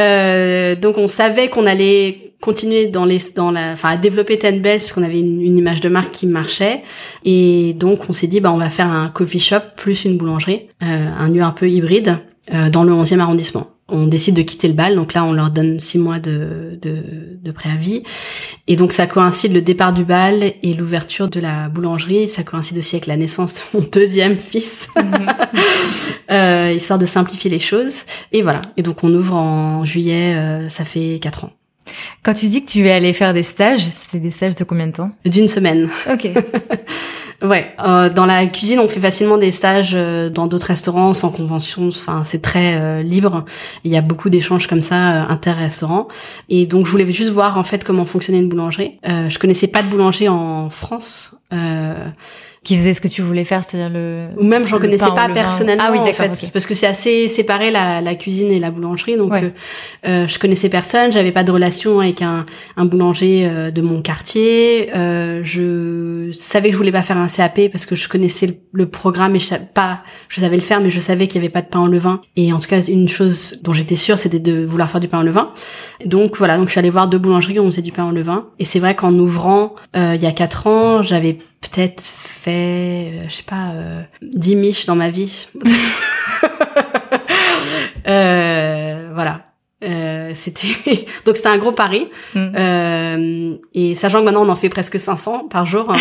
euh, 0.00 0.74
donc 0.74 0.98
on 0.98 1.06
savait 1.06 1.48
qu'on 1.48 1.64
allait 1.64 2.32
continuer 2.40 2.88
dans 2.88 3.04
les 3.04 3.18
dans 3.36 3.52
la 3.52 3.74
enfin 3.74 3.90
à 3.90 3.96
développer 3.96 4.36
Ten 4.36 4.60
Bells 4.60 4.80
parce 4.80 4.92
qu'on 4.92 5.04
avait 5.04 5.20
une, 5.20 5.40
une, 5.40 5.56
image 5.56 5.80
de 5.80 5.88
marque 5.88 6.10
qui 6.10 6.26
marchait 6.26 6.78
et 7.24 7.76
donc 7.78 8.10
on 8.10 8.12
s'est 8.12 8.26
dit 8.26 8.40
bah 8.40 8.50
on 8.50 8.56
va 8.56 8.70
faire 8.70 8.88
un 8.88 9.10
coffee 9.10 9.38
shop 9.38 9.60
plus 9.76 10.04
une 10.06 10.16
boulangerie 10.16 10.62
euh, 10.82 11.08
un 11.18 11.28
lieu 11.28 11.42
un 11.42 11.52
peu 11.52 11.68
hybride 11.68 12.16
euh, 12.52 12.68
dans 12.68 12.82
le 12.82 12.92
11e 12.92 13.20
arrondissement 13.20 13.68
on 13.92 14.06
décide 14.06 14.34
de 14.34 14.42
quitter 14.42 14.68
le 14.68 14.74
bal, 14.74 14.94
donc 14.94 15.14
là 15.14 15.24
on 15.24 15.32
leur 15.32 15.50
donne 15.50 15.80
six 15.80 15.98
mois 15.98 16.18
de, 16.18 16.78
de, 16.80 17.02
de, 17.42 17.52
préavis. 17.52 18.02
Et 18.66 18.76
donc 18.76 18.92
ça 18.92 19.06
coïncide 19.06 19.52
le 19.52 19.62
départ 19.62 19.92
du 19.92 20.04
bal 20.04 20.52
et 20.62 20.74
l'ouverture 20.74 21.28
de 21.28 21.40
la 21.40 21.68
boulangerie, 21.68 22.28
ça 22.28 22.42
coïncide 22.42 22.78
aussi 22.78 22.96
avec 22.96 23.06
la 23.06 23.16
naissance 23.16 23.54
de 23.54 23.78
mon 23.78 23.86
deuxième 23.92 24.36
fils, 24.36 24.88
mhm. 24.96 25.26
euh, 26.32 26.72
histoire 26.74 26.98
de 26.98 27.06
simplifier 27.06 27.50
les 27.50 27.60
choses. 27.60 28.04
Et 28.32 28.42
voilà, 28.42 28.62
et 28.76 28.82
donc 28.82 29.04
on 29.04 29.12
ouvre 29.12 29.34
en 29.34 29.84
juillet, 29.84 30.34
euh, 30.36 30.68
ça 30.68 30.84
fait 30.84 31.18
quatre 31.20 31.44
ans. 31.44 31.52
Quand 32.22 32.34
tu 32.34 32.46
dis 32.46 32.64
que 32.64 32.70
tu 32.70 32.86
es 32.86 32.92
allé 32.92 33.12
faire 33.12 33.34
des 33.34 33.42
stages, 33.42 33.80
c'était 33.80 34.20
des 34.20 34.30
stages 34.30 34.54
de 34.54 34.64
combien 34.64 34.86
de 34.86 34.92
temps? 34.92 35.10
D'une 35.24 35.48
semaine. 35.48 35.88
Ok. 36.12 36.28
Ouais, 37.42 37.74
euh, 37.82 38.10
dans 38.10 38.26
la 38.26 38.46
cuisine, 38.46 38.80
on 38.80 38.88
fait 38.88 39.00
facilement 39.00 39.38
des 39.38 39.50
stages 39.50 39.92
euh, 39.94 40.28
dans 40.28 40.46
d'autres 40.46 40.66
restaurants 40.66 41.14
sans 41.14 41.30
convention. 41.30 41.88
Enfin, 41.88 42.22
c'est 42.24 42.42
très 42.42 42.74
euh, 42.74 43.02
libre. 43.02 43.46
Il 43.84 43.90
y 43.90 43.96
a 43.96 44.02
beaucoup 44.02 44.28
d'échanges 44.28 44.66
comme 44.66 44.82
ça 44.82 44.96
inter-restaurants. 44.96 46.08
Et 46.50 46.66
donc, 46.66 46.86
je 46.86 46.90
voulais 46.90 47.10
juste 47.10 47.30
voir 47.30 47.56
en 47.56 47.62
fait 47.62 47.82
comment 47.82 48.04
fonctionnait 48.04 48.40
une 48.40 48.48
boulangerie. 48.48 48.98
je 49.04 49.38
connaissais 49.38 49.68
pas 49.68 49.82
de 49.82 49.88
boulanger 49.88 50.28
en 50.28 50.68
France 50.68 51.36
qui 52.62 52.76
faisait 52.76 52.92
ce 52.92 53.00
que 53.00 53.08
tu 53.08 53.22
voulais 53.22 53.44
faire, 53.44 53.62
c'est-à-dire 53.66 53.88
le 53.88 54.28
ou 54.36 54.44
même 54.44 54.66
j'en 54.66 54.78
connaissais 54.78 55.06
pas 55.06 55.30
personnellement 55.32 55.84
ah 55.86 55.92
oui, 55.92 55.98
en 55.98 56.12
fait 56.12 56.50
parce 56.52 56.66
que 56.66 56.74
c'est 56.74 56.86
assez 56.86 57.26
séparé 57.26 57.70
la, 57.70 58.02
la, 58.02 58.14
cuisine 58.14 58.50
et 58.50 58.60
la 58.60 58.70
boulangerie 58.70 59.16
donc 59.16 59.32
euh, 59.32 59.48
euh, 60.06 60.26
je 60.26 60.38
connaissais 60.38 60.68
personne, 60.68 61.10
j'avais 61.10 61.32
pas 61.32 61.42
de 61.42 61.50
relation 61.50 62.00
avec 62.00 62.20
un, 62.20 62.44
un 62.76 62.84
boulanger 62.84 63.46
euh, 63.46 63.70
de 63.70 63.80
mon 63.80 64.02
quartier, 64.02 64.90
euh, 64.94 65.40
je 65.42 66.30
savais 66.32 66.68
que 66.68 66.72
je 66.72 66.76
voulais 66.76 66.92
pas 66.92 67.02
faire 67.02 67.16
un 67.16 67.28
CAP 67.30 67.70
parce 67.70 67.86
que 67.86 67.94
je 67.94 68.08
connaissais 68.08 68.60
le, 68.72 68.88
programme 68.88 69.36
et 69.36 69.38
je 69.38 69.44
savais 69.44 69.68
pas 69.72 70.02
je 70.28 70.40
savais 70.40 70.56
le 70.56 70.62
faire 70.62 70.80
mais 70.80 70.90
je 70.90 70.98
savais 70.98 71.26
qu'il 71.26 71.40
y 71.40 71.44
avait 71.44 71.52
pas 71.52 71.62
de 71.62 71.68
pain 71.68 71.80
en 71.80 71.86
levain 71.86 72.20
et 72.36 72.52
en 72.52 72.58
tout 72.58 72.68
cas 72.68 72.82
une 72.82 73.08
chose 73.08 73.60
dont 73.62 73.72
j'étais 73.72 73.96
sûre 73.96 74.18
c'était 74.18 74.40
de 74.40 74.64
vouloir 74.64 74.90
faire 74.90 75.00
du 75.00 75.08
pain 75.08 75.18
en 75.18 75.22
levain. 75.22 75.52
Donc 76.04 76.36
voilà, 76.36 76.56
donc 76.56 76.66
je 76.66 76.72
suis 76.72 76.78
allée 76.78 76.90
voir 76.90 77.08
deux 77.08 77.18
boulangeries 77.18 77.58
où 77.58 77.62
on 77.62 77.70
faisait 77.70 77.82
du 77.82 77.92
pain 77.92 78.04
en 78.04 78.10
levain 78.10 78.48
et 78.58 78.64
c'est 78.64 78.80
vrai 78.80 78.94
qu'en 78.94 79.14
ouvrant 79.14 79.74
il 79.94 80.22
y 80.22 80.26
a 80.26 80.32
quatre 80.32 80.66
ans, 80.66 81.02
j'avais 81.02 81.38
peut-être 81.60 82.02
fait, 82.02 83.12
euh, 83.12 83.24
je 83.28 83.34
sais 83.34 83.42
pas, 83.42 83.72
euh, 83.74 84.02
10 84.22 84.56
miches 84.56 84.86
dans 84.86 84.96
ma 84.96 85.10
vie. 85.10 85.46
euh, 88.08 89.10
voilà. 89.14 89.44
Euh, 89.82 90.32
c'était 90.34 91.06
donc 91.24 91.36
c'était 91.36 91.48
un 91.48 91.58
gros 91.58 91.72
pari. 91.72 92.08
Mm. 92.34 92.52
euh, 92.54 93.54
et 93.72 93.94
sachant 93.94 94.20
que 94.20 94.24
maintenant 94.24 94.44
on 94.44 94.48
en 94.50 94.56
fait 94.56 94.68
presque 94.68 94.98
500 94.98 95.48
par 95.48 95.64
jour 95.64 95.94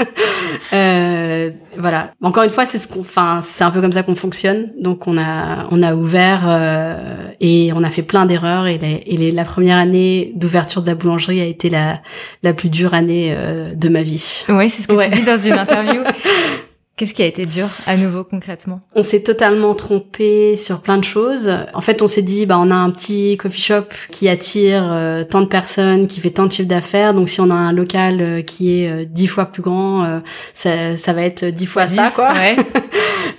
euh, 0.74 1.50
voilà. 1.78 2.12
Encore 2.22 2.42
une 2.42 2.50
fois 2.50 2.66
c'est 2.66 2.78
ce 2.78 2.86
qu'on 2.86 3.00
enfin 3.00 3.40
c'est 3.42 3.64
un 3.64 3.70
peu 3.70 3.80
comme 3.80 3.92
ça 3.92 4.02
qu'on 4.02 4.14
fonctionne. 4.14 4.72
Donc 4.78 5.06
on 5.06 5.16
a 5.16 5.66
on 5.70 5.82
a 5.82 5.94
ouvert 5.94 6.42
euh, 6.46 7.28
et 7.40 7.72
on 7.74 7.82
a 7.82 7.90
fait 7.90 8.02
plein 8.02 8.26
d'erreurs. 8.26 8.66
Et, 8.66 8.78
et 9.06 9.30
la 9.30 9.44
première 9.44 9.78
année 9.78 10.32
d'ouverture 10.36 10.82
de 10.82 10.88
la 10.88 10.94
boulangerie 10.94 11.40
a 11.40 11.46
été 11.46 11.70
la 11.70 12.00
la 12.42 12.52
plus 12.52 12.68
dure 12.68 12.92
année 12.92 13.34
euh, 13.34 13.72
de 13.72 13.88
ma 13.88 14.02
vie. 14.02 14.44
Oui 14.50 14.68
c'est 14.68 14.82
ce 14.82 14.88
que 14.88 15.04
tu 15.04 15.20
dis 15.20 15.22
dans 15.22 15.38
une 15.38 15.54
interview 15.54 16.02
Qu'est-ce 17.00 17.14
qui 17.14 17.22
a 17.22 17.26
été 17.26 17.46
dur 17.46 17.66
à 17.86 17.96
nouveau 17.96 18.24
concrètement? 18.24 18.82
On 18.94 19.02
s'est 19.02 19.22
totalement 19.22 19.74
trompé 19.74 20.58
sur 20.58 20.82
plein 20.82 20.98
de 20.98 21.04
choses. 21.04 21.50
En 21.72 21.80
fait, 21.80 22.02
on 22.02 22.08
s'est 22.08 22.20
dit 22.20 22.44
bah 22.44 22.58
on 22.60 22.70
a 22.70 22.74
un 22.74 22.90
petit 22.90 23.38
coffee 23.38 23.62
shop 23.62 23.84
qui 24.10 24.28
attire 24.28 24.86
euh, 24.92 25.24
tant 25.24 25.40
de 25.40 25.46
personnes, 25.46 26.08
qui 26.08 26.20
fait 26.20 26.28
tant 26.28 26.44
de 26.44 26.52
chiffres 26.52 26.68
d'affaires. 26.68 27.14
Donc 27.14 27.30
si 27.30 27.40
on 27.40 27.48
a 27.48 27.54
un 27.54 27.72
local 27.72 28.20
euh, 28.20 28.42
qui 28.42 28.82
est 28.82 28.90
euh, 28.90 29.06
dix 29.08 29.28
fois 29.28 29.46
plus 29.46 29.62
grand, 29.62 30.20
ça, 30.52 30.94
ça, 30.94 31.14
va 31.14 31.22
être 31.22 31.46
dix 31.46 31.64
fois 31.64 31.88
ça 31.88 32.10
quoi. 32.14 32.34
Ouais. 32.34 32.56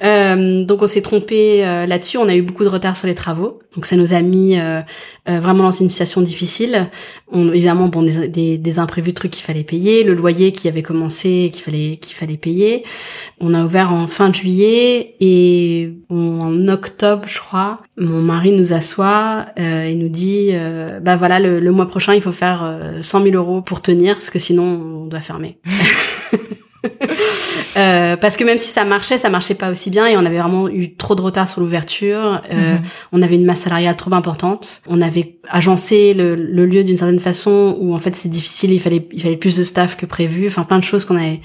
donc 0.01 0.81
on 0.81 0.87
s'est 0.87 1.01
trompé 1.01 1.61
là-dessus. 1.61 2.17
On 2.17 2.27
a 2.27 2.35
eu 2.35 2.41
beaucoup 2.41 2.63
de 2.63 2.69
retard 2.69 2.95
sur 2.95 3.07
les 3.07 3.15
travaux. 3.15 3.59
Donc 3.75 3.85
ça 3.85 3.95
nous 3.95 4.13
a 4.13 4.21
mis 4.21 4.57
vraiment 5.27 5.63
dans 5.63 5.71
une 5.71 5.89
situation 5.89 6.21
difficile. 6.21 6.89
On, 7.31 7.53
évidemment 7.53 7.87
bon 7.87 8.01
des, 8.01 8.27
des, 8.27 8.57
des 8.57 8.79
imprévus, 8.79 9.13
trucs 9.13 9.31
qu'il 9.31 9.45
fallait 9.45 9.63
payer, 9.63 10.03
le 10.03 10.13
loyer 10.13 10.51
qui 10.51 10.67
avait 10.67 10.81
commencé 10.81 11.49
qu'il 11.53 11.63
fallait 11.63 11.97
qu'il 11.97 12.15
fallait 12.15 12.37
payer. 12.37 12.83
On 13.39 13.53
a 13.53 13.63
ouvert 13.63 13.93
en 13.93 14.07
fin 14.07 14.29
de 14.29 14.35
juillet 14.35 15.15
et 15.19 15.93
en 16.09 16.67
octobre, 16.67 17.23
je 17.27 17.39
crois, 17.39 17.77
mon 17.97 18.21
mari 18.21 18.51
nous 18.51 18.73
assoit 18.73 19.47
euh, 19.59 19.85
et 19.85 19.95
nous 19.95 20.09
dit, 20.09 20.49
euh, 20.51 20.99
bah 20.99 21.15
voilà, 21.15 21.39
le, 21.39 21.71
mois 21.71 21.87
prochain, 21.87 22.13
il 22.13 22.21
faut 22.21 22.31
faire 22.31 22.79
100 23.01 23.19
euh, 23.19 23.31
000 23.31 23.35
euros 23.35 23.61
pour 23.61 23.81
tenir, 23.81 24.15
parce 24.15 24.29
que 24.29 24.39
sinon, 24.39 24.63
on 24.63 25.05
doit 25.05 25.21
fermer. 25.21 25.57
Euh, 28.11 28.17
parce 28.17 28.37
que 28.37 28.43
même 28.43 28.57
si 28.57 28.69
ça 28.69 28.85
marchait, 28.85 29.17
ça 29.17 29.29
marchait 29.29 29.55
pas 29.55 29.71
aussi 29.71 29.89
bien 29.89 30.07
et 30.07 30.17
on 30.17 30.25
avait 30.25 30.39
vraiment 30.39 30.67
eu 30.69 30.95
trop 30.95 31.15
de 31.15 31.21
retard 31.21 31.47
sur 31.47 31.61
l'ouverture. 31.61 32.41
Euh, 32.51 32.75
mhm. 32.75 32.81
On 33.11 33.21
avait 33.21 33.35
une 33.35 33.45
masse 33.45 33.61
salariale 33.61 33.95
trop 33.95 34.13
importante. 34.13 34.81
On 34.87 35.01
avait 35.01 35.37
agencé 35.49 36.13
le, 36.13 36.35
le 36.35 36.65
lieu 36.65 36.83
d'une 36.83 36.97
certaine 36.97 37.19
façon 37.19 37.77
où 37.79 37.93
en 37.93 37.99
fait 37.99 38.15
c'est 38.15 38.29
difficile. 38.29 38.71
Il 38.71 38.79
fallait 38.79 39.07
il 39.11 39.21
fallait 39.21 39.37
plus 39.37 39.57
de 39.57 39.63
staff 39.63 39.97
que 39.97 40.05
prévu. 40.05 40.47
Enfin 40.47 40.63
plein 40.63 40.79
de 40.79 40.83
choses 40.83 41.05
qu'on 41.05 41.17
avait 41.17 41.41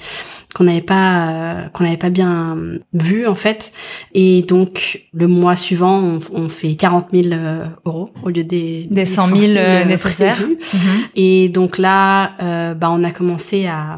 qu'on 0.53 0.63
n'avait 0.63 0.81
pas 0.81 1.29
euh, 1.29 1.67
qu'on 1.69 1.83
n'avait 1.83 1.97
pas 1.97 2.09
bien 2.09 2.57
vu 2.93 3.27
en 3.27 3.35
fait. 3.35 3.71
Et 4.13 4.41
donc 4.43 5.03
le 5.13 5.27
mois 5.27 5.55
suivant, 5.55 5.99
on, 5.99 6.19
on 6.33 6.49
fait 6.49 6.75
40 6.75 7.07
000 7.11 7.25
euh, 7.31 7.65
euros 7.85 8.11
au 8.23 8.29
lieu 8.29 8.43
des 8.43 8.87
des 8.89 9.05
100 9.05 9.27
000, 9.27 9.37
nécessaires. 9.85 10.39
Mhm. 10.39 10.79
Et 11.15 11.49
donc 11.49 11.77
là, 11.77 12.73
bah 12.73 12.89
on 12.91 13.03
a 13.03 13.11
commencé 13.11 13.67
à 13.67 13.97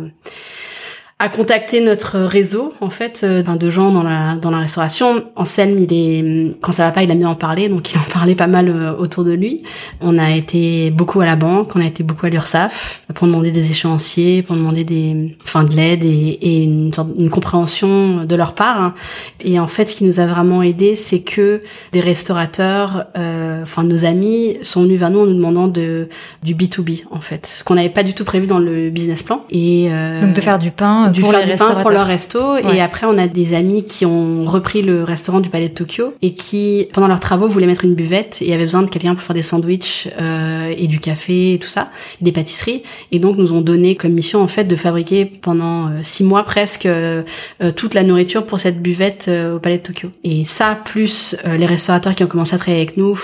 à 1.21 1.27
contacter 1.27 1.81
notre 1.81 2.17
réseau 2.17 2.73
en 2.79 2.89
fait 2.89 3.21
euh, 3.25 3.43
de 3.43 3.69
gens 3.69 3.91
dans 3.91 4.03
la 4.03 4.35
dans 4.35 4.51
la 4.51 4.59
restauration. 4.59 5.25
Anselme, 5.35 5.77
il 5.77 5.93
est 5.93 6.55
quand 6.61 6.71
ça 6.71 6.85
va 6.85 6.91
pas, 6.91 7.03
il 7.03 7.11
a 7.11 7.15
mieux 7.15 7.27
en 7.27 7.35
parler, 7.35 7.67
donc 7.67 7.91
il 7.91 7.97
en 7.97 8.09
parlait 8.09 8.35
pas 8.35 8.47
mal 8.47 8.69
euh, 8.69 8.95
autour 8.95 9.25
de 9.25 9.33
lui. 9.33 9.63
On 9.99 10.17
a 10.17 10.31
été 10.31 10.91
beaucoup 10.91 11.19
à 11.19 11.25
la 11.25 11.35
banque, 11.35 11.75
on 11.75 11.81
a 11.81 11.85
été 11.85 12.03
beaucoup 12.03 12.25
à 12.25 12.29
l'URSSAF 12.29 13.03
pour 13.15 13.27
demander 13.27 13.51
des 13.51 13.69
échéanciers, 13.69 14.43
pour 14.43 14.55
demander 14.55 14.85
des 14.85 15.35
enfin 15.43 15.65
de 15.65 15.75
l'aide 15.75 16.05
et, 16.05 16.37
et 16.41 16.63
une, 16.63 16.93
sorte, 16.93 17.09
une 17.17 17.29
compréhension 17.29 18.23
de 18.23 18.35
leur 18.35 18.55
part. 18.55 18.81
Hein. 18.81 18.93
Et 19.41 19.59
en 19.59 19.67
fait, 19.67 19.89
ce 19.89 19.97
qui 19.97 20.05
nous 20.05 20.21
a 20.21 20.25
vraiment 20.25 20.63
aidé, 20.63 20.95
c'est 20.95 21.19
que 21.19 21.61
des 21.91 21.99
restaurateurs, 21.99 23.07
euh, 23.17 23.63
enfin 23.63 23.83
nos 23.83 24.05
amis, 24.05 24.57
sont 24.61 24.83
venus 24.83 24.99
vers 24.99 25.09
nous 25.09 25.19
en 25.19 25.25
nous 25.25 25.35
demandant 25.35 25.67
de 25.67 26.07
du 26.43 26.55
B 26.55 26.63
2 26.69 26.81
B 26.81 26.89
en 27.11 27.19
fait, 27.19 27.45
ce 27.45 27.63
qu'on 27.65 27.75
n'avait 27.75 27.89
pas 27.89 28.03
du 28.03 28.13
tout 28.13 28.23
prévu 28.23 28.47
dans 28.47 28.59
le 28.59 28.89
business 28.89 29.21
plan. 29.21 29.43
Et 29.49 29.89
euh, 29.91 30.21
donc 30.21 30.31
de 30.31 30.39
faire 30.39 30.59
du 30.59 30.71
pain 30.71 31.08
du 31.11 31.21
pour 31.21 31.31
les 31.31 31.55
pain 31.55 31.75
pour 31.75 31.91
leur 31.91 32.05
resto. 32.05 32.57
Et 32.57 32.81
après, 32.81 33.05
on 33.07 33.17
a 33.17 33.27
des 33.27 33.53
amis 33.53 33.83
qui 33.83 34.05
ont 34.05 34.45
repris 34.45 34.81
le 34.81 35.03
restaurant 35.03 35.39
du 35.39 35.49
Palais 35.49 35.69
de 35.69 35.73
Tokyo 35.73 36.13
et 36.21 36.33
qui, 36.33 36.87
pendant 36.93 37.07
leurs 37.07 37.19
travaux, 37.19 37.47
voulaient 37.47 37.67
mettre 37.67 37.85
une 37.85 37.95
buvette 37.95 38.39
et 38.41 38.53
avaient 38.53 38.63
besoin 38.63 38.83
de 38.83 38.89
quelqu'un 38.89 39.15
pour 39.15 39.23
faire 39.23 39.35
des 39.35 39.43
sandwichs 39.43 40.07
euh, 40.19 40.73
et 40.77 40.87
du 40.87 40.99
café 40.99 41.53
et 41.53 41.59
tout 41.59 41.67
ça, 41.67 41.89
et 42.21 42.23
des 42.23 42.31
pâtisseries. 42.31 42.83
Et 43.11 43.19
donc, 43.19 43.37
nous 43.37 43.53
ont 43.53 43.61
donné 43.61 43.95
comme 43.95 44.13
mission, 44.13 44.41
en 44.41 44.47
fait, 44.47 44.65
de 44.65 44.75
fabriquer 44.75 45.25
pendant 45.25 45.87
euh, 45.87 45.89
six 46.01 46.23
mois 46.23 46.43
presque 46.43 46.85
euh, 46.85 47.23
euh, 47.61 47.71
toute 47.71 47.93
la 47.93 48.03
nourriture 48.03 48.45
pour 48.45 48.59
cette 48.59 48.81
buvette 48.81 49.29
au 49.29 49.59
Palais 49.59 49.77
de 49.77 49.83
Tokyo. 49.83 50.09
Et 50.23 50.43
ça, 50.45 50.77
plus 50.83 51.35
les 51.45 51.65
restaurateurs 51.65 52.15
qui 52.15 52.23
ont 52.23 52.27
commencé 52.27 52.55
à 52.55 52.57
travailler 52.57 52.81
avec 52.81 52.97
nous 52.97 53.17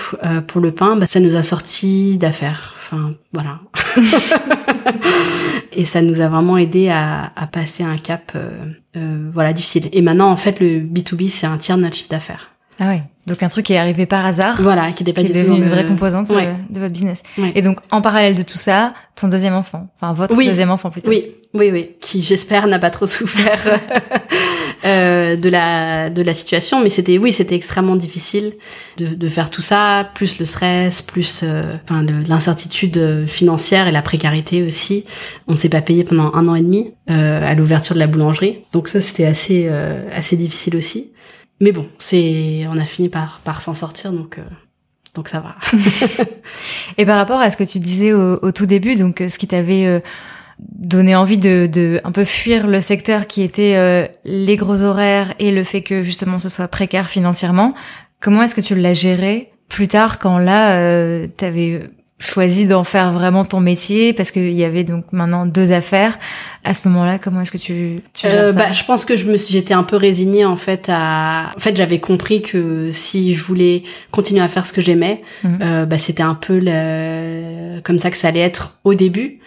pour 0.46 0.60
le 0.60 0.70
pain, 0.72 0.96
bah, 0.96 1.06
ça 1.06 1.20
nous 1.20 1.36
a 1.36 1.42
sorti 1.42 2.16
d'affaires. 2.16 2.75
Enfin, 2.88 3.14
voilà. 3.32 3.58
et 5.72 5.84
ça 5.84 6.02
nous 6.02 6.20
a 6.20 6.28
vraiment 6.28 6.56
aidé 6.56 6.88
à, 6.88 7.32
à 7.34 7.48
passer 7.48 7.82
un 7.82 7.96
cap, 7.96 8.32
euh, 8.36 8.50
euh, 8.96 9.28
voilà, 9.32 9.52
difficile. 9.52 9.88
Et 9.92 10.02
maintenant, 10.02 10.30
en 10.30 10.36
fait, 10.36 10.60
le 10.60 10.80
B2B, 10.80 11.28
c'est 11.28 11.48
un 11.48 11.58
tiers 11.58 11.78
de 11.78 11.82
notre 11.82 11.96
chiffre 11.96 12.10
d'affaires. 12.10 12.52
Ah 12.78 12.86
ouais. 12.88 13.02
Donc 13.26 13.42
un 13.42 13.48
truc 13.48 13.66
qui 13.66 13.72
est 13.72 13.78
arrivé 13.78 14.06
par 14.06 14.24
hasard. 14.24 14.60
Voilà, 14.60 14.92
qui, 14.92 15.02
pas 15.04 15.22
qui 15.22 15.32
est 15.32 15.42
devenu 15.42 15.58
une 15.58 15.68
vraie 15.68 15.86
composante 15.86 16.30
euh, 16.30 16.54
de 16.70 16.78
votre 16.78 16.92
business. 16.92 17.22
Et 17.54 17.62
donc 17.62 17.80
en 17.90 18.00
parallèle 18.00 18.36
de 18.36 18.42
tout 18.42 18.58
ça, 18.58 18.88
ton 19.16 19.26
deuxième 19.26 19.54
enfant, 19.54 19.88
enfin 19.96 20.12
votre 20.12 20.36
deuxième 20.36 20.70
enfant 20.70 20.90
plutôt. 20.90 21.08
Oui, 21.08 21.24
oui, 21.54 21.70
oui, 21.72 21.96
qui 22.00 22.22
j'espère 22.22 22.68
n'a 22.68 22.78
pas 22.78 22.90
trop 22.90 23.06
souffert 23.06 23.58
euh, 24.86 25.36
de 25.36 25.48
la 25.48 26.08
de 26.10 26.22
la 26.22 26.34
situation, 26.34 26.82
mais 26.82 26.90
c'était 26.90 27.18
oui, 27.18 27.32
c'était 27.32 27.54
extrêmement 27.54 27.96
difficile 27.96 28.54
de, 28.96 29.06
de 29.06 29.28
faire 29.28 29.50
tout 29.50 29.60
ça, 29.60 30.08
plus 30.14 30.38
le 30.38 30.44
stress, 30.44 31.02
plus 31.02 31.40
euh, 31.42 31.74
enfin 31.84 32.02
l'incertitude 32.02 33.26
financière 33.26 33.88
et 33.88 33.92
la 33.92 34.02
précarité 34.02 34.62
aussi. 34.62 35.04
On 35.48 35.56
s'est 35.56 35.68
pas 35.68 35.82
payé 35.82 36.04
pendant 36.04 36.32
un 36.34 36.48
an 36.48 36.54
et 36.54 36.62
demi 36.62 36.94
euh, 37.10 37.50
à 37.50 37.54
l'ouverture 37.54 37.94
de 37.94 38.00
la 38.00 38.06
boulangerie, 38.06 38.60
donc 38.72 38.88
ça 38.88 39.00
c'était 39.00 39.26
assez 39.26 39.66
euh, 39.68 40.08
assez 40.12 40.36
difficile 40.36 40.76
aussi. 40.76 41.10
Mais 41.60 41.72
bon, 41.72 41.88
c'est, 41.98 42.66
on 42.68 42.78
a 42.78 42.84
fini 42.84 43.08
par, 43.08 43.40
par 43.42 43.60
s'en 43.60 43.74
sortir, 43.74 44.12
donc, 44.12 44.38
euh, 44.38 44.42
donc 45.14 45.28
ça 45.28 45.40
va. 45.40 45.56
et 46.98 47.06
par 47.06 47.16
rapport 47.16 47.40
à 47.40 47.50
ce 47.50 47.56
que 47.56 47.64
tu 47.64 47.78
disais 47.78 48.12
au, 48.12 48.38
au 48.42 48.52
tout 48.52 48.66
début, 48.66 48.96
donc 48.96 49.20
euh, 49.22 49.28
ce 49.28 49.38
qui 49.38 49.48
t'avait 49.48 49.86
euh, 49.86 50.00
donné 50.58 51.14
envie 51.14 51.38
de, 51.38 51.68
de 51.70 52.00
un 52.04 52.12
peu 52.12 52.24
fuir 52.24 52.66
le 52.66 52.80
secteur 52.80 53.26
qui 53.26 53.42
était 53.42 54.10
les 54.24 54.56
gros 54.56 54.82
horaires 54.82 55.34
et 55.38 55.52
le 55.52 55.64
fait 55.64 55.82
que 55.82 56.02
justement 56.02 56.38
ce 56.38 56.48
soit 56.48 56.68
précaire 56.68 57.10
financièrement, 57.10 57.72
comment 58.20 58.42
est-ce 58.42 58.54
que 58.54 58.60
tu 58.60 58.74
l'as 58.74 58.94
géré 58.94 59.52
plus 59.68 59.88
tard 59.88 60.18
quand 60.18 60.38
là, 60.38 61.26
tu 61.36 61.44
avais 61.44 61.82
choisi 62.18 62.64
d'en 62.64 62.82
faire 62.82 63.12
vraiment 63.12 63.44
ton 63.44 63.60
métier 63.60 64.14
parce 64.14 64.30
qu'il 64.30 64.52
y 64.52 64.64
avait 64.64 64.84
donc 64.84 65.12
maintenant 65.12 65.44
deux 65.44 65.72
affaires. 65.72 66.18
À 66.64 66.72
ce 66.72 66.88
moment-là, 66.88 67.18
comment 67.18 67.42
est-ce 67.42 67.52
que 67.52 67.58
tu, 67.58 68.02
tu 68.14 68.26
euh, 68.26 68.52
bah, 68.52 68.72
je 68.72 68.84
pense 68.84 69.04
que 69.04 69.16
je 69.16 69.26
me 69.26 69.36
j'étais 69.36 69.74
un 69.74 69.82
peu 69.82 69.96
résignée 69.96 70.44
en 70.44 70.56
fait 70.56 70.88
à 70.88 71.52
en 71.54 71.60
fait 71.60 71.76
j'avais 71.76 72.00
compris 72.00 72.40
que 72.40 72.90
si 72.90 73.34
je 73.34 73.42
voulais 73.42 73.82
continuer 74.10 74.40
à 74.40 74.48
faire 74.48 74.64
ce 74.64 74.72
que 74.72 74.80
j'aimais, 74.80 75.22
mhm. 75.44 75.58
euh, 75.60 75.84
bah, 75.84 75.98
c'était 75.98 76.22
un 76.22 76.34
peu 76.34 76.58
le... 76.60 77.80
comme 77.82 77.98
ça 77.98 78.10
que 78.10 78.16
ça 78.16 78.28
allait 78.28 78.40
être 78.40 78.78
au 78.84 78.94
début. 78.94 79.40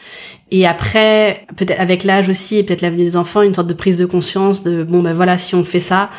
Et 0.52 0.66
après, 0.66 1.46
peut-être 1.58 1.80
avec 1.80 2.04
l'âge 2.04 2.30
aussi 2.30 2.58
et 2.58 2.64
peut-être 2.64 2.82
l'avenir 2.82 3.06
des 3.06 3.18
enfants, 3.18 3.42
une 3.42 3.54
sorte 3.54 3.68
de 3.68 3.74
prise 3.74 3.98
de 3.98 4.06
conscience 4.06 4.64
de 4.64 4.84
bon 4.84 5.02
ben 5.02 5.14
voilà 5.14 5.38
si 5.38 5.56
on 5.56 5.64
fait 5.64 5.80
ça, 5.80 6.10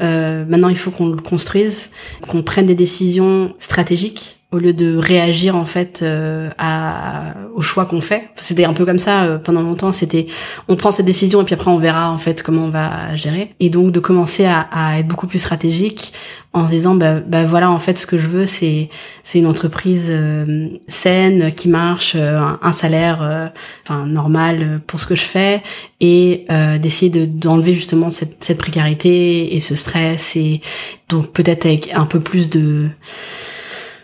euh, 0.00 0.44
maintenant 0.46 0.68
il 0.68 0.76
faut 0.76 0.90
qu'on 0.90 1.08
le 1.08 1.20
construise, 1.20 1.90
qu'on 2.26 2.42
prenne 2.42 2.66
des 2.66 2.74
décisions 2.74 3.54
stratégiques 3.58 4.41
au 4.52 4.58
lieu 4.58 4.74
de 4.74 4.96
réagir 4.96 5.56
en 5.56 5.64
fait 5.64 6.00
euh, 6.02 6.50
à, 6.58 7.34
au 7.54 7.62
choix 7.62 7.86
qu'on 7.86 8.02
fait. 8.02 8.28
C'était 8.36 8.66
un 8.66 8.74
peu 8.74 8.84
comme 8.84 8.98
ça 8.98 9.24
euh, 9.24 9.38
pendant 9.38 9.62
longtemps. 9.62 9.92
C'était 9.92 10.26
on 10.68 10.76
prend 10.76 10.92
cette 10.92 11.06
décision 11.06 11.40
et 11.40 11.44
puis 11.44 11.54
après 11.54 11.70
on 11.70 11.78
verra 11.78 12.12
en 12.12 12.18
fait 12.18 12.42
comment 12.42 12.66
on 12.66 12.70
va 12.70 13.16
gérer. 13.16 13.48
Et 13.60 13.70
donc 13.70 13.92
de 13.92 13.98
commencer 13.98 14.44
à, 14.44 14.68
à 14.70 14.98
être 14.98 15.08
beaucoup 15.08 15.26
plus 15.26 15.38
stratégique 15.38 16.12
en 16.52 16.66
se 16.66 16.70
disant 16.70 16.94
bah, 16.94 17.20
bah, 17.26 17.44
voilà 17.44 17.70
en 17.70 17.78
fait 17.78 17.96
ce 17.98 18.06
que 18.06 18.18
je 18.18 18.28
veux 18.28 18.44
c'est 18.44 18.90
c'est 19.22 19.38
une 19.38 19.46
entreprise 19.46 20.08
euh, 20.10 20.68
saine 20.86 21.54
qui 21.54 21.70
marche, 21.70 22.14
un, 22.14 22.72
salaire 22.72 23.50
enfin 23.86 24.06
normal 24.06 24.82
pour 24.86 25.00
ce 25.00 25.06
que 25.06 25.14
je 25.14 25.22
fais 25.22 25.62
et 26.00 26.46
d'essayer 26.78 27.10
de 27.10 27.24
d'enlever 27.24 27.74
justement 27.74 28.10
cette, 28.10 28.44
cette 28.44 28.58
précarité 28.58 29.54
et 29.54 29.60
ce 29.60 29.74
stress 29.74 30.36
et 30.36 30.60
donc 31.08 31.32
peut-être 31.32 31.64
avec 31.64 31.94
un 31.94 32.04
peu 32.04 32.20
plus 32.20 32.50
de 32.50 32.88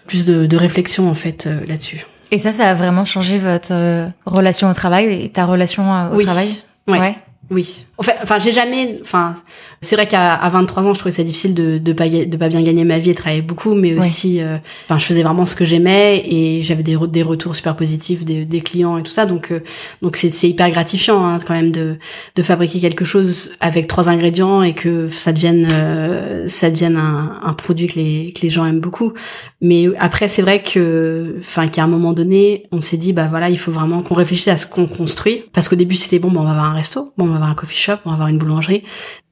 plus 0.09 0.25
de, 0.25 0.47
de 0.47 0.57
réflexion 0.57 1.09
en 1.09 1.15
fait 1.15 1.47
euh, 1.47 1.61
là-dessus. 1.69 2.05
Et 2.31 2.39
ça, 2.39 2.53
ça 2.53 2.69
a 2.69 2.75
vraiment 2.75 3.05
changé 3.05 3.39
votre 3.39 3.73
euh, 3.73 4.07
relation 4.27 4.69
au 4.69 4.75
travail 4.75 5.23
et 5.23 5.29
ta 5.29 5.47
relation 5.47 5.95
euh, 5.95 6.11
au 6.11 6.23
travail? 6.23 6.57
Ouais. 6.89 7.17
Oui. 7.51 7.87
Enfin, 7.97 8.13
enfin 8.23 8.39
j'ai 8.39 8.53
jamais. 8.53 8.99
Enfin, 9.01 9.35
c'est 9.81 9.97
vrai 9.97 10.07
qu'à 10.07 10.47
23 10.49 10.87
ans, 10.87 10.95
je 10.95 10.99
trouvais 10.99 11.15
ça 11.15 11.23
difficile 11.23 11.55
de 11.55 11.79
de 11.79 11.93
pas 11.93 12.09
de 12.09 12.37
pas 12.37 12.49
bien 12.49 12.63
gagner 12.63 12.85
ma 12.85 12.99
vie 12.99 13.11
et 13.11 13.15
travailler 13.15 13.43
beaucoup, 13.43 13.75
mais 13.75 13.95
aussi, 13.95 14.41
euh, 14.41 14.59
enfin, 14.85 14.99
je 14.99 15.05
faisais 15.05 15.23
vraiment 15.23 15.47
ce 15.47 15.57
que 15.57 15.65
j'aimais 15.65 16.23
et 16.27 16.61
j'avais 16.63 16.83
des 16.83 16.97
des 17.09 17.23
retours 17.23 17.57
super 17.57 17.75
positifs 17.75 18.25
des, 18.25 18.45
des 18.45 18.61
clients 18.61 18.99
et 18.99 19.03
tout 19.03 19.13
ça. 19.13 19.25
Donc 19.25 19.51
euh, 19.51 19.61
donc 20.03 20.17
c'est 20.17 20.31
c'est 20.31 20.49
hyper 20.49 20.71
gratifiant 20.71 21.25
hein, 21.25 21.39
quand 21.45 21.55
même 21.55 21.71
de 21.71 21.97
de 22.37 22.43
fabriquer 22.43 22.81
quelque 22.81 23.05
chose 23.05 23.53
avec 23.61 23.87
trois 23.89 24.11
ingrédients 24.11 24.63
et 24.63 24.75
que 24.75 25.09
ça 25.09 25.33
devienne 25.33 25.69
euh, 25.73 26.47
ça 26.49 26.71
devienne 26.71 26.97
un, 26.97 27.41
un 27.43 27.53
produit 27.55 27.89
que 27.89 27.99
les 27.99 28.33
que 28.35 28.43
les 28.43 28.51
gens 28.51 28.67
aiment 28.67 28.81
beaucoup. 28.81 29.15
Mais 29.61 29.87
après, 29.99 30.29
c'est 30.29 30.43
vrai 30.43 30.63
que, 30.63 31.35
enfin, 31.41 31.67
qu'à 31.67 31.83
un 31.83 31.89
moment 31.89 32.13
donné, 32.13 32.69
on 32.71 32.81
s'est 32.81 32.97
dit, 32.97 33.13
bah 33.13 33.27
voilà, 33.29 33.51
il 33.51 33.59
faut 33.59 33.73
vraiment 33.73 34.03
qu'on 34.03 34.15
réfléchisse 34.15 34.49
à 34.49 34.57
ce 34.57 34.67
qu'on 34.67 34.87
construit, 34.87 35.45
parce 35.53 35.69
qu'au 35.69 35.75
début, 35.77 35.97
c'était 35.97 36.21
bon, 36.21 36.31
bah, 36.31 36.41
on 36.41 36.45
va 36.45 36.51
avoir 36.51 36.67
un 36.67 36.75
resto, 36.75 37.13
bon, 37.19 37.27
avoir 37.39 37.51
un 37.51 37.55
coffee 37.55 37.77
shop, 37.77 37.97
on 38.05 38.11
va 38.11 38.15
avoir 38.15 38.29
une 38.29 38.39
boulangerie, 38.39 38.85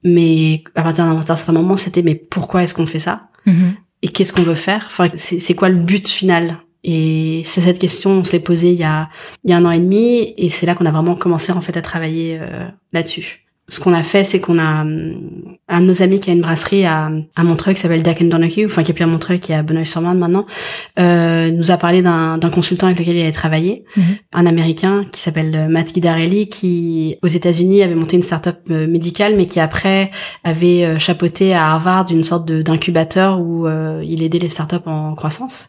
mais 0.03 0.65
à 0.75 0.83
partir 0.83 1.05
d'un 1.05 1.23
certain 1.23 1.53
moment, 1.53 1.77
c'était, 1.77 2.03
mais 2.03 2.15
pourquoi 2.15 2.63
est-ce 2.63 2.75
qu'on 2.75 2.87
fait 2.87 2.99
ça? 2.99 3.29
Mm-hmm. 3.47 3.73
Et 4.03 4.09
qu'est-ce 4.09 4.33
qu'on 4.33 4.43
veut 4.43 4.55
faire? 4.55 4.85
Enfin, 4.87 5.09
c'est 5.17 5.55
quoi 5.55 5.69
le 5.69 5.77
but 5.77 6.09
final? 6.09 6.59
Et 6.85 7.43
c'est 7.45 7.61
cette 7.61 7.79
question, 7.79 8.11
on 8.11 8.25
se 8.25 8.33
l'est 8.33 8.41
posée 8.41 8.71
il 8.71 8.79
y 8.79 8.85
a, 8.85 9.09
il 9.45 9.51
y 9.51 9.55
a 9.55 9.57
un 9.57 9.65
an 9.65 9.73
et 9.73 9.81
demi, 9.81 10.35
et 10.37 10.49
c'est 10.49 10.67
là 10.67 10.75
qu'on 10.75 10.87
a 10.87 10.93
vraiment 10.93 11.17
commencé 11.17 11.53
en 11.53 11.61
fait 11.61 11.77
à 11.77 11.83
travailler 11.83 12.39
euh, 12.41 12.69
là-dessus 12.93 13.46
ce 13.69 13.81
qu'on 13.81 13.93
a 13.93 14.03
fait, 14.03 14.23
c'est 14.23 14.41
qu'on 14.41 14.59
a 14.59 14.85
un 15.69 15.81
de 15.81 15.87
nos 15.87 16.03
amis 16.03 16.21
qui 16.21 16.31
a 16.31 16.33
une 16.33 16.41
brasserie 16.41 16.85
à, 16.85 17.11
à 17.35 17.43
Montreuil 17.43 17.75
qui 17.75 17.81
s'appelle 17.81 18.03
Dack 18.03 18.23
Donahue, 18.23 18.67
enfin 18.67 18.85
qui 18.85 18.93
est 18.93 18.95
plus 18.95 19.03
à 19.03 19.09
Montreuil, 19.09 19.41
qui 19.41 19.53
est 19.53 19.57
à 19.57 19.63
Bonneuil-sur-Marne 19.65 20.19
maintenant, 20.19 20.47
euh, 20.99 21.51
nous 21.51 21.73
a 21.73 21.77
parlé 21.77 22.03
d'un 22.03 22.39
consultant 22.53 22.87
avec 22.87 23.01
lequel 23.01 23.17
il 23.17 23.23
avait 23.23 23.33
travaillé, 23.33 23.85
mhm. 23.97 24.05
un 24.35 24.47
Américain 24.47 25.05
qui 25.11 25.21
s'appelle 25.21 25.67
Matt 25.69 25.93
Guidarelli, 25.93 26.49
qui 26.49 27.17
aux 27.23 27.27
États-Unis 27.27 27.83
avait 27.83 27.95
monté 27.95 28.17
une 28.17 28.23
start-up 28.23 28.61
euh, 28.71 28.87
médicale, 28.87 29.35
mais 29.37 29.47
qui 29.47 29.59
après 29.61 30.11
avait 30.45 30.85
euh, 30.85 30.99
chapeauté 30.99 31.55
à 31.55 31.67
Harvard 31.73 32.07
une 32.11 32.25
sorte 32.25 32.47
d'incubateur 32.51 33.41
où 33.41 33.67
euh, 33.67 34.03
il 34.05 34.23
aidait 34.23 34.39
les 34.39 34.49
start-up 34.49 34.87
en 34.87 35.15
croissance. 35.15 35.69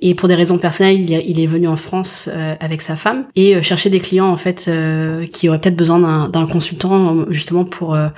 Et 0.00 0.14
pour 0.14 0.28
des 0.28 0.34
raisons 0.34 0.58
personnelles, 0.58 1.00
il, 1.00 1.10
il 1.26 1.40
est 1.40 1.46
venu 1.46 1.68
en 1.68 1.76
France 1.76 2.28
avec 2.60 2.82
sa 2.82 2.96
femme 2.96 3.24
et 3.36 3.60
chercher 3.62 3.90
des 3.90 4.00
clients 4.00 4.28
en 4.28 4.36
fait 4.36 4.70
qui 5.30 5.48
auraient 5.48 5.60
peut-être 5.60 5.76
besoin 5.76 6.28
d'un 6.28 6.46
consultant 6.46 7.26
justement 7.32 7.64
pour 7.64 7.94
euh, 7.94 8.08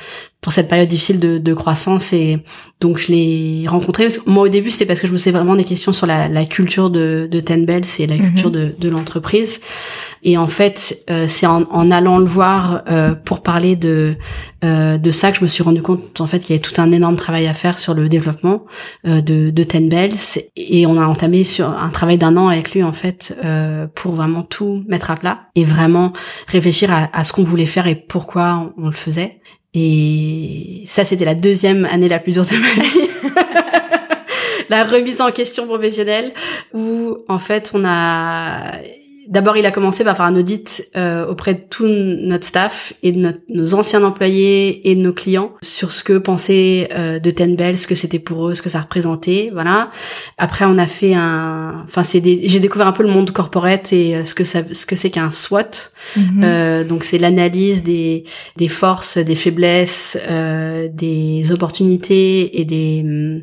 pour 0.43 0.53
cette 0.53 0.69
période 0.69 0.89
difficile 0.89 1.21
de, 1.21 1.39
de 1.39 1.55
croissance 1.55 2.13
et 2.13 2.39
donc 2.81 2.99
je 2.99 3.13
l'ai 3.13 3.65
rencontré. 3.69 4.09
Moi 4.27 4.45
au 4.45 4.49
début 4.49 4.71
c'était 4.71 4.87
parce 4.87 5.01
que 5.01 5.07
je 5.07 5.13
me 5.13 5.17
posais 5.17 5.31
vraiment 5.31 5.55
des 5.55 5.65
questions 5.65 5.93
sur 5.93 6.07
la, 6.07 6.29
la 6.29 6.45
culture 6.45 6.91
de, 6.91 7.29
de 7.31 7.41
Ten 7.41 7.65
Bells 7.65 7.87
et 8.01 8.09
la 8.09 8.17
culture 8.17 8.49
mhm. 8.49 8.55
de, 8.55 8.75
de 8.77 8.89
l'entreprise. 8.89 9.61
Et 10.25 10.37
en 10.39 10.47
fait, 10.47 11.03
euh, 11.11 11.27
c'est 11.27 11.47
en, 11.47 11.63
en, 11.71 11.91
allant 11.91 12.19
le 12.19 12.27
voir 12.27 12.83
euh, 12.89 13.15
pour 13.15 13.43
parler 13.43 13.75
de 13.75 14.15
euh, 14.65 14.99
de 14.99 15.11
ça 15.11 15.33
que 15.33 15.39
je 15.39 15.43
me 15.43 15.49
suis 15.49 15.63
rendu 15.63 15.83
compte 15.83 16.21
en 16.21 16.27
fait 16.27 16.39
qu'il 16.41 16.51
y 16.51 16.53
avait 16.59 16.63
tout 16.63 16.81
un 16.81 16.93
énorme 16.93 17.17
travail 17.17 17.47
à 17.47 17.55
faire 17.55 17.79
sur 17.79 17.95
le 17.95 18.09
développement 18.09 18.65
euh, 19.07 19.21
de, 19.21 19.51
de 19.51 19.63
Ten 19.65 19.89
Bells 19.89 20.41
et 20.57 20.87
on 20.87 21.01
a 21.01 21.05
entamé 21.05 21.43
sur 21.43 21.69
un 21.69 21.89
travail 21.89 22.19
d'un 22.19 22.37
an 22.37 22.49
avec 22.49 22.73
lui 22.73 22.85
en 22.85 22.93
fait 22.93 23.37
euh, 23.45 23.87
pour 23.95 24.15
vraiment 24.15 24.43
tout 24.43 24.85
mettre 24.87 25.11
à 25.11 25.17
plat 25.17 25.41
et 25.57 25.65
vraiment 25.65 26.13
réfléchir 26.47 26.93
à, 26.93 27.11
à 27.13 27.25
ce 27.25 27.33
qu'on 27.33 27.45
voulait 27.45 27.67
faire 27.67 27.87
et 27.87 27.97
pourquoi 27.97 28.73
on 28.77 28.87
le 28.87 28.95
faisait. 28.95 29.41
Et 29.75 30.83
ça, 30.87 31.05
c'était 31.05 31.25
la 31.25 31.35
deuxième 31.35 31.87
année 31.87 32.09
la 32.09 32.19
plus 32.19 32.33
dure 32.33 32.45
de 32.45 32.57
ma 32.57 32.83
vie. 32.83 33.11
la 34.69 34.85
remise 34.85 35.21
en 35.21 35.31
question 35.31 35.67
professionnelle 35.67 36.33
où 36.73 37.17
en 37.29 37.39
fait 37.39 37.73
on 37.75 37.85
a 37.85 38.73
D'abord, 39.33 39.57
il 39.57 39.65
a 39.65 39.71
commencé 39.71 40.05
par 40.05 40.15
faire 40.15 40.27
un 40.27 40.37
audit 40.37 40.87
euh, 40.95 41.27
auprès 41.27 41.55
de 41.55 41.61
tout 41.71 41.87
notre 41.89 42.45
staff 42.45 42.93
et 43.03 43.13
de 43.13 43.41
nos 43.49 43.73
anciens 43.73 44.05
employés 44.05 44.91
et 44.91 44.95
de 44.95 45.01
nos 45.01 45.15
clients 45.15 45.53
sur 45.63 45.93
ce 45.93 46.05
que 46.05 46.19
pensaient 46.19 46.91
euh, 46.93 47.19
de 47.19 47.31
Ten 47.31 47.57
Bell, 47.57 47.79
ce 47.79 47.87
que 47.87 47.95
c'était 47.95 48.19
pour 48.19 48.49
eux, 48.49 48.55
ce 48.55 48.61
que 48.61 48.69
ça 48.69 48.81
représentait, 48.81 49.49
voilà. 49.51 49.89
Après, 50.37 50.67
on 50.67 50.77
a 50.77 50.87
fait 50.87 51.15
un, 51.15 51.83
enfin, 51.87 52.03
c'est 52.03 52.23
j'ai 52.23 52.61
découvert 52.61 52.87
un 52.87 52.93
peu 52.93 53.05
le 53.05 53.09
monde 53.09 53.31
corporate 53.31 53.91
et 53.95 54.17
euh, 54.17 54.25
ce 54.25 54.35
que 54.35 54.45
ça, 54.45 54.61
ce 54.71 54.85
que 54.85 54.97
c'est 54.97 55.09
qu'un 55.09 55.31
SWOT. 55.31 55.93
Mhm. 56.15 56.43
Euh, 56.45 56.85
donc, 56.85 57.03
c'est 57.03 57.17
l'analyse 57.17 57.83
des 57.83 58.25
des 58.59 58.69
forces, 58.69 59.17
des 59.17 59.35
faiblesses, 59.35 60.19
euh, 60.29 60.89
des 60.93 61.53
opportunités 61.53 62.61
et 62.61 62.67
des 62.67 63.01
hum, 63.03 63.43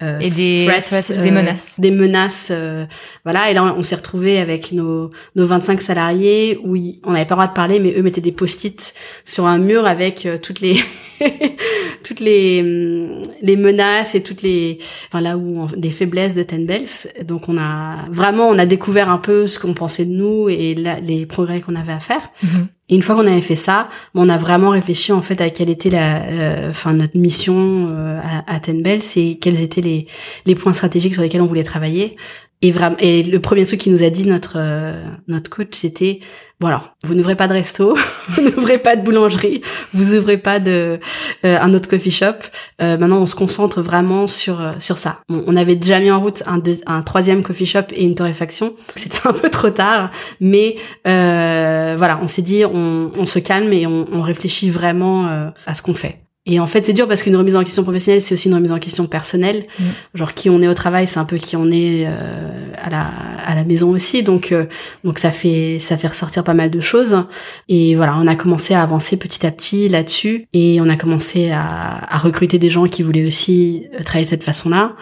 euh, 0.00 0.20
et 0.20 0.30
des, 0.30 0.66
threats, 0.66 1.08
des 1.08 1.30
euh, 1.30 1.32
menaces. 1.32 1.80
Des 1.80 1.90
menaces, 1.90 2.48
euh, 2.52 2.86
voilà. 3.24 3.50
Et 3.50 3.54
là, 3.54 3.74
on 3.76 3.82
s'est 3.82 3.96
retrouvé 3.96 4.38
avec 4.38 4.70
nos, 4.70 5.10
nos 5.34 5.44
25 5.44 5.80
salariés 5.80 6.60
où 6.62 6.76
on 7.02 7.12
n'avait 7.12 7.24
pas 7.24 7.34
le 7.34 7.40
droit 7.40 7.46
de 7.48 7.52
parler, 7.52 7.80
mais 7.80 7.94
eux 7.98 8.02
mettaient 8.02 8.20
des 8.20 8.30
post-it 8.30 8.94
sur 9.24 9.46
un 9.46 9.58
mur 9.58 9.86
avec 9.86 10.28
toutes 10.40 10.60
les 10.60 10.76
toutes 12.04 12.20
les 12.20 12.60
hum, 12.62 13.22
les 13.42 13.56
menaces 13.56 14.14
et 14.14 14.22
toutes 14.22 14.42
les 14.42 14.78
enfin 15.08 15.20
là 15.20 15.36
où 15.36 15.66
des 15.76 15.90
faiblesses 15.90 16.34
de 16.34 16.44
Ten 16.44 16.64
Bells. 16.64 17.08
Donc 17.24 17.48
on 17.48 17.58
a 17.58 18.04
vraiment 18.08 18.48
on 18.48 18.58
a 18.58 18.66
découvert 18.66 19.10
un 19.10 19.18
peu 19.18 19.48
ce 19.48 19.58
qu'on 19.58 19.74
pensait 19.74 20.04
de 20.04 20.12
nous 20.12 20.48
et 20.48 20.76
les 21.02 21.26
progrès 21.26 21.60
qu'on 21.60 21.74
avait 21.74 21.92
à 21.92 22.00
faire. 22.00 22.30
Mm-hmm. 22.44 22.66
Et 22.88 22.94
une 22.94 23.02
fois 23.02 23.14
qu'on 23.14 23.26
avait 23.26 23.42
fait 23.42 23.56
ça, 23.56 23.88
on 24.14 24.28
a 24.28 24.38
vraiment 24.38 24.70
réfléchi 24.70 25.12
en 25.12 25.22
fait 25.22 25.40
à 25.40 25.50
quelle 25.50 25.68
était 25.68 25.90
la, 25.90 26.22
euh, 26.22 26.70
enfin 26.70 26.94
notre 26.94 27.18
mission 27.18 27.88
euh, 27.90 28.20
à, 28.22 28.54
à 28.54 28.60
Ten 28.60 28.82
Bells 28.82 29.02
et 29.16 29.38
quels 29.38 29.60
étaient 29.60 29.80
les, 29.80 30.06
les 30.46 30.54
points 30.54 30.72
stratégiques 30.72 31.14
sur 31.14 31.22
lesquels 31.22 31.42
on 31.42 31.46
voulait 31.46 31.64
travailler. 31.64 32.16
Et 32.60 32.72
vraiment, 32.72 32.96
et 32.98 33.22
le 33.22 33.38
premier 33.40 33.64
truc 33.64 33.78
qui 33.78 33.90
nous 33.90 34.02
a 34.02 34.10
dit 34.10 34.26
notre 34.26 34.54
euh, 34.56 35.00
notre 35.28 35.48
coach, 35.48 35.68
c'était 35.72 36.18
voilà, 36.60 36.94
vous 37.04 37.14
n'ouvrez 37.14 37.36
pas 37.36 37.46
de 37.46 37.52
resto, 37.52 37.96
vous 38.30 38.42
n'ouvrez 38.42 38.78
pas 38.78 38.96
de 38.96 39.02
boulangerie, 39.02 39.60
vous 39.94 40.16
ouvrez 40.16 40.38
pas 40.38 40.58
de 40.58 40.98
euh, 41.44 41.58
un 41.60 41.72
autre 41.72 41.88
coffee 41.88 42.10
shop. 42.10 42.34
Euh, 42.82 42.98
maintenant, 42.98 43.18
on 43.18 43.26
se 43.26 43.36
concentre 43.36 43.80
vraiment 43.80 44.26
sur 44.26 44.60
sur 44.80 44.98
ça. 44.98 45.20
on 45.28 45.54
avait 45.54 45.76
déjà 45.76 46.00
mis 46.00 46.10
en 46.10 46.18
route 46.18 46.42
un, 46.48 46.60
un 46.86 47.02
troisième 47.02 47.44
coffee 47.44 47.66
shop 47.66 47.92
et 47.92 48.02
une 48.02 48.16
torréfaction. 48.16 48.74
C'était 48.96 49.20
un 49.28 49.32
peu 49.32 49.50
trop 49.50 49.70
tard, 49.70 50.10
mais 50.40 50.74
voilà, 51.04 52.18
on 52.20 52.26
s'est 52.26 52.42
dit 52.42 52.64
on, 52.64 53.12
on 53.16 53.26
se 53.26 53.38
calme 53.38 53.72
et 53.72 53.86
on, 53.86 54.06
on 54.12 54.20
réfléchit 54.20 54.68
vraiment 54.68 55.52
à 55.64 55.74
ce 55.74 55.82
qu'on 55.82 55.94
fait. 55.94 56.18
Et 56.48 56.58
en 56.58 56.66
fait, 56.66 56.86
c'est 56.86 56.94
dur 56.94 57.06
parce 57.06 57.22
qu'une 57.22 57.36
remise 57.36 57.56
en 57.56 57.62
question 57.62 57.82
professionnelle, 57.82 58.22
c'est 58.22 58.32
aussi 58.32 58.48
une 58.48 58.54
remise 58.54 58.72
en 58.72 58.78
question 58.78 59.06
personnelle. 59.06 59.64
Mm. 59.78 59.84
Genre 60.14 60.32
qui 60.32 60.48
on 60.48 60.62
est 60.62 60.68
au 60.68 60.74
travail, 60.74 61.06
c'est 61.06 61.18
un 61.18 61.26
peu 61.26 61.36
qui 61.36 61.56
on 61.56 61.70
est 61.70 62.06
euh, 62.06 62.72
à 62.82 62.88
la 62.88 63.10
à 63.44 63.54
la 63.54 63.64
maison 63.64 63.90
aussi. 63.90 64.22
Donc 64.22 64.50
euh, 64.50 64.64
donc 65.04 65.18
ça 65.18 65.30
fait 65.30 65.78
ça 65.78 65.98
fait 65.98 66.08
ressortir 66.08 66.42
pas 66.44 66.54
mal 66.54 66.70
de 66.70 66.80
choses. 66.80 67.22
Et 67.68 67.94
voilà, 67.94 68.16
on 68.16 68.26
a 68.26 68.34
commencé 68.34 68.72
à 68.72 68.82
avancer 68.82 69.18
petit 69.18 69.46
à 69.46 69.50
petit 69.50 69.88
là-dessus 69.88 70.46
et 70.54 70.80
on 70.80 70.88
a 70.88 70.96
commencé 70.96 71.50
à, 71.50 72.14
à 72.14 72.16
recruter 72.16 72.58
des 72.58 72.70
gens 72.70 72.86
qui 72.86 73.02
voulaient 73.02 73.26
aussi 73.26 73.84
euh, 73.94 74.02
travailler 74.02 74.24
de 74.24 74.30
cette 74.30 74.44
façon-là 74.44 74.96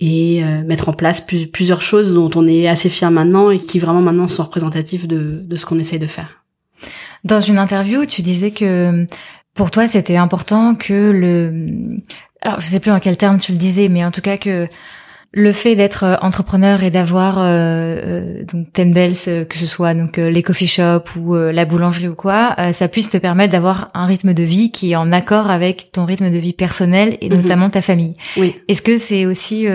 et 0.00 0.42
mettre 0.66 0.88
en 0.88 0.92
place 0.92 1.20
plusieurs 1.20 1.82
choses 1.82 2.14
dont 2.14 2.30
on 2.34 2.46
est 2.46 2.66
assez 2.66 2.88
fier 2.88 3.10
maintenant 3.10 3.50
et 3.50 3.58
qui 3.58 3.78
vraiment 3.78 4.00
maintenant 4.00 4.28
sont 4.28 4.42
représentatifs 4.42 5.06
de 5.06 5.42
de 5.44 5.56
ce 5.56 5.66
qu'on 5.66 5.78
essaye 5.78 5.98
de 5.98 6.06
faire. 6.06 6.44
Dans 7.22 7.40
une 7.40 7.58
interview, 7.58 8.06
tu 8.06 8.22
disais 8.22 8.50
que 8.50 9.06
pour 9.54 9.70
toi, 9.70 9.88
c'était 9.88 10.16
important 10.16 10.74
que 10.74 11.10
le, 11.10 11.96
alors 12.42 12.60
je 12.60 12.66
sais 12.66 12.80
plus 12.80 12.90
en 12.90 13.00
quel 13.00 13.16
terme 13.16 13.38
tu 13.38 13.52
le 13.52 13.58
disais, 13.58 13.88
mais 13.88 14.04
en 14.04 14.10
tout 14.10 14.20
cas 14.20 14.38
que 14.38 14.68
le 15.32 15.52
fait 15.52 15.76
d'être 15.76 16.04
euh, 16.04 16.16
entrepreneur 16.22 16.82
et 16.82 16.90
d'avoir 16.90 17.38
euh, 17.38 17.44
euh, 17.44 18.44
donc 18.52 18.72
ten 18.72 18.92
bells, 18.92 19.46
que 19.48 19.56
ce 19.56 19.66
soit 19.66 19.94
donc 19.94 20.16
les 20.16 20.42
coffee 20.42 20.66
shops 20.66 21.14
ou 21.16 21.34
la 21.34 21.64
boulangerie 21.64 22.08
ou 22.08 22.14
quoi, 22.14 22.56
ça 22.72 22.88
puisse 22.88 23.10
te 23.10 23.16
permettre 23.16 23.52
d'avoir 23.52 23.88
un 23.94 24.06
rythme 24.06 24.32
de 24.32 24.42
vie 24.42 24.70
qui 24.70 24.92
est 24.92 24.96
en 24.96 25.12
accord 25.12 25.50
avec 25.50 25.92
ton 25.92 26.04
rythme 26.04 26.30
de 26.30 26.38
vie 26.38 26.52
personnel 26.52 27.16
et 27.20 27.28
mhm. 27.28 27.42
notamment 27.42 27.70
ta 27.70 27.82
famille. 27.82 28.14
Oui. 28.36 28.56
Est-ce 28.68 28.82
que 28.82 28.98
c'est 28.98 29.26
aussi 29.26 29.66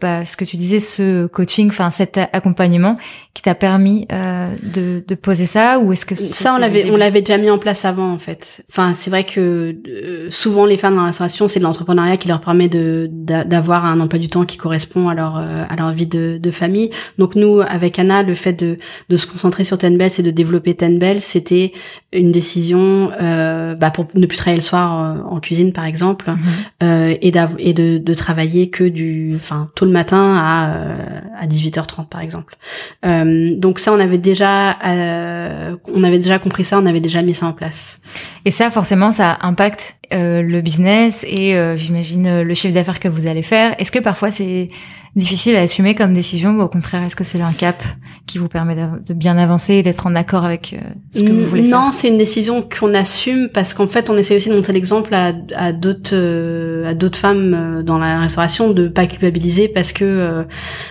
bah, 0.00 0.24
ce 0.24 0.36
que 0.36 0.44
tu 0.44 0.56
disais, 0.56 0.80
ce 0.80 1.26
coaching, 1.26 1.68
enfin 1.68 1.90
cet 1.90 2.18
accompagnement 2.18 2.94
qui 3.34 3.42
t'a 3.42 3.54
permis 3.54 4.06
de, 4.10 5.04
de, 5.06 5.14
poser 5.14 5.46
ça 5.46 5.78
ou 5.78 5.92
est-ce 5.92 6.04
que 6.04 6.14
ça 6.14 6.54
on 6.54 6.58
l'avait 6.58 6.90
on 6.90 6.96
l'avait 6.96 7.20
déjà 7.20 7.38
mis 7.38 7.50
en 7.50 7.58
place 7.58 7.84
avant 7.84 8.10
en 8.10 8.18
fait. 8.18 8.64
Enfin 8.70 8.92
c'est 8.94 9.10
vrai 9.10 9.24
que 9.24 9.76
souvent 10.30 10.66
les 10.66 10.76
femmes 10.76 10.94
dans 10.94 11.02
la 11.02 11.08
restauration 11.08 11.48
c'est 11.48 11.60
de 11.60 11.64
l'entrepreneuriat 11.64 12.16
qui 12.16 12.28
leur 12.28 12.40
permet 12.40 12.68
de 12.68 13.08
d'avoir 13.10 13.86
un 13.86 14.00
emploi 14.00 14.18
du 14.18 14.28
temps 14.28 14.44
qui 14.44 14.56
correspond 14.56 14.89
à 14.96 15.14
leur 15.14 15.38
euh, 15.38 15.64
à 15.68 15.76
leur 15.76 15.92
vie 15.92 16.06
de, 16.06 16.38
de, 16.40 16.50
famille. 16.50 16.90
Donc 17.18 17.34
nous, 17.36 17.60
avec 17.60 17.98
Anna, 17.98 18.22
le 18.22 18.34
fait 18.34 18.52
de, 18.52 18.76
de 19.08 19.16
se 19.16 19.26
concentrer 19.26 19.64
sur 19.64 19.78
Ten 19.78 19.96
Bells 19.96 20.10
et 20.18 20.22
de 20.22 20.30
développer 20.30 20.74
Ten 20.74 20.98
Bells, 20.98 21.20
c'était 21.20 21.72
une 22.12 22.32
décision 22.32 23.12
euh, 23.20 23.74
bah, 23.74 23.90
pour 23.90 24.08
ne 24.14 24.26
plus 24.26 24.36
travailler 24.36 24.58
le 24.58 24.64
soir 24.64 25.00
euh, 25.00 25.22
en 25.30 25.38
cuisine, 25.38 25.72
par 25.72 25.84
exemple, 25.84 26.30
mhm. 26.30 26.38
euh, 26.82 27.14
et, 27.20 27.32
et 27.58 27.72
de, 27.72 27.98
de 27.98 28.14
travailler 28.14 28.68
que 28.68 28.84
du, 28.84 29.32
enfin, 29.36 29.68
tôt 29.74 29.84
le 29.84 29.92
matin 29.92 30.36
à 30.36 30.72
à 31.40 31.46
18h30, 31.46 32.08
par 32.08 32.20
exemple. 32.20 32.56
donc 33.02 33.78
ça, 33.78 33.92
on 33.92 33.98
avait 33.98 34.18
déjà 34.18 34.76
on 35.92 36.04
avait 36.04 36.18
déjà 36.18 36.38
compris 36.38 36.64
ça, 36.64 36.78
on 36.78 36.86
avait 36.86 37.00
déjà 37.00 37.22
mis 37.22 37.34
ça 37.34 37.46
en 37.46 37.52
place. 37.52 38.00
Et 38.44 38.50
ça, 38.50 38.70
forcément, 38.70 39.12
ça 39.12 39.38
impacte 39.42 39.96
euh, 40.12 40.42
le 40.42 40.60
business 40.60 41.24
et 41.28 41.54
euh, 41.54 41.76
j'imagine 41.76 42.42
le 42.42 42.54
chiffre 42.54 42.74
d'affaires 42.74 42.98
que 42.98 43.06
vous 43.06 43.28
allez 43.28 43.44
faire. 43.44 43.80
Est-ce 43.80 43.92
que 43.92 44.00
parfois 44.00 44.32
c'est 44.32 44.66
difficile 45.16 45.56
à 45.56 45.60
assumer 45.60 45.94
comme 45.94 46.12
décision. 46.12 46.52
Ou 46.58 46.62
au 46.62 46.68
contraire 46.68 47.02
est-ce 47.02 47.16
que 47.16 47.24
c'est 47.24 47.40
un 47.40 47.52
cap 47.52 47.82
qui 48.26 48.38
vous 48.38 48.48
permet 48.48 48.76
de, 48.76 49.14
bien 49.14 49.36
avancer 49.38 49.74
et 49.74 49.82
d'être 49.82 50.06
en 50.06 50.14
accord 50.14 50.44
avec 50.44 50.72
euh, 50.72 50.88
ce 51.12 51.22
que 51.22 51.32
vous 51.32 51.44
voulez 51.44 51.62
faire? 51.62 51.80
Non, 51.80 51.90
c'est 51.92 52.08
une 52.08 52.16
décision 52.16 52.62
qu'on 52.62 52.94
assume 52.94 53.48
parce 53.48 53.74
qu'en 53.74 53.88
fait 53.88 54.08
on 54.08 54.16
essaie 54.16 54.36
aussi 54.36 54.48
de 54.48 54.54
montrer 54.54 54.72
l'exemple 54.72 55.12
à, 55.14 55.32
à 55.56 55.72
d'autres 55.72 56.14
euh, 56.14 56.88
à 56.88 56.94
d'autres 56.94 57.18
femmes 57.18 57.54
euh, 57.54 57.82
dans 57.82 57.98
la 57.98 58.20
restauration 58.20 58.70
de 58.70 58.88
pas 58.88 59.06
culpabiliser 59.06 59.68
parce 59.68 59.92
que 59.92 60.44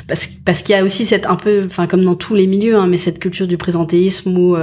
parce 0.07 0.28
parce 0.28 0.61
qu'il 0.61 0.76
y 0.76 0.78
a 0.78 0.84
aussi 0.84 1.05
cette 1.05 1.26
un 1.26 1.36
peu 1.36 1.63
enfin 1.65 1.88
comme 1.88 2.03
dans 2.03 2.15
tous 2.15 2.36
les 2.36 2.47
milieux 2.47 2.76
hein, 2.76 2.88
mais 2.88 2.97
cette 2.97 3.20
culture 3.20 3.47
du 3.47 3.57
présentéisme 3.57 4.38
où 4.38 4.57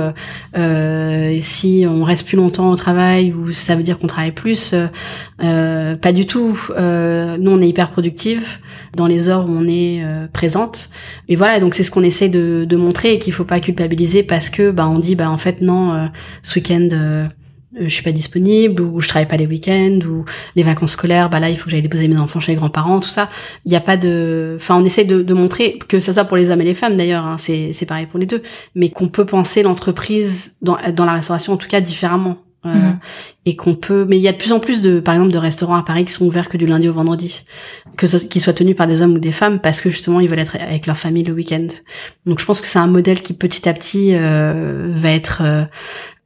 si 1.40 1.86
on 1.88 2.04
reste 2.04 2.26
plus 2.26 2.36
longtemps 2.36 2.70
au 2.70 2.76
travail 2.76 3.32
ou 3.32 3.52
ça 3.52 3.74
veut 3.74 3.82
dire 3.82 3.98
qu'on 3.98 4.07
travaille 4.07 4.32
plus 4.32 4.74
pas 5.38 6.12
du 6.12 6.26
tout. 6.26 6.59
Nous 6.78 7.50
on 7.50 7.61
est 7.61 7.68
hyper 7.68 7.90
productive. 7.90 8.59
Dans 8.94 9.07
les 9.07 9.28
heures 9.28 9.45
on 9.49 9.66
est 9.66 10.03
euh, 10.03 10.26
présente. 10.32 10.90
Et 11.28 11.36
voilà, 11.36 11.61
donc 11.61 11.74
c'est 11.74 11.82
ce 11.82 11.90
qu'on 11.90 12.03
essaie 12.03 12.28
de, 12.28 12.64
de, 12.68 12.76
montrer 12.76 13.14
et 13.14 13.18
qu'il 13.18 13.32
faut 13.32 13.44
pas 13.44 13.61
culpabiliser 13.61 14.22
parce 14.22 14.51
que 14.51 14.70
bah 14.70 14.88
on 14.88 14.99
dit 14.99 15.14
bah 15.14 15.30
en 15.30 15.38
fait 15.38 15.61
non, 15.61 15.92
euh, 15.92 16.07
ce 16.42 16.59
week-end 16.59 16.88
euh, 16.92 17.26
je 17.78 17.88
suis 17.88 18.03
pas 18.03 18.12
disponible 18.12 18.80
ou 18.82 19.01
je 19.01 19.09
travaille 19.09 19.28
pas 19.28 19.36
les 19.36 19.47
week-ends 19.47 19.99
ou 20.09 20.24
les 20.55 20.62
vacances 20.62 20.92
scolaires 20.92 21.28
bah 21.28 21.40
là 21.40 21.51
il 21.51 21.57
faut 21.57 21.66
que 21.66 21.70
j'aille 21.70 21.82
déposer 21.82 22.09
mes 22.09 22.16
enfants 22.16 22.40
chez 22.40 22.53
les 22.53 22.57
grands-parents 22.57 23.01
tout 23.01 23.09
ça 23.09 23.28
il 23.66 23.70
n'y 23.70 23.76
a 23.76 23.80
pas 23.80 23.99
de 23.99 24.57
enfin 24.59 24.80
on 24.80 24.84
essaie 24.84 25.05
de, 25.05 25.20
de, 25.20 25.34
montrer 25.34 25.78
que 25.86 26.01
ce 26.01 26.12
soit 26.12 26.24
pour 26.24 26.38
les 26.38 26.51
hommes 26.51 26.62
et 26.62 26.64
les 26.64 26.74
femmes 26.74 26.97
d'ailleurs 26.97 27.26
hein, 27.26 27.36
c'est 27.38 27.74
c'est 27.74 27.84
pareil 27.84 28.07
pour 28.07 28.18
les 28.18 28.26
deux 28.26 28.40
mais 28.74 28.88
qu'on 28.88 29.09
peut 29.09 29.26
penser 29.26 29.62
l'entreprise 29.62 30.57
dans 30.62 30.78
dans 30.94 31.05
la 31.05 31.12
restauration 31.12 31.53
en 31.53 31.57
tout 31.59 31.68
cas 31.68 31.82
différemment 31.82 32.38
euh, 32.67 32.73
mhm. 32.73 32.99
et 33.45 33.57
qu'on 33.57 33.75
peut 33.75 34.07
mais 34.09 34.17
il 34.17 34.23
y 34.23 34.29
a 34.29 34.33
de 34.33 34.37
plus 34.37 34.53
en 34.53 34.61
plus 34.61 34.81
de 34.81 35.01
par 35.01 35.14
exemple 35.14 35.33
de 35.33 35.39
restaurants 35.39 35.77
à 35.77 35.83
Paris 35.83 36.05
qui 36.05 36.12
sont 36.12 36.27
ouverts 36.27 36.49
que 36.49 36.57
du 36.57 36.67
lundi 36.67 36.89
au 36.89 36.93
vendredi 36.93 37.45
que 37.97 38.07
ce, 38.07 38.17
qu'ils 38.17 38.43
soient 38.43 38.53
tenus 38.53 38.77
par 38.77 38.87
des 38.87 39.03
hommes 39.03 39.14
ou 39.14 39.19
des 39.19 39.33
femmes 39.33 39.61
parce 39.61 39.81
que 39.81 39.91
justement 39.91 40.21
ils 40.21 40.29
veulent 40.29 40.39
être 40.39 40.57
avec 40.61 40.87
leur 40.87 40.97
famille 40.97 41.25
le 41.25 41.33
week-end 41.33 41.67
donc 42.27 42.41
je 42.41 42.45
pense 42.45 42.61
que 42.61 42.67
c'est 42.67 42.79
un 42.79 42.87
modèle 42.87 43.21
qui 43.23 43.35
petit 43.35 43.69
à 43.69 43.73
petit 43.73 44.11
euh, 44.12 44.93
va 44.95 45.11
être 45.11 45.43
euh, 45.45 45.64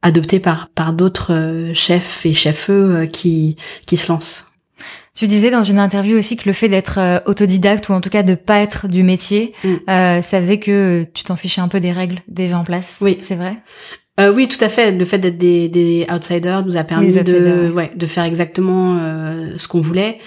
adopté 0.01 0.39
par 0.39 0.69
par 0.69 0.93
d'autres 0.93 1.71
chefs 1.73 2.25
et 2.25 2.33
chefs 2.33 2.69
qui 3.11 3.55
qui 3.85 3.97
se 3.97 4.11
lancent 4.11 4.47
tu 5.13 5.27
disais 5.27 5.51
dans 5.51 5.63
une 5.63 5.77
interview 5.77 6.17
aussi 6.17 6.37
que 6.37 6.47
le 6.47 6.53
fait 6.53 6.69
d'être 6.69 7.21
autodidacte 7.25 7.89
ou 7.89 7.93
en 7.93 7.99
tout 7.99 8.09
cas 8.09 8.23
de 8.23 8.33
pas 8.33 8.59
être 8.59 8.87
du 8.87 9.03
métier, 9.03 9.53
mm. 9.65 9.75
ça 9.85 10.39
faisait 10.39 10.57
que 10.57 11.05
tu 11.13 11.25
t'en 11.25 11.35
fichais 11.35 11.59
un 11.59 11.67
peu 11.67 11.81
des 11.81 11.91
règles 11.91 12.19
déjà 12.29 12.57
en 12.57 12.63
place. 12.63 12.99
Oui, 13.01 13.17
c'est 13.19 13.35
vrai? 13.35 13.57
Euh, 14.19 14.31
oui, 14.33 14.47
tout 14.47 14.63
à 14.63 14.69
fait. 14.69 14.91
Le 14.91 15.05
fait 15.05 15.19
d'être 15.19 15.37
des, 15.37 15.69
des 15.69 16.05
outsiders 16.13 16.65
nous 16.65 16.77
a 16.77 16.83
permis 16.83 17.13
de, 17.13 17.71
ouais, 17.71 17.91
de 17.95 18.05
faire 18.05 18.25
exactement 18.25 18.97
euh, 18.99 19.53
ce 19.57 19.67
qu'on 19.67 19.81
voulait. 19.81 20.17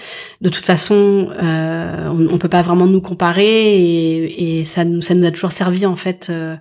De 0.41 0.49
toute 0.49 0.65
façon, 0.65 1.29
euh, 1.41 2.09
on, 2.09 2.33
on 2.33 2.37
peut 2.37 2.49
pas 2.49 2.63
vraiment 2.63 2.87
nous 2.87 3.01
comparer 3.01 3.75
et, 3.77 4.59
et 4.59 4.63
ça, 4.65 4.85
nous, 4.85 5.01
ça 5.01 5.13
nous 5.13 5.25
a 5.25 5.31
toujours 5.31 5.51
servi 5.51 5.85
en 5.85 5.95
fait 5.95 6.27
euh, 6.29 6.55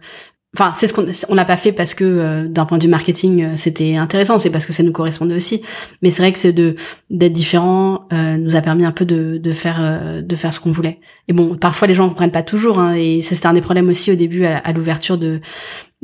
Enfin, 0.56 0.72
c'est 0.72 0.86
ce 0.86 0.92
qu'on 0.92 1.04
on 1.28 1.34
l'a 1.34 1.44
pas 1.44 1.56
fait 1.56 1.72
parce 1.72 1.94
que 1.94 2.04
euh, 2.04 2.46
d'un 2.46 2.64
point 2.64 2.78
de 2.78 2.84
vue 2.84 2.88
marketing 2.88 3.42
euh, 3.42 3.52
c'était 3.56 3.96
intéressant, 3.96 4.38
c'est 4.38 4.50
parce 4.50 4.66
que 4.66 4.72
ça 4.72 4.84
nous 4.84 4.92
correspondait 4.92 5.34
aussi. 5.34 5.62
Mais 6.00 6.12
c'est 6.12 6.22
vrai 6.22 6.30
que 6.30 6.38
c'est 6.38 6.52
de 6.52 6.76
d'être 7.10 7.32
différent 7.32 8.06
euh, 8.12 8.36
nous 8.36 8.54
a 8.54 8.60
permis 8.60 8.84
un 8.84 8.92
peu 8.92 9.04
de, 9.04 9.38
de 9.38 9.52
faire 9.52 10.22
de 10.22 10.36
faire 10.36 10.54
ce 10.54 10.60
qu'on 10.60 10.70
voulait. 10.70 11.00
Et 11.26 11.32
bon, 11.32 11.56
parfois 11.56 11.88
les 11.88 11.94
gens 11.94 12.08
comprennent 12.08 12.30
pas 12.30 12.44
toujours, 12.44 12.78
hein, 12.78 12.94
et 12.94 13.20
c'était 13.22 13.48
un 13.48 13.54
des 13.54 13.62
problèmes 13.62 13.88
aussi 13.88 14.12
au 14.12 14.14
début 14.14 14.44
à 14.44 14.72
l'ouverture 14.72 15.18
de 15.18 15.40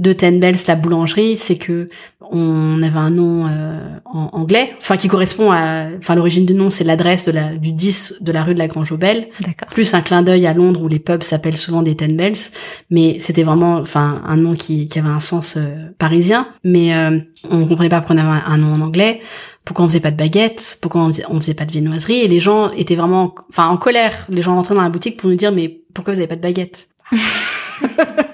de 0.01 0.15
Ten 0.15 0.41
Bells, 0.41 0.57
la 0.67 0.77
boulangerie, 0.77 1.37
c'est 1.37 1.57
que 1.57 1.87
on 2.23 2.83
avait 2.83 2.99
un 2.99 3.11
nom 3.11 3.47
euh, 3.47 3.99
en 4.07 4.29
anglais, 4.33 4.73
enfin 4.79 4.97
qui 4.97 5.09
correspond 5.09 5.53
à, 5.53 5.89
enfin 5.99 6.15
l'origine 6.15 6.47
du 6.47 6.55
nom, 6.55 6.71
c'est 6.71 6.85
l'adresse 6.85 7.27
de 7.27 7.33
la 7.33 7.55
du 7.55 7.73
10 7.73 8.17
de 8.23 8.33
la 8.33 8.43
rue 8.43 8.55
de 8.55 8.59
la 8.59 8.67
Grange 8.67 8.95
Belle, 8.95 9.29
plus 9.71 9.93
un 9.93 10.01
clin 10.01 10.23
d'œil 10.23 10.47
à 10.47 10.55
Londres 10.55 10.83
où 10.83 10.89
les 10.89 11.01
pubs 11.01 11.23
s'appellent 11.23 11.59
souvent 11.59 11.83
des 11.83 11.97
Ten 11.97 12.17
Bells, 12.17 12.39
mais 12.89 13.19
c'était 13.21 13.43
vraiment, 13.43 13.75
enfin 13.75 14.23
un 14.25 14.39
nom 14.39 14.55
qui, 14.55 14.89
qui 14.89 14.99
avait 14.99 15.09
un 15.09 15.21
sens 15.21 15.57
euh, 15.59 15.91
parisien, 15.99 16.49
mais 16.65 16.95
euh, 16.95 17.19
on 17.51 17.67
comprenait 17.67 17.91
pas 17.91 18.01
pourquoi 18.01 18.17
on 18.17 18.19
avait 18.21 18.41
un, 18.47 18.57
nom 18.57 18.73
en 18.73 18.81
anglais 18.81 19.21
pourquoi 19.67 19.85
on 19.85 19.89
faisait 19.89 20.01
pas 20.01 20.11
de 20.11 20.17
baguettes, 20.17 20.79
pourquoi 20.81 21.03
on 21.03 21.09
faisait, 21.13 21.23
faisait 21.23 21.55
pas 21.55 21.67
de 21.67 21.71
viennoiserie, 21.71 22.21
et 22.21 22.29
les 22.29 22.41
gens 22.41 22.71
étaient 22.73 22.97
vraiment, 22.97 23.35
enfin, 23.51 23.69
en 23.69 23.77
colère. 23.77 24.27
Les 24.31 24.43
gens 24.43 24.57
rentraient 24.57 24.75
dans 24.75 24.83
la 24.83 24.89
boutique 24.89 25.17
pour 25.19 25.29
nous 25.31 25.37
dire, 25.37 25.53
mais 25.53 25.83
pourquoi 25.95 26.15
vous 26.15 26.19
avez 26.19 26.27
pas 26.27 26.35
de 26.35 26.41
baguettes? 26.41 26.89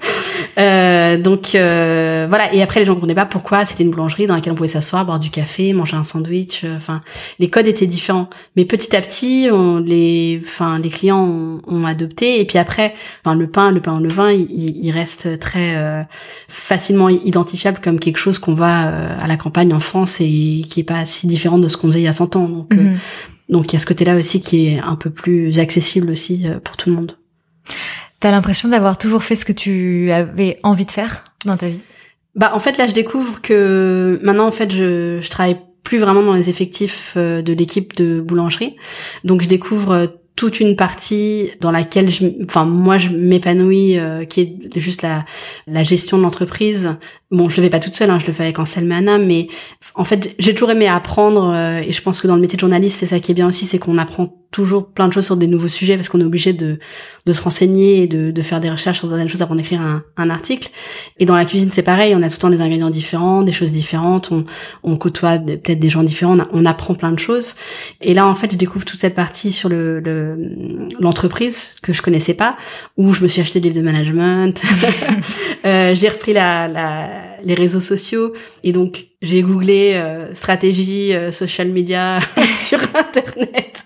Euh, 0.57 1.17
donc 1.17 1.53
euh, 1.53 2.25
voilà. 2.27 2.53
Et 2.53 2.61
après, 2.61 2.79
les 2.79 2.85
gens 2.85 2.93
comprenaient 2.93 3.15
pas 3.15 3.25
pourquoi 3.25 3.65
c'était 3.65 3.83
une 3.83 3.91
boulangerie 3.91 4.25
dans 4.25 4.35
laquelle 4.35 4.53
on 4.53 4.55
pouvait 4.55 4.69
s'asseoir, 4.69 5.05
boire 5.05 5.19
du 5.19 5.29
café, 5.29 5.73
manger 5.73 5.95
un 5.95 6.03
sandwich. 6.03 6.63
Euh, 6.63 6.75
enfin, 6.75 7.01
les 7.39 7.49
codes 7.49 7.67
étaient 7.67 7.87
différents. 7.87 8.29
Mais 8.55 8.65
petit 8.65 8.95
à 8.95 9.01
petit, 9.01 9.49
on, 9.51 9.79
les, 9.79 10.41
enfin, 10.43 10.79
les 10.79 10.89
clients 10.89 11.25
ont, 11.25 11.61
ont, 11.67 11.85
adopté. 11.85 12.39
Et 12.39 12.45
puis 12.45 12.57
après, 12.57 12.93
enfin, 13.23 13.35
le 13.35 13.47
pain, 13.47 13.71
le 13.71 13.81
pain 13.81 13.97
au 13.97 14.01
levain, 14.01 14.31
il, 14.31 14.49
il 14.49 14.91
reste 14.91 15.39
très 15.39 15.75
facilement 16.47 17.09
identifiable 17.09 17.79
comme 17.83 17.99
quelque 17.99 18.17
chose 18.17 18.39
qu'on 18.39 18.53
va 18.53 18.91
à 19.19 19.27
la 19.27 19.37
campagne 19.37 19.73
en 19.73 19.79
France 19.79 20.17
et 20.19 20.63
qui 20.69 20.79
est 20.79 20.83
pas 20.83 21.05
si 21.05 21.27
différent 21.27 21.59
de 21.59 21.67
ce 21.67 21.77
qu'on 21.77 21.87
faisait 21.87 22.01
il 22.01 22.05
y 22.05 22.07
a 22.07 22.13
100 22.13 22.35
ans. 22.35 22.49
Donc, 22.49 22.73
mhm. 22.73 22.97
donc 23.49 23.71
il 23.71 23.75
y 23.75 23.77
a 23.77 23.79
ce 23.79 23.85
côté-là 23.85 24.15
aussi 24.15 24.39
qui 24.39 24.67
est 24.67 24.79
un 24.79 24.95
peu 24.95 25.09
plus 25.09 25.59
accessible 25.59 26.09
aussi 26.11 26.45
pour 26.63 26.77
tout 26.77 26.89
le 26.89 26.95
monde. 26.95 27.13
T'as 28.19 28.31
l'impression 28.31 28.69
d'avoir 28.69 28.97
toujours 28.97 29.23
fait 29.23 29.35
ce 29.35 29.45
que 29.45 29.53
tu 29.53 30.11
avais 30.11 30.57
envie 30.63 30.85
de 30.85 30.91
faire 30.91 31.23
dans 31.45 31.57
ta 31.57 31.67
vie? 31.67 31.79
Bah 32.35 32.51
en 32.53 32.59
fait 32.59 32.77
là 32.77 32.87
je 32.87 32.93
découvre 32.93 33.41
que 33.41 34.19
maintenant 34.21 34.47
en 34.47 34.51
fait 34.51 34.71
je, 34.71 35.19
je 35.21 35.29
travaille 35.29 35.57
plus 35.83 35.99
vraiment 35.99 36.21
dans 36.21 36.33
les 36.33 36.49
effectifs 36.49 37.13
euh, 37.15 37.41
de 37.41 37.53
l'équipe 37.53 37.95
de 37.95 38.19
boulangerie. 38.19 38.75
Donc 39.23 39.41
je 39.41 39.47
découvre 39.47 39.91
euh, 39.91 40.07
toute 40.35 40.59
une 40.59 40.75
partie 40.75 41.51
dans 41.61 41.71
laquelle 41.71 42.11
je, 42.11 42.25
enfin 42.43 42.65
moi 42.65 42.97
je 42.97 43.09
m'épanouis, 43.09 43.97
euh, 43.97 44.25
qui 44.25 44.41
est 44.41 44.79
juste 44.79 45.01
la, 45.01 45.25
la 45.65 45.83
gestion 45.83 46.17
de 46.17 46.23
l'entreprise. 46.23 46.95
Bon, 47.31 47.49
je 47.49 47.57
le 47.57 47.63
fais 47.63 47.69
pas 47.69 47.79
toute 47.79 47.95
seule, 47.95 48.09
hein, 48.09 48.19
je 48.19 48.27
le 48.27 48.33
fais 48.33 48.43
avec 48.43 48.59
Anselme 48.59 48.91
et 48.91 49.17
mais 49.17 49.47
en 49.95 50.03
fait 50.03 50.35
j'ai 50.37 50.53
toujours 50.53 50.71
aimé 50.71 50.87
apprendre 50.87 51.55
et 51.55 51.91
je 51.91 52.01
pense 52.01 52.21
que 52.21 52.27
dans 52.27 52.35
le 52.35 52.41
métier 52.41 52.57
de 52.57 52.61
journaliste 52.61 52.99
c'est 52.99 53.07
ça 53.07 53.19
qui 53.19 53.31
est 53.31 53.35
bien 53.35 53.47
aussi, 53.47 53.65
c'est 53.65 53.79
qu'on 53.79 53.97
apprend 53.97 54.46
toujours 54.57 54.87
plein 54.87 55.07
de 55.07 55.13
choses 55.13 55.25
sur 55.25 55.37
des 55.37 55.45
nouveaux 55.45 55.67
sujets 55.67 55.97
parce 55.97 56.09
qu'on 56.09 56.19
est 56.19 56.23
obligé 56.23 56.51
de, 56.51 56.79
de 57.27 57.33
se 57.33 57.43
renseigner 57.43 58.01
et 58.01 58.07
de, 58.07 58.31
de 58.31 58.41
faire 58.41 58.59
des 58.59 58.71
recherches 58.71 58.97
sur 58.97 59.07
certaines 59.07 59.29
choses 59.29 59.43
avant 59.43 59.53
d'écrire 59.53 59.81
un, 59.81 60.03
un 60.17 60.31
article. 60.31 60.69
Et 61.19 61.27
dans 61.27 61.35
la 61.35 61.45
cuisine, 61.45 61.69
c'est 61.69 61.83
pareil, 61.83 62.15
on 62.15 62.23
a 62.23 62.27
tout 62.27 62.37
le 62.37 62.39
temps 62.39 62.49
des 62.49 62.61
ingrédients 62.61 62.89
différents, 62.89 63.43
des 63.43 63.51
choses 63.51 63.71
différentes, 63.71 64.31
on, 64.31 64.45
on 64.81 64.97
côtoie 64.97 65.37
peut-être 65.37 65.77
des 65.79 65.89
gens 65.89 66.01
différents, 66.01 66.37
on, 66.51 66.65
apprend 66.65 66.95
plein 66.95 67.11
de 67.11 67.19
choses. 67.19 67.53
Et 68.01 68.15
là, 68.15 68.25
en 68.25 68.33
fait, 68.33 68.51
je 68.51 68.57
découvre 68.57 68.83
toute 68.83 68.99
cette 68.99 69.13
partie 69.13 69.51
sur 69.51 69.69
le 69.69 70.35
l'entreprise 70.99 71.75
que 71.83 71.93
je 71.93 72.01
connaissais 72.01 72.33
pas, 72.33 72.53
où 72.97 73.13
je 73.13 73.21
me 73.21 73.27
suis 73.27 73.41
acheté 73.41 73.59
des 73.59 73.69
livres 73.69 73.79
de 73.79 73.85
management, 73.85 74.63
euh, 75.65 75.93
j'ai 75.93 76.09
repris 76.09 76.33
la, 76.33 76.67
la, 76.67 77.07
les 77.43 77.53
réseaux 77.53 77.79
sociaux 77.79 78.33
et 78.63 78.71
donc 78.71 79.07
j'ai 79.21 79.41
googlé 79.41 79.93
euh, 79.95 80.33
stratégie 80.33 81.13
euh, 81.13 81.31
social 81.31 81.71
media 81.71 82.19
sur 82.51 82.79
internet 82.93 83.83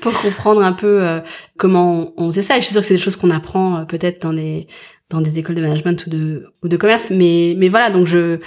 pour 0.00 0.20
comprendre 0.20 0.62
un 0.62 0.72
peu 0.72 1.02
euh, 1.02 1.20
comment 1.56 2.12
on, 2.16 2.30
faisait 2.30 2.42
ça. 2.42 2.56
Et 2.56 2.60
je 2.60 2.66
suis 2.66 2.72
sûre 2.72 2.82
que 2.82 2.86
c'est 2.86 2.94
des 2.94 3.00
choses 3.00 3.16
qu'on 3.16 3.30
apprend 3.30 3.78
euh, 3.78 3.84
peut-être 3.84 4.22
dans 4.22 4.32
des 4.32 4.66
dans 5.10 5.20
des 5.20 5.38
écoles 5.38 5.54
de 5.54 5.62
management 5.62 6.06
ou 6.06 6.10
de 6.10 6.46
ou 6.62 6.68
de 6.68 6.76
commerce, 6.76 7.10
mais 7.10 7.54
mais 7.56 7.68
voilà 7.68 7.90
donc 7.90 8.06
je 8.06 8.38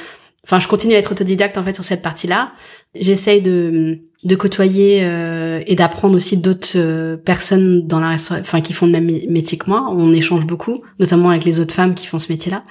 enfin 0.43 0.59
je 0.59 0.67
continue 0.67 0.95
à 0.95 0.97
être 0.97 1.11
autodidacte 1.11 1.57
en 1.57 1.63
fait 1.63 1.73
sur 1.73 1.83
cette 1.83 2.01
partie-là. 2.01 2.53
J'essaye 2.95 3.41
de 3.41 3.99
de 4.23 4.35
côtoyer 4.35 5.01
euh, 5.03 5.61
et 5.67 5.75
d'apprendre 5.75 6.15
aussi 6.15 6.37
d'autres 6.37 6.75
euh, 6.75 7.17
personnes 7.17 7.85
dans 7.85 7.99
la 7.99 8.15
enfin 8.15 8.61
qui 8.61 8.73
font 8.73 8.87
le 8.87 8.91
même 8.91 9.05
métier 9.05 9.57
que 9.57 9.69
moi. 9.69 9.87
On 9.91 10.11
échange 10.11 10.45
beaucoup, 10.45 10.81
notamment 10.99 11.29
avec 11.29 11.45
les 11.45 11.59
autres 11.59 11.73
femmes 11.73 11.93
qui 11.93 12.07
font 12.07 12.17
ce 12.17 12.31
métier-là. 12.31 12.63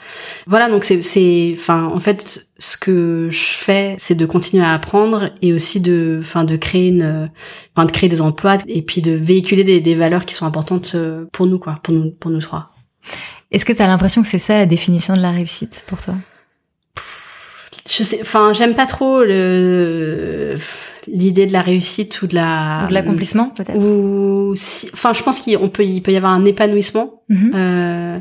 Voilà, 0.47 0.68
donc 0.68 0.84
c'est 0.84 1.01
c'est 1.03 1.55
enfin 1.57 1.84
en 1.84 2.01
fait 2.01 2.49
ce 2.59 2.76
que 2.76 3.28
je 3.30 3.38
fais, 3.38 3.94
c'est 3.99 4.16
de 4.16 4.26
continuer 4.26 4.64
à 4.64 4.72
apprendre 4.72 5.30
et 5.40 5.53
aussi 5.53 5.78
de 5.78 6.18
enfin 6.20 6.44
de 6.44 6.57
créer 6.57 6.88
une 6.88 7.30
enfin 7.76 7.86
de 7.86 7.92
créer 7.92 8.09
des 8.09 8.20
emplois 8.20 8.59
et 8.66 8.82
puis 8.82 9.01
de 9.01 9.12
véhiculer 9.12 9.62
des, 9.62 9.80
des 9.80 9.94
valeurs 9.94 10.24
qui 10.24 10.34
sont 10.34 10.47
importantes 10.47 10.92
euh, 10.97 11.26
pour 11.32 11.47
nous 11.47 11.61
quoi, 11.61 11.78
pour 11.82 11.94
nous 11.94 12.11
pour 12.11 12.32
nous 12.32 12.40
trois. 12.40 12.72
Est-ce 13.53 13.64
que 13.64 13.72
tu 13.72 13.82
as 13.82 13.86
l'impression 13.86 14.20
que 14.22 14.28
c'est 14.28 14.38
ça 14.38 14.59
la 14.59 14.66
définition 14.66 15.14
de 15.14 15.20
la 15.20 15.30
réussite 15.30 15.84
pour 15.86 16.01
toi? 16.01 16.14
Je 17.88 18.03
sais, 18.03 18.18
enfin, 18.20 18.53
j'aime 18.53 18.74
pas 18.74 18.86
trop 18.86 19.22
le 19.22 20.57
l'idée 21.09 21.47
de 21.47 21.53
la 21.53 21.63
réussite 21.63 22.23
ou 22.23 22.27
de 22.27 22.35
la 22.35 22.83
ou 22.85 22.89
de 22.89 22.95
l'accomplissement 22.95 23.51
peut-être. 23.51 23.79
Ou 23.79 24.55
enfin, 24.93 25.13
je 25.13 25.23
pense 25.23 25.41
qu'il 25.41 25.59
peut 25.71 25.85
il 25.85 26.03
peut 26.03 26.13
y 26.13 26.17
avoir 26.17 26.33
un 26.33 26.45
épanouissement, 26.45 27.23
mm-hmm. 27.31 27.53
euh, 27.55 28.19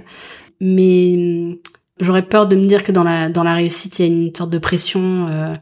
mais 0.62 1.60
j'aurais 2.00 2.24
peur 2.24 2.48
de 2.48 2.56
me 2.56 2.66
dire 2.66 2.84
que 2.84 2.92
dans 2.92 3.04
la 3.04 3.30
dans 3.30 3.44
la 3.44 3.54
réussite 3.54 4.00
il 4.00 4.06
y 4.06 4.10
a 4.10 4.12
une 4.12 4.36
sorte 4.36 4.50
de 4.50 4.58
pression, 4.58 5.28
euh, 5.30 5.56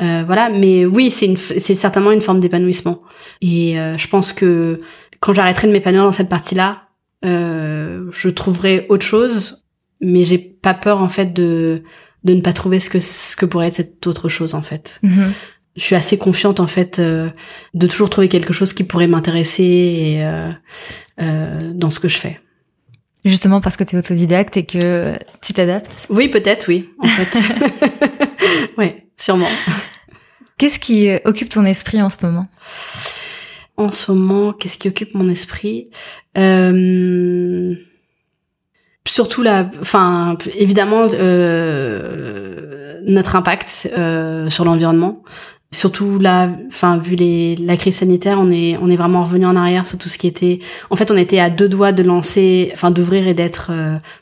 euh, 0.00 0.22
voilà. 0.26 0.50
Mais 0.50 0.86
oui, 0.86 1.10
c'est 1.10 1.26
une 1.26 1.36
c'est 1.36 1.74
certainement 1.74 2.12
une 2.12 2.20
forme 2.20 2.40
d'épanouissement. 2.40 3.02
Et 3.40 3.78
euh, 3.78 3.96
je 3.98 4.08
pense 4.08 4.32
que 4.32 4.78
quand 5.20 5.34
j'arrêterai 5.34 5.68
de 5.68 5.72
m'épanouir 5.72 6.04
dans 6.04 6.12
cette 6.12 6.28
partie-là, 6.28 6.88
euh, 7.24 8.06
je 8.10 8.28
trouverai 8.28 8.86
autre 8.88 9.04
chose, 9.04 9.64
mais 10.00 10.24
j'ai 10.24 10.38
pas 10.38 10.74
peur 10.74 11.00
en 11.00 11.08
fait 11.08 11.32
de 11.32 11.82
de 12.24 12.32
ne 12.32 12.40
pas 12.40 12.54
trouver 12.54 12.80
ce 12.80 12.88
que 12.88 13.00
ce 13.00 13.36
que 13.36 13.44
pourrait 13.44 13.68
être 13.68 13.74
cette 13.74 14.06
autre 14.06 14.28
chose 14.28 14.54
en 14.54 14.62
fait. 14.62 14.98
Mhm. 15.02 15.32
Je 15.76 15.82
suis 15.82 15.96
assez 15.96 16.18
confiante 16.18 16.60
en 16.60 16.66
fait 16.66 16.98
euh, 16.98 17.30
de 17.74 17.86
toujours 17.86 18.08
trouver 18.08 18.28
quelque 18.28 18.52
chose 18.52 18.72
qui 18.72 18.84
pourrait 18.84 19.08
m'intéresser 19.08 20.18
euh, 20.18 20.50
euh, 21.20 21.72
dans 21.74 21.90
ce 21.90 21.98
que 21.98 22.08
je 22.08 22.18
fais. 22.18 22.38
Justement 23.24 23.60
parce 23.60 23.76
que 23.76 23.84
tu 23.84 23.96
es 23.96 23.98
autodidacte 23.98 24.56
et 24.56 24.66
que 24.66 25.14
tu 25.42 25.52
t'adaptes. 25.52 26.06
Oui, 26.10 26.28
peut-être, 26.28 26.68
oui, 26.68 26.90
en 26.98 27.06
fait. 27.06 27.38
oui, 28.78 28.86
sûrement. 29.16 29.48
Qu'est-ce 30.58 30.78
qui 30.78 31.08
occupe 31.24 31.48
ton 31.48 31.64
esprit 31.64 32.02
en 32.02 32.10
ce 32.10 32.24
moment? 32.24 32.46
En 33.76 33.90
ce 33.90 34.12
moment, 34.12 34.52
qu'est-ce 34.52 34.78
qui 34.78 34.88
occupe 34.88 35.14
mon 35.14 35.28
esprit? 35.28 35.88
Euh 36.36 37.74
surtout 39.06 39.42
la, 39.42 39.70
enfin 39.80 40.36
évidemment 40.56 41.08
euh, 41.12 43.00
notre 43.06 43.36
impact 43.36 43.90
euh, 43.96 44.48
sur 44.50 44.64
l'environnement. 44.64 45.22
Surtout 45.74 46.18
là, 46.18 46.50
enfin 46.68 46.98
vu 46.98 47.16
les, 47.16 47.56
la 47.56 47.76
crise 47.76 47.96
sanitaire, 47.96 48.38
on 48.40 48.50
est 48.50 48.78
on 48.80 48.88
est 48.88 48.96
vraiment 48.96 49.24
revenu 49.24 49.44
en 49.44 49.56
arrière 49.56 49.86
sur 49.86 49.98
tout 49.98 50.08
ce 50.08 50.18
qui 50.18 50.26
était. 50.26 50.60
En 50.90 50.96
fait, 50.96 51.10
on 51.10 51.16
était 51.16 51.40
à 51.40 51.50
deux 51.50 51.68
doigts 51.68 51.92
de 51.92 52.02
lancer, 52.02 52.70
enfin 52.72 52.90
d'ouvrir 52.90 53.26
et 53.26 53.34
d'être 53.34 53.72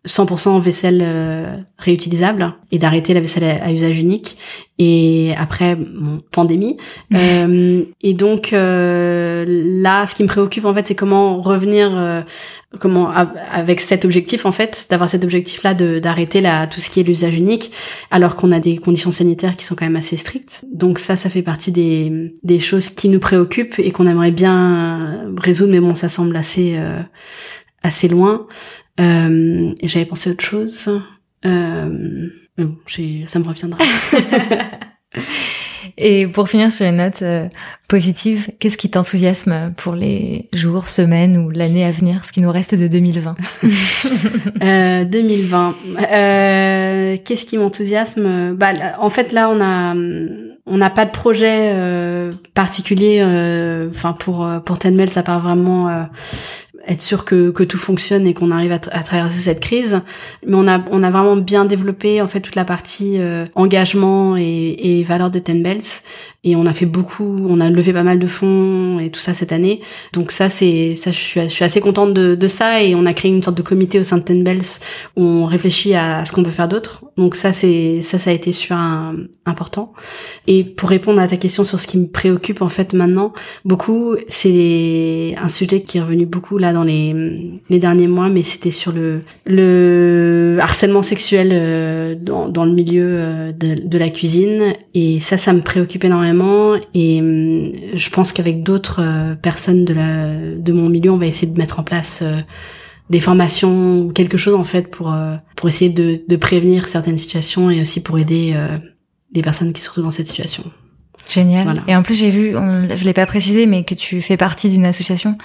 100% 0.06 0.56
euh, 0.56 0.60
vaisselle 0.60 1.00
euh, 1.02 1.56
réutilisable 1.78 2.54
et 2.70 2.78
d'arrêter 2.78 3.14
la 3.14 3.20
vaisselle 3.20 3.60
à, 3.62 3.70
usage 3.70 3.98
unique. 3.98 4.38
Et 4.78 5.34
après, 5.38 5.76
bon, 5.76 6.20
pandémie. 6.30 6.78
euh, 7.14 7.84
et 8.02 8.14
donc 8.14 8.50
là, 8.52 10.06
ce 10.06 10.14
qui 10.14 10.22
me 10.22 10.28
préoccupe 10.28 10.64
en 10.64 10.74
fait, 10.74 10.86
c'est 10.86 10.94
comment 10.94 11.40
revenir 11.42 12.24
comment 12.80 13.10
avec 13.10 13.80
cet 13.80 14.04
objectif 14.04 14.46
en 14.46 14.52
fait 14.52 14.86
d'avoir 14.90 15.08
cet 15.08 15.24
objectif 15.24 15.62
là 15.62 15.74
de 15.74 15.98
d'arrêter 15.98 16.42
tout 16.70 16.80
ce 16.80 16.88
qui 16.88 17.00
est 17.00 17.02
l'usage 17.02 17.36
unique 17.36 17.70
alors 18.10 18.36
qu'on 18.36 18.52
a 18.52 18.60
des 18.60 18.78
conditions 18.78 19.10
sanitaires 19.10 19.56
qui 19.56 19.64
sont 19.64 19.74
quand 19.74 19.84
même 19.84 19.96
assez 19.96 20.16
strictes. 20.16 20.64
Donc 20.72 20.98
ça 20.98 21.16
ça 21.16 21.30
fait 21.30 21.42
partie 21.42 21.72
des 21.72 22.34
des 22.42 22.58
choses 22.58 22.88
qui 22.88 23.08
nous 23.08 23.20
préoccupent 23.20 23.78
et 23.78 23.90
qu'on 23.92 24.06
aimerait 24.06 24.30
bien 24.30 25.32
résoudre 25.36 25.72
mais 25.72 25.80
bon 25.80 25.94
ça 25.94 26.08
semble 26.08 26.36
assez 26.36 26.74
euh, 26.76 27.00
assez 27.82 28.08
loin. 28.08 28.46
Euh, 29.00 29.72
j'avais 29.82 30.06
pensé 30.06 30.30
à 30.30 30.32
autre 30.32 30.44
chose. 30.44 30.90
Euh, 31.44 32.28
bon 32.58 32.76
ça 33.26 33.38
me 33.38 33.44
reviendra 33.44 33.78
Et 36.04 36.26
pour 36.26 36.48
finir 36.48 36.72
sur 36.72 36.84
une 36.84 36.96
note 36.96 37.22
euh, 37.22 37.46
positive, 37.86 38.50
qu'est-ce 38.58 38.76
qui 38.76 38.90
t'enthousiasme 38.90 39.72
pour 39.76 39.94
les 39.94 40.48
jours, 40.52 40.88
semaines 40.88 41.36
ou 41.38 41.50
l'année 41.50 41.84
à 41.84 41.92
venir, 41.92 42.24
ce 42.24 42.32
qui 42.32 42.40
nous 42.40 42.50
reste 42.50 42.74
de 42.74 42.88
2020 42.88 43.36
euh, 44.62 45.04
2020. 45.04 45.74
Euh, 46.12 47.16
qu'est-ce 47.24 47.46
qui 47.46 47.56
m'enthousiasme? 47.56 48.54
Bah, 48.54 48.72
en 48.98 49.10
fait, 49.10 49.30
là, 49.30 49.48
on 49.48 49.60
a 49.60 49.94
on 50.64 50.76
n'a 50.76 50.90
pas 50.90 51.06
de 51.06 51.12
projet 51.12 51.72
euh, 51.74 52.32
particulier. 52.54 53.22
Euh, 53.24 53.88
enfin, 53.90 54.12
pour 54.12 54.48
pour 54.64 54.78
Tenmel, 54.80 55.08
ça 55.08 55.22
part 55.22 55.40
vraiment 55.40 56.08
être 56.86 57.00
sûr 57.00 57.24
que, 57.24 57.50
que 57.50 57.62
tout 57.62 57.78
fonctionne 57.78 58.26
et 58.26 58.34
qu'on 58.34 58.50
arrive 58.50 58.72
à, 58.72 58.78
traverser 58.78 59.38
cette 59.38 59.60
crise. 59.60 60.00
Mais 60.46 60.56
on 60.56 60.66
a, 60.66 60.82
on 60.90 61.02
a 61.02 61.10
vraiment 61.10 61.36
bien 61.36 61.64
développé 61.64 62.20
en 62.20 62.28
fait 62.28 62.40
toute 62.40 62.56
la 62.56 62.64
partie 62.64 63.16
euh, 63.18 63.46
engagement 63.54 64.36
et, 64.36 64.76
et 64.78 65.04
valeur 65.04 65.30
de 65.30 65.38
Ten 65.38 65.62
Bells. 65.62 66.02
Et 66.44 66.56
on 66.56 66.66
a 66.66 66.72
fait 66.72 66.86
beaucoup, 66.86 67.36
on 67.46 67.60
a 67.60 67.70
levé 67.70 67.92
pas 67.92 68.02
mal 68.02 68.18
de 68.18 68.26
fonds 68.26 68.98
et 68.98 69.10
tout 69.10 69.20
ça 69.20 69.32
cette 69.32 69.52
année. 69.52 69.80
Donc 70.12 70.32
ça, 70.32 70.50
c'est 70.50 70.96
ça, 70.96 71.12
je 71.12 71.16
suis, 71.16 71.64
assez 71.64 71.80
contente 71.80 72.14
de, 72.14 72.48
ça. 72.48 72.82
Et 72.82 72.96
on 72.96 73.06
a 73.06 73.14
créé 73.14 73.30
une 73.30 73.44
sorte 73.44 73.56
de 73.56 73.62
comité 73.62 74.00
au 74.00 74.02
sein 74.02 74.18
de 74.18 74.24
Ten 74.24 74.42
Bells 74.42 74.80
on 75.14 75.46
réfléchit 75.46 75.94
à, 75.94 76.24
ce 76.24 76.32
qu'on 76.32 76.42
peut 76.42 76.50
faire 76.50 76.66
d'autre. 76.66 77.04
Donc 77.16 77.36
ça, 77.36 77.52
c'est 77.52 78.02
ça, 78.02 78.18
ça 78.18 78.30
a 78.30 78.32
été 78.32 78.52
super 78.52 79.12
important. 79.46 79.92
Et 80.48 80.64
pour 80.64 80.88
répondre 80.88 81.20
à 81.20 81.28
ta 81.28 81.36
question 81.36 81.62
sur 81.62 81.78
ce 81.78 81.86
qui 81.86 81.98
me 81.98 82.08
préoccupe 82.08 82.60
en 82.60 82.68
fait 82.68 82.92
maintenant, 82.92 83.32
beaucoup, 83.64 84.16
c'est 84.26 85.34
un 85.40 85.48
sujet 85.48 85.82
qui 85.82 85.98
est 85.98 86.00
revenu 86.00 86.26
beaucoup 86.26 86.58
là 86.58 86.72
dans 86.72 86.84
les, 86.84 87.60
derniers 87.70 88.08
mois, 88.08 88.28
mais 88.28 88.42
c'était 88.42 88.70
sur 88.70 88.90
le, 88.90 89.20
le 89.46 90.58
harcèlement 90.60 91.02
sexuel 91.02 91.50
euh, 91.52 92.14
dans, 92.14 92.48
dans 92.48 92.64
le 92.64 92.72
milieu 92.72 93.06
euh, 93.08 93.52
de, 93.52 93.86
de, 93.86 93.98
la 93.98 94.08
cuisine. 94.08 94.72
Et 94.94 95.20
ça, 95.20 95.36
ça 95.36 95.52
me 95.52 95.60
préoccupe 95.60 96.04
énormément. 96.04 96.31
Et 96.94 97.20
hum, 97.20 97.72
je 97.94 98.10
pense 98.10 98.32
qu'avec 98.32 98.62
d'autres 98.62 99.00
euh, 99.02 99.34
personnes 99.34 99.84
de, 99.84 99.94
la, 99.94 100.34
de 100.56 100.72
mon 100.72 100.88
milieu, 100.88 101.10
on 101.10 101.18
va 101.18 101.26
essayer 101.26 101.50
de 101.50 101.58
mettre 101.58 101.80
en 101.80 101.82
place 101.82 102.24
des 103.10 103.20
formations 103.20 104.10
quelque 104.10 104.38
chose 104.38 104.54
en 104.54 104.64
fait 104.64 104.88
pour 104.88 105.14
pour 105.56 105.68
essayer 105.68 105.90
de, 105.90 106.22
de 106.26 106.36
prévenir 106.36 106.88
certaines 106.88 107.18
situations 107.18 107.70
et 107.70 107.82
aussi 107.82 108.00
pour 108.00 108.18
aider 108.18 108.54
des 109.32 109.42
personnes 109.42 109.72
qui 109.72 109.82
se 109.82 109.88
retrouvent 109.88 110.04
dans 110.04 110.10
cette 110.12 110.28
situation. 110.28 110.64
Génial. 111.28 111.82
Et 111.86 111.96
en 111.96 112.02
plus, 112.02 112.14
j'ai 112.14 112.30
vu, 112.30 112.52
je 112.52 113.04
l'ai 113.04 113.12
pas 113.12 113.26
précisé, 113.26 113.66
mais 113.66 113.84
que 113.84 113.94
tu 113.94 114.20
fais 114.22 114.36
partie 114.36 114.68
d'une 114.68 114.86
association 114.86 115.36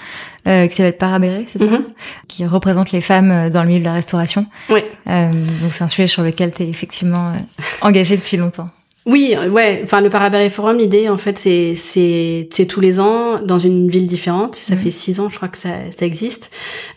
euh, 0.46 0.66
qui 0.66 0.76
s'appelle 0.76 0.96
Parabéré, 0.96 1.44
c'est 1.46 1.58
ça 1.58 1.66
mhm. 1.66 1.84
Qui 2.26 2.44
représente 2.46 2.92
les 2.92 3.00
femmes 3.00 3.30
euh, 3.30 3.50
dans 3.50 3.62
le 3.62 3.68
milieu 3.68 3.80
de 3.80 3.84
la 3.84 3.92
restauration. 3.92 4.46
Oui. 4.70 4.80
Euh, 5.06 5.30
donc 5.30 5.72
c'est 5.72 5.84
un 5.84 5.88
sujet 5.88 6.06
sur 6.06 6.22
lequel 6.22 6.52
tu 6.52 6.64
es 6.64 6.68
effectivement 6.68 7.28
euh, 7.28 7.38
engagé 7.80 8.16
depuis 8.16 8.36
longtemps. 8.36 8.66
Oui, 9.06 9.34
ouais. 9.50 9.80
Enfin, 9.84 10.00
le 10.00 10.10
Parabéré 10.10 10.50
Forum, 10.50 10.76
l'idée, 10.76 11.08
en 11.08 11.16
fait, 11.16 11.38
c'est 11.38 11.74
c'est 11.76 12.48
c'est 12.52 12.66
tous 12.66 12.80
les 12.80 13.00
ans 13.00 13.40
dans 13.40 13.58
une 13.58 13.88
ville 13.88 14.06
différente. 14.06 14.54
Ça 14.54 14.74
mhm. 14.74 14.80
fait 14.82 14.90
six 14.90 15.20
ans, 15.20 15.28
je 15.30 15.36
crois 15.36 15.48
que 15.48 15.56
ça 15.56 15.90
ça 15.96 16.04
existe. 16.04 16.50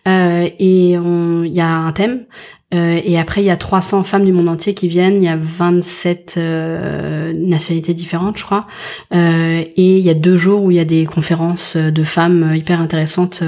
Euh, 0.07 0.49
et 0.59 0.91
il 0.91 1.53
y 1.53 1.61
a 1.61 1.69
un 1.69 1.91
thème. 1.93 2.25
Euh, 2.74 3.01
et 3.03 3.19
après, 3.19 3.41
il 3.41 3.45
y 3.45 3.51
a 3.51 3.57
300 3.57 4.03
femmes 4.03 4.24
du 4.24 4.32
monde 4.32 4.49
entier 4.49 4.74
qui 4.74 4.88
viennent. 4.88 5.22
Il 5.22 5.26
y 5.26 5.30
a 5.30 5.38
27 5.38 6.36
euh, 6.38 7.34
nationalités 7.36 7.93
différentes, 7.93 8.38
je 8.38 8.43
crois. 8.43 8.67
Euh, 9.13 9.61
et 9.61 9.97
il 9.97 10.05
y 10.05 10.09
a 10.09 10.13
deux 10.13 10.38
jours 10.38 10.63
où 10.63 10.72
il 10.72 10.78
y 10.78 10.80
a 10.80 10.86
des 10.86 11.05
conférences 11.05 11.76
de 11.76 12.03
femmes 12.03 12.53
hyper 12.55 12.80
intéressantes 12.80 13.43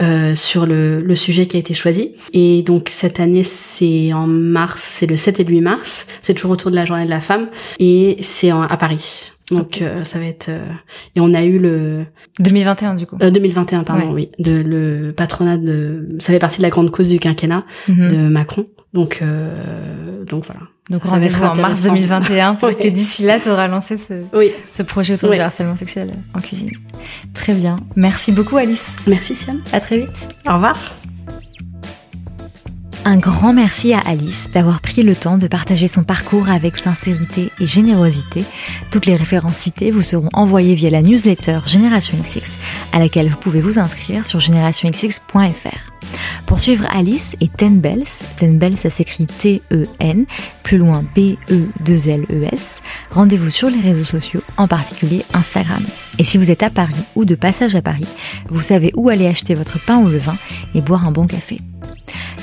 euh, 0.00 0.34
sur 0.34 0.66
le, 0.66 1.00
le, 1.00 1.16
sujet 1.16 1.46
qui 1.46 1.56
a 1.56 1.60
été 1.60 1.74
choisi. 1.74 2.14
Et 2.32 2.62
donc 2.62 2.88
cette 2.90 3.20
année, 3.20 3.44
c'est 3.44 4.12
en 4.12 4.26
mars, 4.26 4.82
c'est 4.82 5.06
le 5.06 5.16
7 5.16 5.40
et 5.40 5.44
le 5.44 5.50
8 5.50 5.60
mars. 5.60 6.06
C'est 6.22 6.34
toujours 6.34 6.52
autour 6.52 6.70
de 6.70 6.76
la 6.76 6.84
journée 6.84 7.04
de 7.04 7.10
la 7.10 7.20
femme. 7.20 7.48
Et 7.78 8.16
c'est 8.20 8.50
à 8.50 8.76
Paris. 8.76 9.31
Donc 9.52 9.82
ça 10.04 10.18
va 10.18 10.24
être 10.24 10.50
et 11.14 11.20
on 11.20 11.34
a 11.34 11.42
eu 11.42 11.58
le 11.58 12.04
2021 12.40 12.94
du 12.94 13.06
coup. 13.06 13.16
Euh, 13.22 13.30
2021 13.30 13.84
pardon 13.84 14.12
oui 14.12 14.28
de 14.38 14.52
le 14.52 15.12
patronat 15.12 15.56
de 15.56 16.06
ça 16.18 16.32
fait 16.32 16.38
partie 16.38 16.58
de 16.58 16.62
la 16.62 16.70
grande 16.70 16.90
cause 16.90 17.08
du 17.08 17.18
quinquennat 17.18 17.64
mhm. 17.88 18.10
de 18.10 18.28
Macron. 18.28 18.64
Donc 18.92 19.20
euh, 19.22 20.24
donc 20.24 20.44
voilà. 20.46 20.60
Donc 20.90 21.04
rendez-vous 21.04 21.44
en 21.44 21.54
mars 21.54 21.84
2021 21.84 22.54
pour 22.60 22.76
que 22.76 22.88
d'ici 22.88 23.24
là 23.24 23.38
tu 23.40 23.48
auras 23.50 23.68
lancé 23.68 23.96
ce 23.96 24.14
oui. 24.34 24.52
ce 24.70 24.82
projet 24.82 25.14
autour 25.14 25.30
du 25.30 25.38
harcèlement 25.38 25.76
sexuel 25.76 26.12
en 26.34 26.40
cuisine. 26.40 26.70
Très 27.34 27.54
bien. 27.54 27.78
Merci 27.96 28.32
beaucoup 28.32 28.56
Alice. 28.56 28.96
Merci 29.06 29.34
Siam. 29.34 29.62
À 29.72 29.80
très 29.80 29.98
vite. 29.98 30.36
Au 30.46 30.54
revoir. 30.54 30.74
Un 33.04 33.16
grand 33.16 33.52
merci 33.52 33.92
à 33.92 33.98
Alice 33.98 34.48
d'avoir 34.52 34.80
pris 34.80 35.02
le 35.02 35.16
temps 35.16 35.36
de 35.36 35.48
partager 35.48 35.88
son 35.88 36.04
parcours 36.04 36.48
avec 36.48 36.76
sincérité 36.76 37.50
et 37.58 37.66
générosité. 37.66 38.44
Toutes 38.92 39.06
les 39.06 39.16
références 39.16 39.56
citées 39.56 39.90
vous 39.90 40.02
seront 40.02 40.28
envoyées 40.32 40.76
via 40.76 40.88
la 40.88 41.02
newsletter 41.02 41.60
Génération 41.66 42.16
XX, 42.18 42.58
à 42.92 43.00
laquelle 43.00 43.28
vous 43.28 43.38
pouvez 43.38 43.60
vous 43.60 43.80
inscrire 43.80 44.24
sur 44.24 44.38
générationxx.fr. 44.38 45.92
Pour 46.46 46.60
suivre 46.60 46.86
Alice 46.94 47.34
et 47.40 47.48
Ten 47.48 47.80
Bells, 47.80 48.04
Ten 48.36 48.58
Bells 48.58 48.76
ça 48.76 48.90
s'écrit 48.90 49.26
T-E-N, 49.26 50.26
plus 50.62 50.78
loin 50.78 51.04
B-E-2-L-E-S, 51.16 52.82
rendez-vous 53.10 53.50
sur 53.50 53.68
les 53.68 53.80
réseaux 53.80 54.04
sociaux, 54.04 54.42
en 54.56 54.68
particulier 54.68 55.24
Instagram. 55.34 55.82
Et 56.20 56.24
si 56.24 56.38
vous 56.38 56.52
êtes 56.52 56.62
à 56.62 56.70
Paris 56.70 56.94
ou 57.16 57.24
de 57.24 57.34
passage 57.34 57.74
à 57.74 57.82
Paris, 57.82 58.06
vous 58.48 58.62
savez 58.62 58.92
où 58.94 59.08
aller 59.08 59.26
acheter 59.26 59.54
votre 59.54 59.84
pain 59.84 59.98
ou 59.98 60.08
le 60.08 60.18
vin 60.18 60.36
et 60.74 60.80
boire 60.80 61.04
un 61.04 61.10
bon 61.10 61.26
café. 61.26 61.58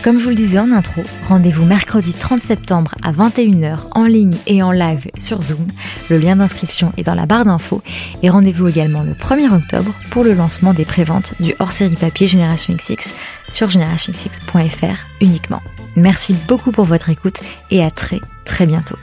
Comme 0.04 0.18
je 0.18 0.24
vous 0.24 0.30
le 0.30 0.36
disais 0.36 0.60
en 0.60 0.72
intro, 0.72 1.02
rendez-vous 1.28 1.66
mercredi 1.66 2.14
30 2.14 2.42
septembre 2.42 2.96
à 3.04 3.12
21h 3.12 3.90
en 3.92 4.06
ligne 4.06 4.36
et 4.48 4.64
en 4.64 4.72
live 4.72 5.08
sur 5.18 5.42
Zoom. 5.42 5.68
Le 6.10 6.18
lien 6.18 6.38
d'inscription 6.38 6.94
est 6.96 7.04
dans 7.04 7.16
la 7.16 7.26
barre 7.26 7.44
d'infos 7.44 7.82
et 8.24 8.30
rendez-vous 8.30 8.70
également 8.70 9.04
le 9.04 9.12
1er 9.12 9.54
octobre 9.54 9.94
pour 10.10 10.24
le 10.24 10.34
lancement 10.34 10.74
des 10.74 10.86
préventes 10.86 11.34
du 11.42 11.54
hors-série 11.60 11.96
papier 11.96 12.28
Génération 12.28 12.74
XX 12.74 13.14
sur 13.50 13.70
générationxx.fr 13.70 15.08
uniquement. 15.20 15.62
Merci 15.98 16.34
beaucoup 16.48 16.72
pour 16.72 16.86
votre 16.86 17.10
écoute 17.10 17.40
et 17.70 17.84
à 17.84 17.92
très 17.92 18.22
très 18.46 18.66
bientôt. 18.66 18.98